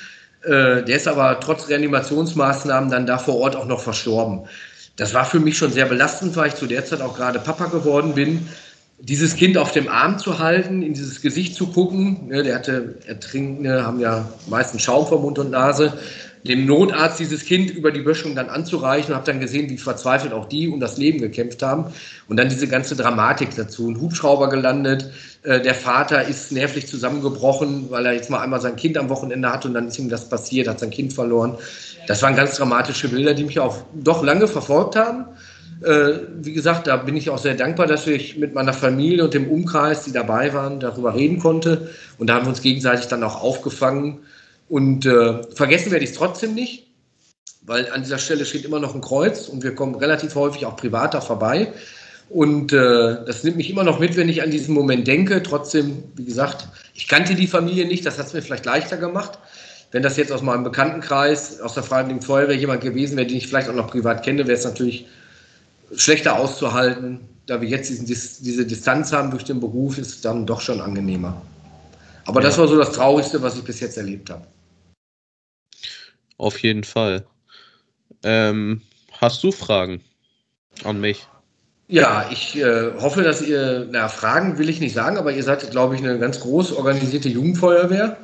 Äh, 0.43 0.83
der 0.83 0.97
ist 0.97 1.07
aber 1.07 1.39
trotz 1.39 1.69
Reanimationsmaßnahmen 1.69 2.91
dann 2.91 3.05
da 3.07 3.17
vor 3.17 3.37
Ort 3.37 3.55
auch 3.55 3.65
noch 3.65 3.79
verstorben. 3.79 4.41
Das 4.97 5.13
war 5.13 5.23
für 5.23 5.39
mich 5.39 5.57
schon 5.57 5.71
sehr 5.71 5.85
belastend, 5.85 6.35
weil 6.35 6.49
ich 6.49 6.55
zu 6.55 6.67
der 6.67 6.85
Zeit 6.85 6.99
auch 6.99 7.15
gerade 7.15 7.39
Papa 7.39 7.67
geworden 7.67 8.15
bin. 8.15 8.47
Dieses 8.99 9.35
Kind 9.37 9.57
auf 9.57 9.71
dem 9.71 9.87
Arm 9.87 10.19
zu 10.19 10.39
halten, 10.39 10.81
in 10.81 10.93
dieses 10.93 11.21
Gesicht 11.21 11.55
zu 11.55 11.67
gucken, 11.67 12.27
ne, 12.27 12.43
der 12.43 12.55
hatte 12.55 12.95
Ertrinkende, 13.07 13.85
haben 13.85 14.01
ja 14.01 14.29
meistens 14.47 14.81
Schaum 14.81 15.07
vor 15.07 15.21
Mund 15.21 15.39
und 15.39 15.51
Nase, 15.51 15.93
dem 16.43 16.65
Notarzt 16.65 17.19
dieses 17.19 17.45
Kind 17.45 17.71
über 17.71 17.91
die 17.91 18.01
Böschung 18.01 18.35
dann 18.35 18.49
anzureichen 18.49 19.11
und 19.11 19.15
habe 19.15 19.25
dann 19.25 19.39
gesehen, 19.39 19.69
wie 19.69 19.77
verzweifelt 19.77 20.33
auch 20.33 20.45
die 20.45 20.67
um 20.67 20.79
das 20.79 20.97
Leben 20.97 21.19
gekämpft 21.19 21.63
haben. 21.63 21.85
Und 22.27 22.37
dann 22.37 22.49
diese 22.49 22.67
ganze 22.67 22.95
Dramatik 22.95 23.55
dazu. 23.55 23.87
Ein 23.87 24.01
Hubschrauber 24.01 24.49
gelandet, 24.49 25.11
äh, 25.43 25.61
der 25.61 25.75
Vater 25.75 26.27
ist 26.27 26.51
nervlich 26.51 26.87
zusammengebrochen, 26.87 27.89
weil 27.89 28.05
er 28.05 28.13
jetzt 28.13 28.29
mal 28.29 28.41
einmal 28.41 28.59
sein 28.59 28.75
Kind 28.75 28.97
am 28.97 29.09
Wochenende 29.09 29.49
hatte 29.49 29.69
und 29.69 29.73
dann 29.73 29.87
ist 29.87 29.99
ihm 29.99 30.09
das 30.09 30.27
passiert, 30.27 30.67
hat 30.67 30.79
sein 30.79 30.89
Kind 30.89 31.13
verloren. 31.13 31.57
Das 32.07 32.21
waren 32.21 32.35
ganz 32.35 32.57
dramatische 32.57 33.07
Bilder, 33.07 33.33
die 33.33 33.45
mich 33.45 33.59
auch 33.59 33.77
doch 33.93 34.21
lange 34.23 34.47
verfolgt 34.47 34.97
haben. 34.97 35.25
Äh, 35.81 36.19
wie 36.41 36.53
gesagt, 36.53 36.87
da 36.87 36.97
bin 36.97 37.15
ich 37.15 37.29
auch 37.29 37.37
sehr 37.37 37.55
dankbar, 37.55 37.87
dass 37.87 38.05
ich 38.05 38.37
mit 38.37 38.53
meiner 38.53 38.73
Familie 38.73 39.23
und 39.23 39.33
dem 39.33 39.49
Umkreis, 39.49 40.03
die 40.03 40.11
dabei 40.11 40.53
waren, 40.53 40.81
darüber 40.81 41.15
reden 41.15 41.39
konnte. 41.39 41.89
Und 42.17 42.27
da 42.27 42.35
haben 42.35 42.45
wir 42.45 42.49
uns 42.49 42.61
gegenseitig 42.61 43.07
dann 43.07 43.23
auch 43.23 43.41
aufgefangen 43.41 44.19
und 44.69 45.05
äh, 45.05 45.43
vergessen 45.53 45.91
werde 45.91 46.03
ich 46.03 46.11
es 46.11 46.17
trotzdem 46.17 46.53
nicht, 46.53 46.87
weil 47.61 47.89
an 47.91 48.03
dieser 48.03 48.17
Stelle 48.17 48.45
steht 48.45 48.65
immer 48.65 48.79
noch 48.79 48.95
ein 48.95 49.01
Kreuz 49.01 49.47
und 49.47 49.63
wir 49.63 49.75
kommen 49.75 49.95
relativ 49.95 50.35
häufig 50.35 50.65
auch 50.65 50.75
privat 50.75 51.13
da 51.13 51.21
vorbei. 51.21 51.73
Und 52.29 52.73
äh, 52.73 53.25
das 53.25 53.43
nimmt 53.43 53.57
mich 53.57 53.69
immer 53.69 53.83
noch 53.83 53.99
mit, 53.99 54.15
wenn 54.17 54.29
ich 54.29 54.41
an 54.41 54.51
diesen 54.51 54.73
Moment 54.73 55.07
denke. 55.07 55.43
Trotzdem, 55.43 56.03
wie 56.15 56.25
gesagt, 56.25 56.67
ich 56.93 57.07
kannte 57.07 57.35
die 57.35 57.47
Familie 57.47 57.85
nicht, 57.85 58.05
das 58.05 58.17
hat 58.17 58.27
es 58.27 58.33
mir 58.33 58.41
vielleicht 58.41 58.65
leichter 58.65 58.97
gemacht. 58.97 59.37
Wenn 59.91 60.01
das 60.01 60.17
jetzt 60.17 60.31
aus 60.31 60.41
meinem 60.41 60.63
Bekanntenkreis, 60.63 61.61
aus 61.61 61.75
der 61.75 61.83
Freiwilligen 61.83 62.21
Feuerwehr 62.21 62.55
jemand 62.55 62.81
gewesen 62.81 63.17
wäre, 63.17 63.27
den 63.27 63.37
ich 63.37 63.47
vielleicht 63.47 63.69
auch 63.69 63.75
noch 63.75 63.91
privat 63.91 64.23
kenne, 64.23 64.47
wäre 64.47 64.57
es 64.57 64.65
natürlich 64.65 65.05
schlechter 65.95 66.39
auszuhalten. 66.39 67.19
Da 67.45 67.61
wir 67.61 67.69
jetzt 67.69 67.89
diesen, 67.89 68.07
diese 68.07 68.65
Distanz 68.65 69.13
haben 69.13 69.29
durch 69.29 69.43
den 69.43 69.59
Beruf, 69.59 69.99
ist 69.99 70.07
es 70.07 70.21
dann 70.21 70.47
doch 70.47 70.61
schon 70.61 70.81
angenehmer. 70.81 71.39
Aber 72.25 72.41
ja. 72.41 72.47
das 72.47 72.57
war 72.57 72.67
so 72.67 72.77
das 72.77 72.93
Traurigste, 72.93 73.41
was 73.41 73.55
ich 73.57 73.63
bis 73.63 73.79
jetzt 73.81 73.97
erlebt 73.97 74.29
habe. 74.29 74.47
Auf 76.37 76.59
jeden 76.59 76.83
Fall. 76.83 77.25
Ähm, 78.23 78.81
hast 79.19 79.43
du 79.43 79.51
Fragen 79.51 80.01
an 80.83 80.99
mich? 80.99 81.27
Ja, 81.87 82.25
ich 82.31 82.57
äh, 82.57 82.91
hoffe, 82.99 83.21
dass 83.21 83.41
ihr, 83.41 83.87
na, 83.91 84.07
Fragen 84.07 84.57
will 84.57 84.69
ich 84.69 84.79
nicht 84.79 84.93
sagen, 84.93 85.17
aber 85.17 85.31
ihr 85.31 85.43
seid, 85.43 85.69
glaube 85.71 85.95
ich, 85.95 86.01
eine 86.01 86.17
ganz 86.17 86.39
groß 86.39 86.73
organisierte 86.73 87.29
Jugendfeuerwehr. 87.29 88.17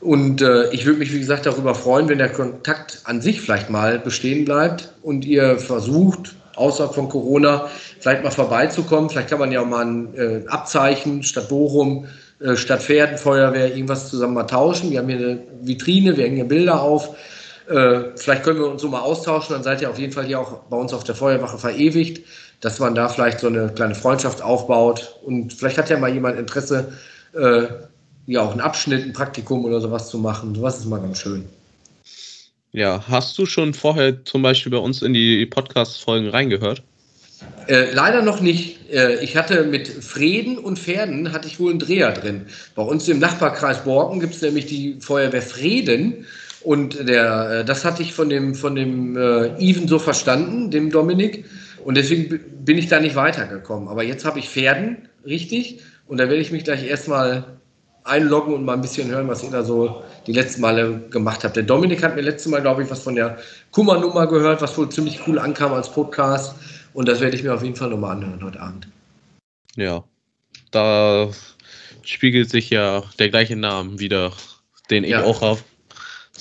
Und 0.00 0.42
äh, 0.42 0.70
ich 0.70 0.84
würde 0.84 0.98
mich, 0.98 1.12
wie 1.12 1.20
gesagt, 1.20 1.46
darüber 1.46 1.74
freuen, 1.74 2.08
wenn 2.08 2.18
der 2.18 2.28
Kontakt 2.32 3.00
an 3.04 3.22
sich 3.22 3.40
vielleicht 3.40 3.70
mal 3.70 3.98
bestehen 3.98 4.44
bleibt 4.44 4.92
und 5.02 5.24
ihr 5.24 5.58
versucht, 5.58 6.34
außerhalb 6.56 6.94
von 6.94 7.08
Corona, 7.08 7.68
vielleicht 8.00 8.22
mal 8.22 8.30
vorbeizukommen. 8.30 9.08
Vielleicht 9.08 9.30
kann 9.30 9.38
man 9.38 9.52
ja 9.52 9.60
auch 9.60 9.66
mal 9.66 9.84
ein 9.84 10.14
äh, 10.14 10.42
Abzeichen 10.48 11.22
statt 11.22 11.48
Bochum, 11.48 12.06
äh, 12.40 12.56
statt 12.56 12.82
Pferdenfeuerwehr 12.82 13.74
irgendwas 13.74 14.10
zusammen 14.10 14.34
mal 14.34 14.44
tauschen. 14.44 14.90
Wir 14.90 14.98
haben 14.98 15.08
hier 15.08 15.18
eine 15.18 15.38
Vitrine, 15.62 16.16
wir 16.16 16.24
hängen 16.24 16.36
hier 16.36 16.44
Bilder 16.44 16.82
auf. 16.82 17.16
Äh, 17.68 18.16
vielleicht 18.16 18.44
können 18.44 18.58
wir 18.58 18.70
uns 18.70 18.82
so 18.82 18.88
mal 18.88 19.00
austauschen, 19.00 19.54
dann 19.54 19.62
seid 19.62 19.82
ihr 19.82 19.90
auf 19.90 19.98
jeden 19.98 20.12
Fall 20.12 20.24
hier 20.24 20.40
auch 20.40 20.60
bei 20.70 20.76
uns 20.76 20.92
auf 20.92 21.04
der 21.04 21.14
Feuerwache 21.14 21.58
verewigt 21.58 22.22
dass 22.60 22.78
man 22.78 22.94
da 22.94 23.08
vielleicht 23.08 23.40
so 23.40 23.48
eine 23.48 23.68
kleine 23.68 23.94
Freundschaft 23.94 24.42
aufbaut 24.42 25.16
und 25.24 25.52
vielleicht 25.52 25.78
hat 25.78 25.90
ja 25.90 25.98
mal 25.98 26.12
jemand 26.12 26.38
Interesse, 26.38 26.92
äh, 27.34 27.66
ja 28.26 28.42
auch 28.42 28.50
einen 28.50 28.60
Abschnitt, 28.60 29.04
ein 29.04 29.12
Praktikum 29.12 29.64
oder 29.64 29.80
sowas 29.80 30.08
zu 30.08 30.18
machen. 30.18 30.54
Sowas 30.54 30.78
ist 30.78 30.86
mal 30.86 31.00
ganz 31.00 31.20
schön. 31.20 31.44
Ja, 32.72 33.04
hast 33.08 33.38
du 33.38 33.46
schon 33.46 33.72
vorher 33.72 34.24
zum 34.24 34.42
Beispiel 34.42 34.72
bei 34.72 34.78
uns 34.78 35.02
in 35.02 35.14
die 35.14 35.46
Podcast-Folgen 35.46 36.28
reingehört? 36.28 36.82
Äh, 37.68 37.92
leider 37.92 38.22
noch 38.22 38.40
nicht. 38.40 38.90
Äh, 38.90 39.22
ich 39.22 39.36
hatte 39.36 39.64
mit 39.64 39.86
Frieden 39.88 40.58
und 40.58 40.78
Pferden 40.78 41.32
hatte 41.32 41.46
ich 41.46 41.60
wohl 41.60 41.70
einen 41.70 41.78
Dreher 41.78 42.12
drin. 42.12 42.46
Bei 42.74 42.82
uns 42.82 43.08
im 43.08 43.18
Nachbarkreis 43.18 43.84
Borken 43.84 44.20
gibt 44.20 44.34
es 44.34 44.42
nämlich 44.42 44.66
die 44.66 44.96
Feuerwehr 45.00 45.42
Frieden. 45.42 46.26
Und 46.66 47.08
der, 47.08 47.60
äh, 47.60 47.64
das 47.64 47.84
hatte 47.84 48.02
ich 48.02 48.12
von 48.12 48.28
dem, 48.28 48.56
von 48.56 48.74
dem 48.74 49.16
äh, 49.16 49.56
Even 49.60 49.86
so 49.86 50.00
verstanden, 50.00 50.72
dem 50.72 50.90
Dominik. 50.90 51.44
Und 51.84 51.96
deswegen 51.96 52.40
bin 52.64 52.76
ich 52.76 52.88
da 52.88 52.98
nicht 52.98 53.14
weitergekommen. 53.14 53.86
Aber 53.86 54.02
jetzt 54.02 54.24
habe 54.24 54.40
ich 54.40 54.48
Pferden, 54.48 55.08
richtig. 55.24 55.78
Und 56.08 56.18
da 56.18 56.24
werde 56.24 56.40
ich 56.40 56.50
mich 56.50 56.64
gleich 56.64 56.84
erstmal 56.84 57.44
einloggen 58.02 58.52
und 58.52 58.64
mal 58.64 58.72
ein 58.72 58.80
bisschen 58.80 59.08
hören, 59.08 59.28
was 59.28 59.44
ihr 59.44 59.50
da 59.52 59.62
so 59.62 60.02
die 60.26 60.32
letzten 60.32 60.60
Male 60.60 61.02
gemacht 61.08 61.44
habt. 61.44 61.54
Der 61.54 61.62
Dominik 61.62 62.02
hat 62.02 62.16
mir 62.16 62.22
letztes 62.22 62.50
Mal, 62.50 62.62
glaube 62.62 62.82
ich, 62.82 62.90
was 62.90 63.04
von 63.04 63.14
der 63.14 63.38
Kummernummer 63.70 64.26
gehört, 64.26 64.60
was 64.60 64.76
wohl 64.76 64.88
ziemlich 64.88 65.20
cool 65.28 65.38
ankam 65.38 65.72
als 65.72 65.88
Podcast. 65.88 66.56
Und 66.94 67.06
das 67.06 67.20
werde 67.20 67.36
ich 67.36 67.44
mir 67.44 67.54
auf 67.54 67.62
jeden 67.62 67.76
Fall 67.76 67.90
nochmal 67.90 68.16
anhören 68.16 68.42
heute 68.42 68.60
Abend. 68.60 68.88
Ja, 69.76 70.02
da 70.72 71.30
spiegelt 72.02 72.50
sich 72.50 72.70
ja 72.70 73.04
der 73.20 73.28
gleiche 73.28 73.54
Name 73.54 74.00
wieder, 74.00 74.32
den 74.90 75.04
ich 75.04 75.10
ja. 75.10 75.22
auch 75.22 75.42
habe. 75.42 75.60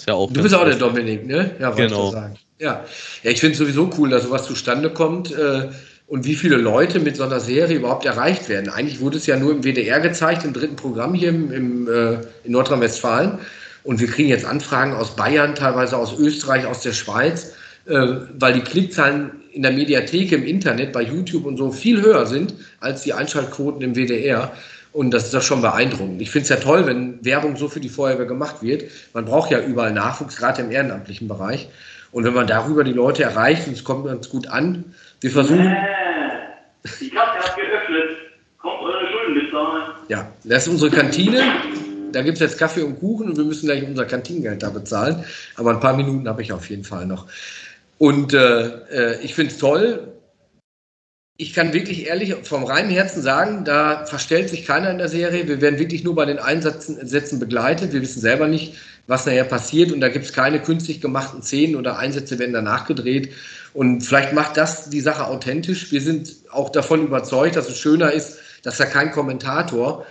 Ja 0.08 0.14
du 0.14 0.42
bist 0.42 0.54
auch 0.54 0.66
der 0.66 0.76
Dominik, 0.76 1.26
ne? 1.26 1.52
Ja, 1.60 1.72
genau. 1.72 2.12
sagen. 2.12 2.36
Ja, 2.60 2.86
ja 3.24 3.32
ich 3.32 3.40
finde 3.40 3.54
es 3.54 3.60
sowieso 3.60 3.90
cool, 3.98 4.10
dass 4.10 4.24
sowas 4.24 4.46
zustande 4.46 4.90
kommt 4.90 5.32
äh, 5.32 5.70
und 6.08 6.26
wie 6.26 6.36
viele 6.36 6.58
Leute 6.58 7.00
mit 7.00 7.16
so 7.16 7.24
einer 7.24 7.40
Serie 7.40 7.78
überhaupt 7.78 8.06
erreicht 8.06 8.48
werden. 8.50 8.70
Eigentlich 8.70 9.00
wurde 9.00 9.18
es 9.18 9.26
ja 9.26 9.38
nur 9.38 9.52
im 9.52 9.64
WDR 9.64 10.00
gezeigt, 10.00 10.44
im 10.44 10.54
dritten 10.54 10.76
Programm 10.76 11.14
hier 11.14 11.30
im, 11.30 11.52
im 11.52 11.88
äh, 11.88 12.14
in 12.44 12.52
Nordrhein-Westfalen. 12.52 13.40
Und 13.84 14.00
wir 14.00 14.08
kriegen 14.08 14.30
jetzt 14.30 14.46
Anfragen 14.46 14.94
aus 14.94 15.16
Bayern, 15.16 15.56
teilweise 15.56 15.98
aus 15.98 16.18
Österreich, 16.18 16.66
aus 16.66 16.82
der 16.82 16.94
Schweiz, 16.94 17.54
äh, 17.86 18.08
weil 18.38 18.54
die 18.54 18.62
Klickzahlen 18.62 19.32
in 19.52 19.62
der 19.62 19.72
Mediathek, 19.72 20.32
im 20.32 20.44
Internet, 20.44 20.92
bei 20.92 21.02
YouTube 21.02 21.46
und 21.46 21.58
so 21.58 21.72
viel 21.72 22.02
höher 22.02 22.26
sind 22.26 22.54
als 22.80 23.04
die 23.04 23.14
Einschaltquoten 23.14 23.82
im 23.82 23.96
WDR. 23.96 24.52
Und 24.96 25.12
das 25.12 25.26
ist 25.26 25.34
doch 25.34 25.42
schon 25.42 25.62
beeindruckend. 25.62 26.22
Ich 26.22 26.32
finde 26.32 26.44
es 26.44 26.50
ja 26.50 26.56
toll, 26.56 26.88
wenn 26.88 27.20
Werbung 27.26 27.58
so 27.58 27.68
für 27.68 27.82
die 27.82 27.90
Feuerwehr 27.90 28.26
gemacht 28.26 28.64
wird. 28.64 28.86
Man 29.14 29.26
braucht 29.26 29.52
ja 29.52 29.60
überall 29.60 29.92
Nachwuchs, 29.92 30.38
gerade 30.38 30.62
im 30.62 30.72
ehrenamtlichen 30.72 31.28
Bereich. 31.28 31.68
Und 32.14 32.24
wenn 32.24 32.34
man 32.34 32.48
darüber 32.48 32.86
die 32.86 32.94
Leute 32.94 33.24
erreicht 33.24 33.68
und 33.68 33.74
es 33.74 33.84
kommt 33.84 34.06
ganz 34.06 34.30
gut 34.30 34.48
an, 34.48 34.96
wir 35.20 35.32
versuchen. 35.32 35.68
Äh, 35.68 35.76
die 37.02 37.10
Kasse 37.10 37.40
hat 37.40 37.58
geöffnet. 37.58 38.18
Kommt 38.58 38.84
eure 38.84 39.06
Schulden 39.12 39.46
bezahlen. 39.46 39.84
Ja, 40.08 40.32
das 40.46 40.66
ist 40.66 40.70
unsere 40.70 40.92
Kantine. 40.92 41.44
Da 42.14 42.22
gibt 42.22 42.36
es 42.36 42.40
jetzt 42.40 42.58
Kaffee 42.58 42.84
und 42.84 42.98
Kuchen 42.98 43.28
und 43.28 43.36
wir 43.36 43.44
müssen 43.44 43.66
gleich 43.66 43.84
unser 43.86 44.06
Kantinengeld 44.06 44.64
da 44.64 44.70
bezahlen. 44.70 45.26
Aber 45.58 45.72
ein 45.72 45.82
paar 45.82 45.98
Minuten 45.98 46.26
habe 46.30 46.42
ich 46.42 46.54
auf 46.54 46.70
jeden 46.70 46.86
Fall 46.86 47.06
noch. 47.06 47.28
Und 47.98 48.34
äh, 48.34 48.68
äh 48.94 49.20
ich 49.24 49.36
finde 49.36 49.52
es 49.52 49.58
toll. 49.58 50.15
Ich 51.38 51.54
kann 51.54 51.74
wirklich 51.74 52.08
ehrlich 52.08 52.34
vom 52.44 52.64
reinen 52.64 52.90
Herzen 52.90 53.22
sagen, 53.22 53.66
da 53.66 54.06
verstellt 54.06 54.48
sich 54.50 54.66
keiner 54.66 54.90
in 54.90 54.98
der 54.98 55.10
Serie. 55.10 55.50
Wir 55.50 55.60
werden 55.60 55.78
wirklich 55.78 56.06
nur 56.06 56.16
bei 56.16 56.24
den 56.24 56.40
Einsätzen 56.40 57.40
begleitet. 57.40 57.92
Wir 57.92 58.02
wissen 58.02 58.22
selber 58.22 58.48
nicht, 58.48 58.76
was 59.08 59.26
nachher 59.26 59.44
passiert. 59.44 59.92
Und 59.92 60.00
da 60.00 60.08
gibt 60.08 60.24
es 60.24 60.32
keine 60.32 60.62
künstlich 60.62 61.02
gemachten 61.02 61.44
Szenen 61.44 61.76
oder 61.76 62.00
Einsätze 62.00 62.40
werden 62.40 62.54
danach 62.54 62.88
gedreht. 62.88 63.34
Und 63.74 64.00
vielleicht 64.00 64.32
macht 64.32 64.56
das 64.56 64.90
die 64.90 65.02
Sache 65.02 65.26
authentisch. 65.26 65.92
Wir 65.92 66.00
sind 66.00 66.34
auch 66.52 66.70
davon 66.70 67.04
überzeugt, 67.04 67.58
dass 67.58 67.68
es 67.68 67.80
schöner 67.80 68.14
ist, 68.14 68.38
dass 68.64 68.78
da 68.78 68.86
kein 68.86 69.12
Kommentator 69.12 70.06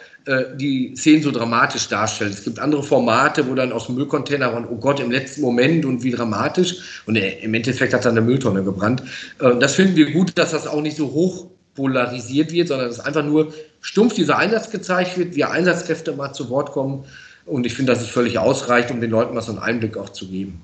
die 0.56 0.94
Szenen 0.96 1.22
so 1.22 1.30
dramatisch 1.30 1.88
darstellt. 1.88 2.32
Es 2.32 2.44
gibt 2.44 2.58
andere 2.58 2.82
Formate, 2.82 3.46
wo 3.46 3.54
dann 3.54 3.72
aus 3.72 3.86
dem 3.86 3.96
Müllcontainer 3.96 4.52
waren, 4.52 4.66
oh 4.66 4.76
Gott, 4.76 4.98
im 5.00 5.10
letzten 5.10 5.42
Moment 5.42 5.84
und 5.84 6.02
wie 6.02 6.10
dramatisch. 6.10 7.02
Und 7.06 7.16
äh, 7.16 7.38
im 7.40 7.52
Endeffekt 7.52 7.92
hat 7.92 8.04
dann 8.04 8.16
eine 8.16 8.22
Mülltonne 8.22 8.64
gebrannt. 8.64 9.02
Äh, 9.40 9.58
das 9.58 9.74
finden 9.74 9.96
wir 9.96 10.10
gut, 10.12 10.38
dass 10.38 10.52
das 10.52 10.66
auch 10.66 10.80
nicht 10.80 10.96
so 10.96 11.12
hoch 11.12 11.46
polarisiert 11.74 12.52
wird, 12.52 12.68
sondern 12.68 12.88
dass 12.88 13.00
einfach 13.00 13.24
nur 13.24 13.52
stumpf 13.80 14.14
dieser 14.14 14.38
Einsatz 14.38 14.70
gezeigt 14.70 15.18
wird, 15.18 15.34
wie 15.34 15.44
Einsatzkräfte 15.44 16.12
mal 16.12 16.32
zu 16.32 16.48
Wort 16.48 16.72
kommen 16.72 17.04
und 17.46 17.66
ich 17.66 17.74
finde, 17.74 17.92
das 17.92 18.02
ist 18.02 18.10
völlig 18.10 18.38
ausreichend, 18.38 18.92
um 18.92 19.00
den 19.00 19.10
Leuten 19.10 19.34
mal 19.34 19.42
so 19.42 19.52
einen 19.52 19.60
Einblick 19.60 19.96
auch 19.96 20.08
zu 20.08 20.26
geben. 20.26 20.62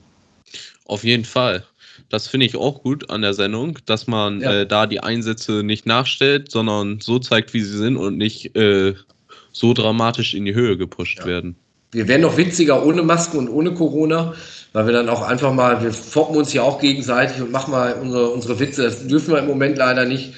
Auf 0.86 1.04
jeden 1.04 1.24
Fall. 1.24 1.64
Das 2.08 2.26
finde 2.26 2.46
ich 2.46 2.56
auch 2.56 2.82
gut 2.82 3.10
an 3.10 3.22
der 3.22 3.34
Sendung, 3.34 3.78
dass 3.86 4.06
man 4.06 4.40
ja. 4.40 4.60
äh, 4.60 4.66
da 4.66 4.86
die 4.86 5.00
Einsätze 5.00 5.62
nicht 5.62 5.86
nachstellt, 5.86 6.50
sondern 6.50 7.00
so 7.00 7.18
zeigt, 7.18 7.52
wie 7.52 7.60
sie 7.60 7.76
sind 7.76 7.96
und 7.96 8.16
nicht 8.16 8.56
äh, 8.56 8.94
so 9.52 9.74
dramatisch 9.74 10.34
in 10.34 10.44
die 10.44 10.54
Höhe 10.54 10.76
gepusht 10.76 11.20
ja. 11.20 11.26
werden. 11.26 11.56
Wir 11.92 12.06
werden 12.06 12.22
noch 12.22 12.36
witziger 12.36 12.84
ohne 12.84 13.02
Masken 13.02 13.38
und 13.38 13.48
ohne 13.48 13.74
Corona, 13.74 14.34
weil 14.72 14.86
wir 14.86 14.92
dann 14.92 15.08
auch 15.08 15.22
einfach 15.22 15.52
mal, 15.52 15.82
wir 15.82 15.92
foppen 15.92 16.36
uns 16.36 16.52
ja 16.52 16.62
auch 16.62 16.80
gegenseitig 16.80 17.42
und 17.42 17.50
machen 17.50 17.72
mal 17.72 17.94
unsere, 17.94 18.30
unsere 18.30 18.60
Witze. 18.60 18.84
Das 18.84 19.06
dürfen 19.06 19.32
wir 19.32 19.40
im 19.40 19.46
Moment 19.46 19.76
leider 19.76 20.04
nicht. 20.04 20.34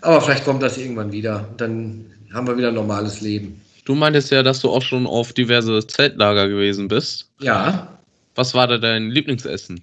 Aber 0.00 0.20
vielleicht 0.20 0.44
kommt 0.44 0.62
das 0.62 0.78
irgendwann 0.78 1.10
wieder. 1.10 1.48
Dann 1.56 2.06
haben 2.32 2.46
wir 2.46 2.56
wieder 2.56 2.68
ein 2.68 2.74
normales 2.74 3.20
Leben. 3.20 3.60
Du 3.84 3.94
meintest 3.94 4.30
ja, 4.30 4.42
dass 4.42 4.60
du 4.60 4.70
auch 4.70 4.82
schon 4.82 5.06
auf 5.06 5.32
diverse 5.32 5.86
Zeltlager 5.86 6.48
gewesen 6.48 6.88
bist. 6.88 7.28
Ja. 7.40 7.98
Was 8.34 8.54
war 8.54 8.66
da 8.66 8.78
dein 8.78 9.10
Lieblingsessen? 9.10 9.82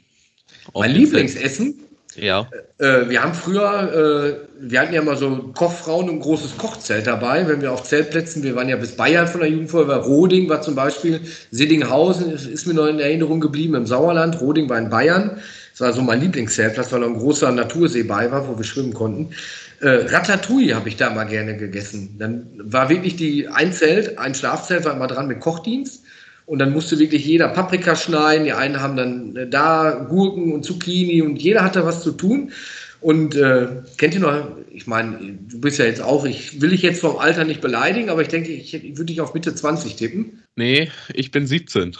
Mein 0.74 0.92
Lieblingsessen? 0.92 1.76
Ja. 2.16 2.50
Äh, 2.78 3.10
wir 3.10 3.24
haben 3.24 3.34
früher, 3.34 4.38
äh, 4.60 4.70
wir 4.70 4.82
hatten 4.82 4.94
ja 4.94 5.02
mal 5.02 5.18
so 5.18 5.52
Kochfrauen 5.56 6.10
und 6.10 6.16
ein 6.16 6.22
großes 6.22 6.58
Kochzelt 6.58 7.08
dabei, 7.08 7.48
wenn 7.48 7.62
wir 7.62 7.72
auf 7.72 7.84
Zeltplätzen, 7.84 8.44
wir 8.44 8.56
waren 8.56 8.68
ja 8.68 8.76
bis 8.76 8.98
Bayern 8.98 9.28
von 9.28 9.42
der 9.42 9.50
Jugendfeuerwehr, 9.50 9.98
Roding 9.98 10.50
war 10.50 10.62
zum 10.62 10.76
Beispiel, 10.76 11.22
Siddinghausen 11.52 12.32
ist, 12.32 12.48
ist 12.48 12.68
mir 12.68 12.74
noch 12.74 12.88
in 12.88 13.00
Erinnerung 13.00 13.40
geblieben 13.40 13.76
im 13.76 13.86
Sauerland, 13.86 14.42
Roding 14.42 14.70
war 14.70 14.78
in 14.78 14.90
Bayern. 14.90 15.42
Das 15.72 15.82
war 15.82 15.94
so 15.94 16.02
mein 16.02 16.20
Lieblingszeltplatz, 16.20 16.92
weil 16.92 17.00
da 17.00 17.08
ein 17.08 17.18
großer 17.18 17.52
Natursee 17.52 18.04
bei 18.04 18.30
war, 18.30 18.48
wo 18.48 18.58
wir 18.58 18.66
schwimmen 18.66 18.94
konnten. 18.94 19.34
Äh, 19.80 20.06
Ratatouille 20.10 20.76
habe 20.76 20.90
ich 20.90 20.98
da 20.98 21.10
mal 21.10 21.24
gerne 21.24 21.56
gegessen. 21.56 22.18
Dann 22.20 22.48
war 22.58 22.90
wirklich 22.90 23.16
die 23.16 23.48
ein 23.48 23.72
Zelt, 23.72 24.18
ein 24.18 24.36
Schlafzelt 24.36 24.84
war 24.86 24.94
immer 24.94 25.08
dran 25.08 25.28
mit 25.28 25.40
Kochdienst. 25.40 26.04
Und 26.52 26.60
dann 26.60 26.74
musste 26.74 27.00
wirklich 27.00 27.26
jeder 27.26 27.48
Paprika 27.48 27.96
schneiden. 27.96 28.44
Die 28.44 28.52
einen 28.52 28.82
haben 28.82 28.98
dann 28.98 29.36
äh, 29.38 29.48
da 29.48 30.06
Gurken 30.10 30.52
und 30.52 30.66
Zucchini 30.66 31.22
und 31.22 31.38
jeder 31.38 31.64
hatte 31.64 31.86
was 31.86 32.04
zu 32.04 32.12
tun. 32.12 32.52
Und 33.00 33.36
äh, 33.36 33.68
kennt 33.98 34.16
ihr 34.16 34.20
noch, 34.20 34.58
ich 34.70 34.86
meine, 34.86 35.38
du 35.48 35.62
bist 35.62 35.80
ja 35.80 35.86
jetzt 35.86 36.02
auch, 36.02 36.26
ich 36.26 36.60
will 36.60 36.72
dich 36.72 36.82
jetzt 36.82 37.00
vom 37.00 37.16
Alter 37.16 37.46
nicht 37.46 37.62
beleidigen, 37.62 38.10
aber 38.10 38.22
ich 38.22 38.28
denke, 38.28 38.52
ich, 38.52 38.74
ich 38.74 38.98
würde 38.98 39.06
dich 39.06 39.22
auf 39.22 39.34
Mitte 39.34 39.56
20 39.56 39.96
tippen. 39.96 40.44
Nee, 40.58 40.92
ich 41.14 41.32
bin 41.32 41.48
17. 41.48 41.96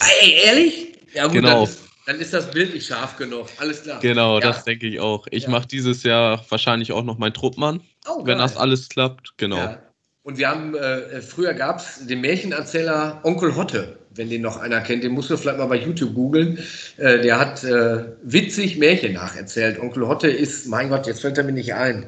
Ey, 0.00 0.40
ehrlich? 0.44 0.98
Ja, 1.14 1.26
gut, 1.26 1.34
genau. 1.34 1.66
Dann, 1.66 1.74
dann 2.06 2.18
ist 2.18 2.34
das 2.34 2.50
Bild 2.50 2.74
nicht 2.74 2.88
scharf 2.88 3.16
genug. 3.16 3.46
Alles 3.58 3.84
klar. 3.84 4.00
Genau, 4.00 4.40
ja. 4.40 4.40
das 4.40 4.64
denke 4.64 4.88
ich 4.88 4.98
auch. 4.98 5.28
Ich 5.30 5.44
ja. 5.44 5.50
mache 5.50 5.68
dieses 5.68 6.02
Jahr 6.02 6.44
wahrscheinlich 6.48 6.90
auch 6.90 7.04
noch 7.04 7.18
mein 7.18 7.32
Truppmann, 7.32 7.80
oh, 8.08 8.26
wenn 8.26 8.38
das 8.38 8.56
alles 8.56 8.88
klappt. 8.88 9.34
Genau. 9.36 9.58
Ja. 9.58 9.80
Und 10.24 10.38
wir 10.38 10.48
haben, 10.48 10.74
äh, 10.74 11.20
früher 11.20 11.52
gab 11.52 11.80
es 11.80 12.06
den 12.06 12.22
Märchenerzähler 12.22 13.20
Onkel 13.24 13.54
Hotte, 13.56 13.98
wenn 14.14 14.30
den 14.30 14.40
noch 14.40 14.56
einer 14.58 14.80
kennt, 14.80 15.04
den 15.04 15.12
musst 15.12 15.28
du 15.28 15.36
vielleicht 15.36 15.58
mal 15.58 15.66
bei 15.66 15.76
YouTube 15.76 16.14
googeln. 16.14 16.58
Äh, 16.96 17.20
der 17.20 17.38
hat 17.38 17.62
äh, 17.62 18.06
witzig 18.22 18.78
Märchen 18.78 19.12
nacherzählt. 19.12 19.78
Onkel 19.78 20.08
Hotte 20.08 20.28
ist, 20.28 20.66
mein 20.66 20.88
Gott, 20.88 21.06
jetzt 21.06 21.20
fällt 21.20 21.36
er 21.36 21.44
mir 21.44 21.52
nicht 21.52 21.74
ein. 21.74 22.06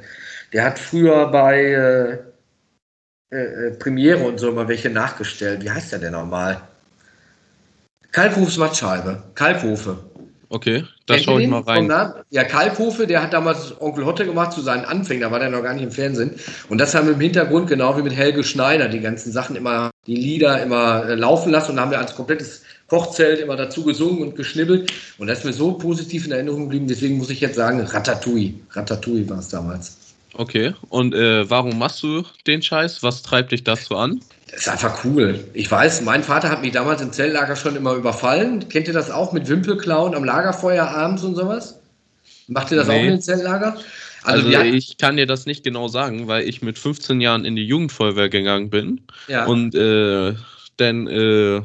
Der 0.54 0.64
hat 0.64 0.78
früher 0.78 1.30
bei 1.30 2.22
äh, 3.30 3.36
äh, 3.36 3.72
Premiere 3.72 4.24
und 4.24 4.40
so 4.40 4.50
mal 4.50 4.68
welche 4.68 4.88
nachgestellt. 4.88 5.62
Wie 5.62 5.70
heißt 5.70 5.92
der 5.92 5.98
denn 5.98 6.12
nochmal? 6.12 6.62
Kalkhofs 8.12 8.56
Mattscheibe. 8.56 9.24
Kalkhofe. 9.34 9.98
Okay, 10.48 10.84
da 11.06 11.18
schaue 11.18 11.42
ich 11.42 11.48
mal 11.48 11.62
rein. 11.62 11.90
Ja, 12.30 12.44
Kalkhofe, 12.44 13.06
der 13.06 13.22
hat 13.22 13.32
damals 13.32 13.74
Onkel 13.80 14.04
Hotte 14.06 14.24
gemacht 14.24 14.52
zu 14.52 14.60
seinen 14.60 14.84
Anfängen, 14.84 15.22
da 15.22 15.30
war 15.30 15.40
der 15.40 15.50
noch 15.50 15.62
gar 15.62 15.74
nicht 15.74 15.82
im 15.82 15.90
Fernsehen. 15.90 16.32
Und 16.68 16.78
das 16.78 16.94
haben 16.94 17.06
wir 17.06 17.14
im 17.14 17.20
Hintergrund, 17.20 17.68
genau 17.68 17.96
wie 17.96 18.02
mit 18.02 18.14
Helge 18.14 18.44
Schneider, 18.44 18.88
die 18.88 19.00
ganzen 19.00 19.32
Sachen 19.32 19.56
immer, 19.56 19.90
die 20.06 20.14
Lieder 20.14 20.62
immer 20.62 21.08
äh, 21.08 21.14
laufen 21.14 21.50
lassen 21.50 21.72
und 21.72 21.80
haben 21.80 21.90
wir 21.90 21.98
als 21.98 22.14
komplettes 22.14 22.62
Kochzelt 22.88 23.40
immer 23.40 23.56
dazu 23.56 23.82
gesungen 23.82 24.22
und 24.22 24.36
geschnibbelt. 24.36 24.92
Und 25.18 25.26
das 25.26 25.38
ist 25.38 25.44
mir 25.44 25.52
so 25.52 25.72
positiv 25.72 26.26
in 26.26 26.32
Erinnerung 26.32 26.62
geblieben, 26.62 26.86
deswegen 26.86 27.18
muss 27.18 27.30
ich 27.30 27.40
jetzt 27.40 27.56
sagen, 27.56 27.80
Ratatouille. 27.80 28.54
Ratatouille 28.70 29.28
war 29.28 29.38
es 29.38 29.48
damals. 29.48 29.98
Okay, 30.34 30.74
und 30.90 31.14
äh, 31.14 31.48
warum 31.48 31.78
machst 31.78 32.02
du 32.02 32.22
den 32.46 32.62
Scheiß? 32.62 33.02
Was 33.02 33.22
treibt 33.22 33.52
dich 33.52 33.64
dazu 33.64 33.96
an? 33.96 34.20
Ist 34.56 34.68
einfach 34.68 35.04
cool. 35.04 35.44
Ich 35.52 35.70
weiß, 35.70 36.00
mein 36.00 36.22
Vater 36.22 36.48
hat 36.48 36.62
mich 36.62 36.72
damals 36.72 37.02
im 37.02 37.12
Zelllager 37.12 37.56
schon 37.56 37.76
immer 37.76 37.92
überfallen. 37.92 38.68
Kennt 38.70 38.88
ihr 38.88 38.94
das 38.94 39.10
auch 39.10 39.32
mit 39.32 39.48
Wimpelklauen 39.48 40.14
am 40.14 40.24
Lagerfeuer 40.24 40.88
abends 40.88 41.22
und 41.24 41.34
sowas? 41.34 41.78
Macht 42.48 42.70
ihr 42.70 42.78
das 42.78 42.88
nee. 42.88 42.94
auch 42.94 43.02
in 43.02 43.10
den 43.10 43.20
Zelllager? 43.20 43.76
Also, 44.22 44.46
also 44.48 44.60
ich 44.62 44.96
kann 44.96 45.16
dir 45.18 45.26
das 45.26 45.44
nicht 45.44 45.62
genau 45.62 45.88
sagen, 45.88 46.26
weil 46.26 46.48
ich 46.48 46.62
mit 46.62 46.78
15 46.78 47.20
Jahren 47.20 47.44
in 47.44 47.54
die 47.54 47.66
Jugendfeuerwehr 47.66 48.30
gegangen 48.30 48.70
bin. 48.70 49.02
Ja. 49.28 49.44
Und 49.44 49.74
äh, 49.74 50.34
denn 50.78 51.06
äh, 51.06 51.60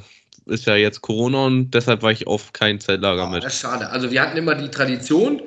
ist 0.45 0.65
ja 0.65 0.75
jetzt 0.75 1.01
Corona 1.01 1.45
und 1.45 1.71
deshalb 1.71 2.01
war 2.01 2.11
ich 2.11 2.27
auf 2.27 2.51
kein 2.51 2.79
Zelllager 2.79 3.27
oh, 3.27 3.31
mit. 3.31 3.43
Das 3.43 3.53
ist 3.53 3.61
schade. 3.61 3.89
Also 3.89 4.11
wir 4.11 4.21
hatten 4.21 4.37
immer 4.37 4.55
die 4.55 4.69
Tradition, 4.69 5.41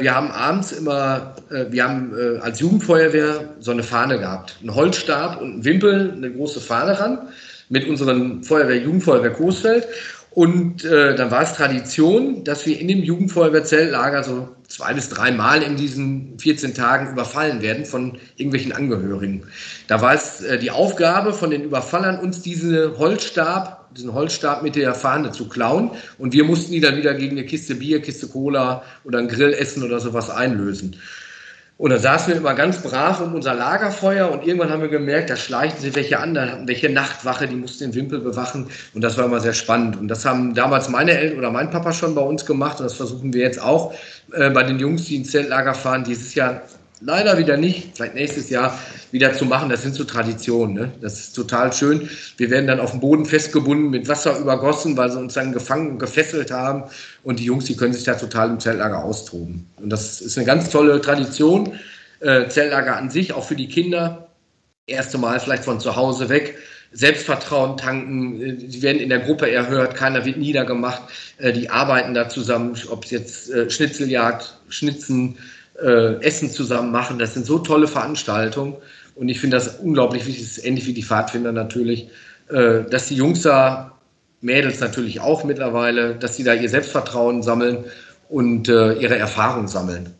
wir 0.00 0.14
haben 0.14 0.30
abends 0.30 0.72
immer, 0.72 1.34
äh, 1.50 1.66
wir 1.70 1.84
haben 1.84 2.12
äh, 2.16 2.38
als 2.38 2.60
Jugendfeuerwehr 2.60 3.54
so 3.60 3.70
eine 3.70 3.82
Fahne 3.82 4.18
gehabt. 4.18 4.56
Einen 4.60 4.74
Holzstab 4.74 5.40
und 5.40 5.52
einen 5.52 5.64
Wimpel, 5.64 6.12
eine 6.16 6.32
große 6.32 6.60
Fahne 6.60 6.98
ran 6.98 7.28
mit 7.68 7.88
unseren 7.88 8.42
Feuerwehr, 8.42 8.78
Jugendfeuerwehr 8.78 9.32
Coesfeld. 9.32 9.86
Und 10.30 10.84
äh, 10.84 11.14
dann 11.14 11.30
war 11.30 11.42
es 11.42 11.54
Tradition, 11.54 12.44
dass 12.44 12.66
wir 12.66 12.78
in 12.78 12.88
dem 12.88 13.02
Jugendfeuerwehrzeltlager 13.02 14.22
so 14.22 14.48
zwei 14.68 14.92
bis 14.92 15.08
drei 15.08 15.30
Mal 15.30 15.62
in 15.62 15.76
diesen 15.76 16.38
14 16.38 16.74
Tagen 16.74 17.12
überfallen 17.12 17.62
werden 17.62 17.86
von 17.86 18.18
irgendwelchen 18.36 18.72
Angehörigen. 18.72 19.44
Da 19.88 20.02
war 20.02 20.12
es 20.12 20.42
äh, 20.42 20.58
die 20.58 20.70
Aufgabe 20.70 21.32
von 21.32 21.50
den 21.50 21.62
Überfallern, 21.62 22.18
uns 22.18 22.42
diese 22.42 22.98
Holzstab, 22.98 23.85
diesen 23.96 24.12
Holzstab 24.12 24.62
mit 24.62 24.76
der 24.76 24.94
Fahne 24.94 25.32
zu 25.32 25.48
klauen. 25.48 25.90
Und 26.18 26.32
wir 26.32 26.44
mussten 26.44 26.72
die 26.72 26.80
dann 26.80 26.96
wieder 26.96 27.14
gegen 27.14 27.36
eine 27.36 27.46
Kiste 27.46 27.74
Bier, 27.74 28.00
Kiste 28.02 28.28
Cola 28.28 28.82
oder 29.04 29.18
ein 29.18 29.28
Grillessen 29.28 29.82
oder 29.82 30.00
sowas 30.00 30.30
einlösen. 30.30 30.96
Und 31.78 31.90
dann 31.90 32.00
saßen 32.00 32.32
wir 32.32 32.40
immer 32.40 32.54
ganz 32.54 32.78
brav 32.78 33.20
um 33.20 33.34
unser 33.34 33.52
Lagerfeuer 33.52 34.30
und 34.30 34.46
irgendwann 34.46 34.70
haben 34.70 34.80
wir 34.80 34.88
gemerkt, 34.88 35.28
da 35.28 35.36
schleichen 35.36 35.78
sich 35.78 35.94
welche 35.94 36.18
an, 36.18 36.34
welche 36.64 36.88
Nachtwache, 36.88 37.46
die 37.46 37.54
mussten 37.54 37.84
den 37.84 37.94
Wimpel 37.94 38.20
bewachen 38.20 38.68
und 38.94 39.04
das 39.04 39.18
war 39.18 39.26
immer 39.26 39.40
sehr 39.40 39.52
spannend. 39.52 39.98
Und 39.98 40.08
das 40.08 40.24
haben 40.24 40.54
damals 40.54 40.88
meine 40.88 41.12
Eltern 41.12 41.38
oder 41.38 41.50
mein 41.50 41.70
Papa 41.70 41.92
schon 41.92 42.14
bei 42.14 42.22
uns 42.22 42.46
gemacht 42.46 42.80
und 42.80 42.84
das 42.84 42.94
versuchen 42.94 43.34
wir 43.34 43.42
jetzt 43.42 43.60
auch 43.60 43.92
äh, 44.32 44.48
bei 44.48 44.62
den 44.62 44.78
Jungs, 44.78 45.04
die 45.04 45.16
ins 45.16 45.32
Zeltlager 45.32 45.74
fahren. 45.74 46.02
Dieses 46.04 46.34
Jahr 46.34 46.62
leider 47.00 47.38
wieder 47.38 47.56
nicht, 47.56 47.96
vielleicht 47.96 48.14
nächstes 48.14 48.50
Jahr 48.50 48.78
wieder 49.10 49.34
zu 49.34 49.44
machen. 49.44 49.68
Das 49.68 49.82
sind 49.82 49.94
so 49.94 50.04
Traditionen. 50.04 50.74
Ne? 50.74 50.92
Das 51.00 51.18
ist 51.20 51.32
total 51.32 51.72
schön. 51.72 52.08
Wir 52.36 52.50
werden 52.50 52.66
dann 52.66 52.80
auf 52.80 52.90
dem 52.90 53.00
Boden 53.00 53.26
festgebunden, 53.26 53.90
mit 53.90 54.08
Wasser 54.08 54.38
übergossen, 54.38 54.96
weil 54.96 55.10
sie 55.10 55.18
uns 55.18 55.34
dann 55.34 55.52
gefangen 55.52 55.92
und 55.92 55.98
gefesselt 55.98 56.50
haben. 56.50 56.84
Und 57.22 57.38
die 57.38 57.44
Jungs, 57.44 57.64
die 57.64 57.76
können 57.76 57.92
sich 57.92 58.04
da 58.04 58.14
total 58.14 58.50
im 58.50 58.60
Zeltlager 58.60 59.02
austoben. 59.02 59.66
Und 59.76 59.90
das 59.90 60.20
ist 60.20 60.36
eine 60.36 60.46
ganz 60.46 60.70
tolle 60.70 61.00
Tradition. 61.00 61.72
Äh, 62.20 62.48
Zeltlager 62.48 62.96
an 62.96 63.10
sich, 63.10 63.32
auch 63.32 63.44
für 63.46 63.56
die 63.56 63.68
Kinder. 63.68 64.28
Erste 64.86 65.18
Mal 65.18 65.40
vielleicht 65.40 65.64
von 65.64 65.80
zu 65.80 65.96
Hause 65.96 66.28
weg. 66.28 66.56
Selbstvertrauen 66.92 67.76
tanken, 67.76 68.40
äh, 68.40 68.70
sie 68.70 68.80
werden 68.82 69.00
in 69.00 69.10
der 69.10 69.18
Gruppe 69.18 69.50
erhört, 69.50 69.94
keiner 69.94 70.24
wird 70.24 70.38
niedergemacht, 70.38 71.02
äh, 71.38 71.52
die 71.52 71.68
arbeiten 71.68 72.14
da 72.14 72.28
zusammen, 72.28 72.74
ob 72.88 73.04
es 73.04 73.10
jetzt 73.10 73.50
äh, 73.50 73.68
Schnitzeljagd, 73.68 74.56
Schnitzen, 74.68 75.36
äh, 75.82 76.20
Essen 76.22 76.50
zusammen 76.50 76.90
machen. 76.90 77.18
Das 77.18 77.34
sind 77.34 77.46
so 77.46 77.58
tolle 77.58 77.88
Veranstaltungen 77.88 78.76
und 79.14 79.28
ich 79.28 79.40
finde 79.40 79.56
das 79.56 79.76
unglaublich 79.76 80.26
wichtig, 80.26 80.44
das 80.44 80.58
ist 80.58 80.64
ähnlich 80.64 80.86
wie 80.86 80.92
die 80.92 81.02
Pfadfinder 81.02 81.52
natürlich, 81.52 82.08
äh, 82.48 82.82
dass 82.90 83.08
die 83.08 83.16
Jungs 83.16 83.42
da, 83.42 83.92
Mädels 84.42 84.80
natürlich 84.80 85.20
auch 85.20 85.44
mittlerweile, 85.44 86.14
dass 86.14 86.36
sie 86.36 86.44
da 86.44 86.54
ihr 86.54 86.68
Selbstvertrauen 86.68 87.42
sammeln 87.42 87.84
und 88.28 88.68
äh, 88.68 88.92
ihre 88.94 89.16
Erfahrung 89.16 89.66
sammeln. 89.66 90.14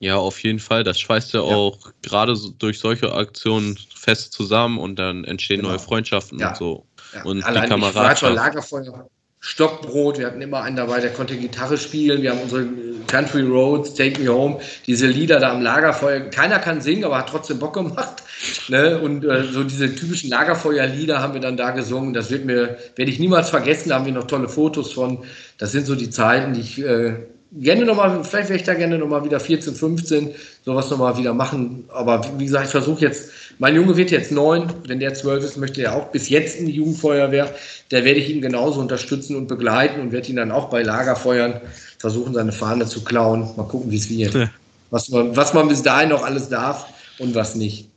Ja, 0.00 0.16
auf 0.16 0.42
jeden 0.42 0.58
Fall. 0.58 0.82
Das 0.82 0.98
schweißt 0.98 1.34
ja, 1.34 1.40
ja. 1.40 1.54
auch 1.54 1.78
gerade 2.02 2.36
so 2.36 2.50
durch 2.50 2.78
solche 2.78 3.12
Aktionen 3.12 3.78
fest 3.94 4.32
zusammen 4.32 4.78
und 4.78 4.98
dann 4.98 5.24
entstehen 5.24 5.58
genau. 5.58 5.70
neue 5.70 5.78
Freundschaften 5.78 6.38
ja. 6.38 6.48
und 6.50 6.56
so. 6.56 6.86
Ja. 7.14 7.22
Und 7.24 7.42
Allein 7.44 7.64
die 7.64 7.68
Kameradschaft. 7.68 8.34
Lagerfeuer 8.34 9.08
Stockbrot, 9.46 10.18
wir 10.18 10.26
hatten 10.26 10.40
immer 10.40 10.62
einen 10.62 10.76
dabei, 10.76 11.00
der 11.00 11.12
konnte 11.12 11.36
Gitarre 11.36 11.76
spielen, 11.76 12.22
wir 12.22 12.30
haben 12.30 12.40
unsere 12.40 12.66
Country 13.06 13.42
Roads, 13.42 13.92
Take 13.92 14.18
Me 14.22 14.32
Home, 14.32 14.58
diese 14.86 15.06
Lieder 15.06 15.38
da 15.38 15.52
am 15.52 15.60
Lagerfeuer. 15.60 16.20
Keiner 16.30 16.58
kann 16.58 16.80
singen, 16.80 17.04
aber 17.04 17.18
hat 17.18 17.28
trotzdem 17.28 17.58
Bock 17.58 17.74
gemacht. 17.74 18.22
Ne? 18.68 18.98
Und 19.00 19.24
äh, 19.24 19.44
so 19.44 19.62
diese 19.62 19.94
typischen 19.94 20.28
Lagerfeuerlieder 20.28 21.22
haben 21.22 21.34
wir 21.34 21.40
dann 21.40 21.56
da 21.56 21.70
gesungen. 21.70 22.12
Das 22.12 22.30
wird 22.30 22.44
mir, 22.44 22.76
werde 22.96 23.10
ich 23.10 23.18
niemals 23.18 23.48
vergessen, 23.50 23.90
da 23.90 23.96
haben 23.96 24.06
wir 24.06 24.12
noch 24.12 24.26
tolle 24.26 24.48
Fotos 24.48 24.92
von. 24.92 25.18
Das 25.56 25.72
sind 25.72 25.86
so 25.86 25.94
die 25.94 26.10
Zeiten, 26.10 26.52
die 26.52 26.60
ich 26.60 26.82
äh, 26.82 27.14
gerne 27.52 27.84
nochmal, 27.84 28.24
vielleicht 28.24 28.48
wäre 28.48 28.58
ich 28.58 28.64
da 28.64 28.74
gerne 28.74 28.98
nochmal 28.98 29.24
wieder 29.24 29.40
14, 29.40 29.74
15, 29.74 30.34
sowas 30.64 30.90
nochmal 30.90 31.16
wieder 31.16 31.32
machen. 31.32 31.84
Aber 31.88 32.22
wie 32.38 32.46
gesagt, 32.46 32.66
ich 32.66 32.72
versuche 32.72 33.02
jetzt 33.02 33.30
mein 33.58 33.76
Junge 33.76 33.96
wird 33.96 34.10
jetzt 34.10 34.32
neun, 34.32 34.72
wenn 34.86 35.00
der 35.00 35.14
zwölf 35.14 35.44
ist, 35.44 35.56
möchte 35.56 35.82
er 35.82 35.94
auch 35.94 36.10
bis 36.10 36.28
jetzt 36.28 36.58
in 36.58 36.66
die 36.66 36.72
Jugendfeuerwehr. 36.72 37.54
Da 37.90 38.04
werde 38.04 38.20
ich 38.20 38.28
ihn 38.28 38.40
genauso 38.40 38.80
unterstützen 38.80 39.36
und 39.36 39.46
begleiten 39.46 40.00
und 40.00 40.12
werde 40.12 40.28
ihn 40.28 40.36
dann 40.36 40.50
auch 40.50 40.70
bei 40.70 40.82
Lagerfeuern 40.82 41.60
versuchen, 41.98 42.34
seine 42.34 42.52
Fahne 42.52 42.86
zu 42.86 43.04
klauen. 43.04 43.50
Mal 43.56 43.64
gucken, 43.64 43.90
wie 43.90 43.96
es 43.96 44.08
wird. 44.08 44.34
Ja. 44.34 44.50
Was, 44.90 45.08
man, 45.08 45.36
was 45.36 45.54
man 45.54 45.68
bis 45.68 45.82
dahin 45.82 46.10
noch 46.10 46.22
alles 46.22 46.48
darf 46.48 46.86
und 47.18 47.34
was 47.34 47.54
nicht. 47.54 47.88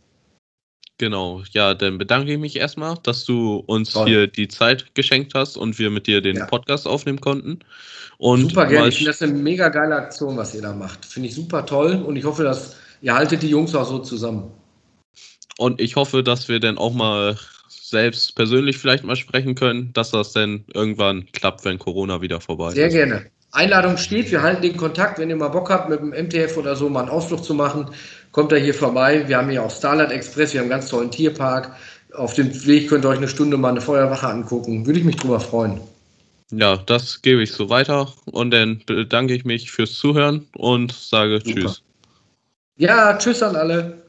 Genau, 1.00 1.44
ja, 1.52 1.76
dann 1.76 2.00
bedanke 2.00 2.32
ich 2.32 2.40
mich 2.40 2.56
erstmal, 2.56 2.98
dass 3.04 3.24
du 3.24 3.64
uns 3.68 3.92
Toll. 3.92 4.08
hier 4.08 4.28
die 4.28 4.48
Zeit 4.48 4.96
geschenkt 4.96 5.34
hast 5.36 5.56
und 5.56 5.78
wir 5.78 5.92
mit 5.92 6.08
dir 6.08 6.22
den 6.22 6.38
ja. 6.38 6.46
Podcast 6.48 6.88
aufnehmen 6.88 7.22
konnten. 7.22 7.60
Und 8.18 8.50
super 8.50 8.66
gerne, 8.66 8.88
ich 8.88 8.96
finde 8.96 9.12
das 9.12 9.22
eine 9.22 9.34
mega 9.34 9.70
geile 9.70 9.96
Aktion, 9.96 10.36
was 10.38 10.56
ihr 10.56 10.62
da 10.64 10.74
macht. 10.74 11.06
Finde 11.06 11.30
ich 11.30 11.36
super 11.36 11.66
toll 11.68 12.02
und 12.04 12.16
ich 12.16 12.26
hoffe, 12.26 12.44
dass 12.44 12.78
ihr 13.04 13.14
haltet 13.14 13.44
die 13.44 13.50
Jungs 13.50 13.76
auch 13.76 13.88
so 13.88 14.00
zusammen. 14.00 14.52
Und 15.58 15.82
ich 15.82 15.96
hoffe, 15.96 16.24
dass 16.24 16.48
wir 16.48 16.60
dann 16.60 16.78
auch 16.78 16.94
mal 16.94 17.38
selbst 17.70 18.36
persönlich 18.36 18.78
vielleicht 18.78 19.04
mal 19.04 19.16
sprechen 19.16 19.56
können, 19.56 19.92
dass 19.94 20.12
das 20.12 20.34
dann 20.34 20.66
irgendwann 20.74 21.26
klappt, 21.32 21.66
wenn 21.66 21.80
Corona 21.80 22.22
wieder 22.22 22.42
vorbei 22.42 22.72
Sehr 22.72 22.88
ist. 22.88 22.94
Sehr 22.94 23.08
gerne. 23.08 23.26
Einladung 23.52 23.98
steht, 23.98 24.30
wir 24.32 24.42
halten 24.42 24.62
den 24.62 24.78
Kontakt, 24.78 25.20
wenn 25.20 25.30
ihr 25.30 25.36
mal 25.36 25.48
Bock 25.48 25.70
habt, 25.70 25.90
mit 25.90 26.00
dem 26.00 26.10
MTF 26.10 26.58
oder 26.58 26.76
so 26.76 26.90
mal 26.90 27.02
einen 27.02 27.10
Ausflug 27.10 27.44
zu 27.44 27.54
machen, 27.54 27.90
kommt 28.32 28.52
da 28.52 28.56
hier 28.58 28.74
vorbei. 28.74 29.28
Wir 29.28 29.38
haben 29.38 29.50
hier 29.50 29.64
auch 29.64 29.72
Starlight 29.72 30.12
Express, 30.12 30.54
wir 30.54 30.60
haben 30.60 30.66
einen 30.66 30.82
ganz 30.82 30.90
tollen 30.90 31.10
Tierpark. 31.10 31.76
Auf 32.14 32.34
dem 32.34 32.66
Weg 32.66 32.90
könnt 32.90 33.06
ihr 33.06 33.10
euch 33.10 33.18
eine 33.18 33.28
Stunde 33.28 33.58
mal 33.58 33.70
eine 33.70 33.82
Feuerwache 33.82 34.28
angucken. 34.28 34.86
Würde 34.86 35.00
ich 35.00 35.06
mich 35.06 35.16
drüber 35.16 35.40
freuen. 35.40 35.80
Ja, 36.52 36.78
das 36.78 37.22
gebe 37.22 37.42
ich 37.42 37.52
so 37.52 37.70
weiter 37.70 38.14
und 38.26 38.52
dann 38.52 38.82
bedanke 38.86 39.34
ich 39.34 39.44
mich 39.44 39.72
fürs 39.72 39.94
Zuhören 39.94 40.46
und 40.56 40.94
sage 40.94 41.42
Super. 41.44 41.62
Tschüss. 41.62 41.84
Ja, 42.78 43.18
Tschüss 43.18 43.44
an 43.44 43.56
alle. 43.56 44.07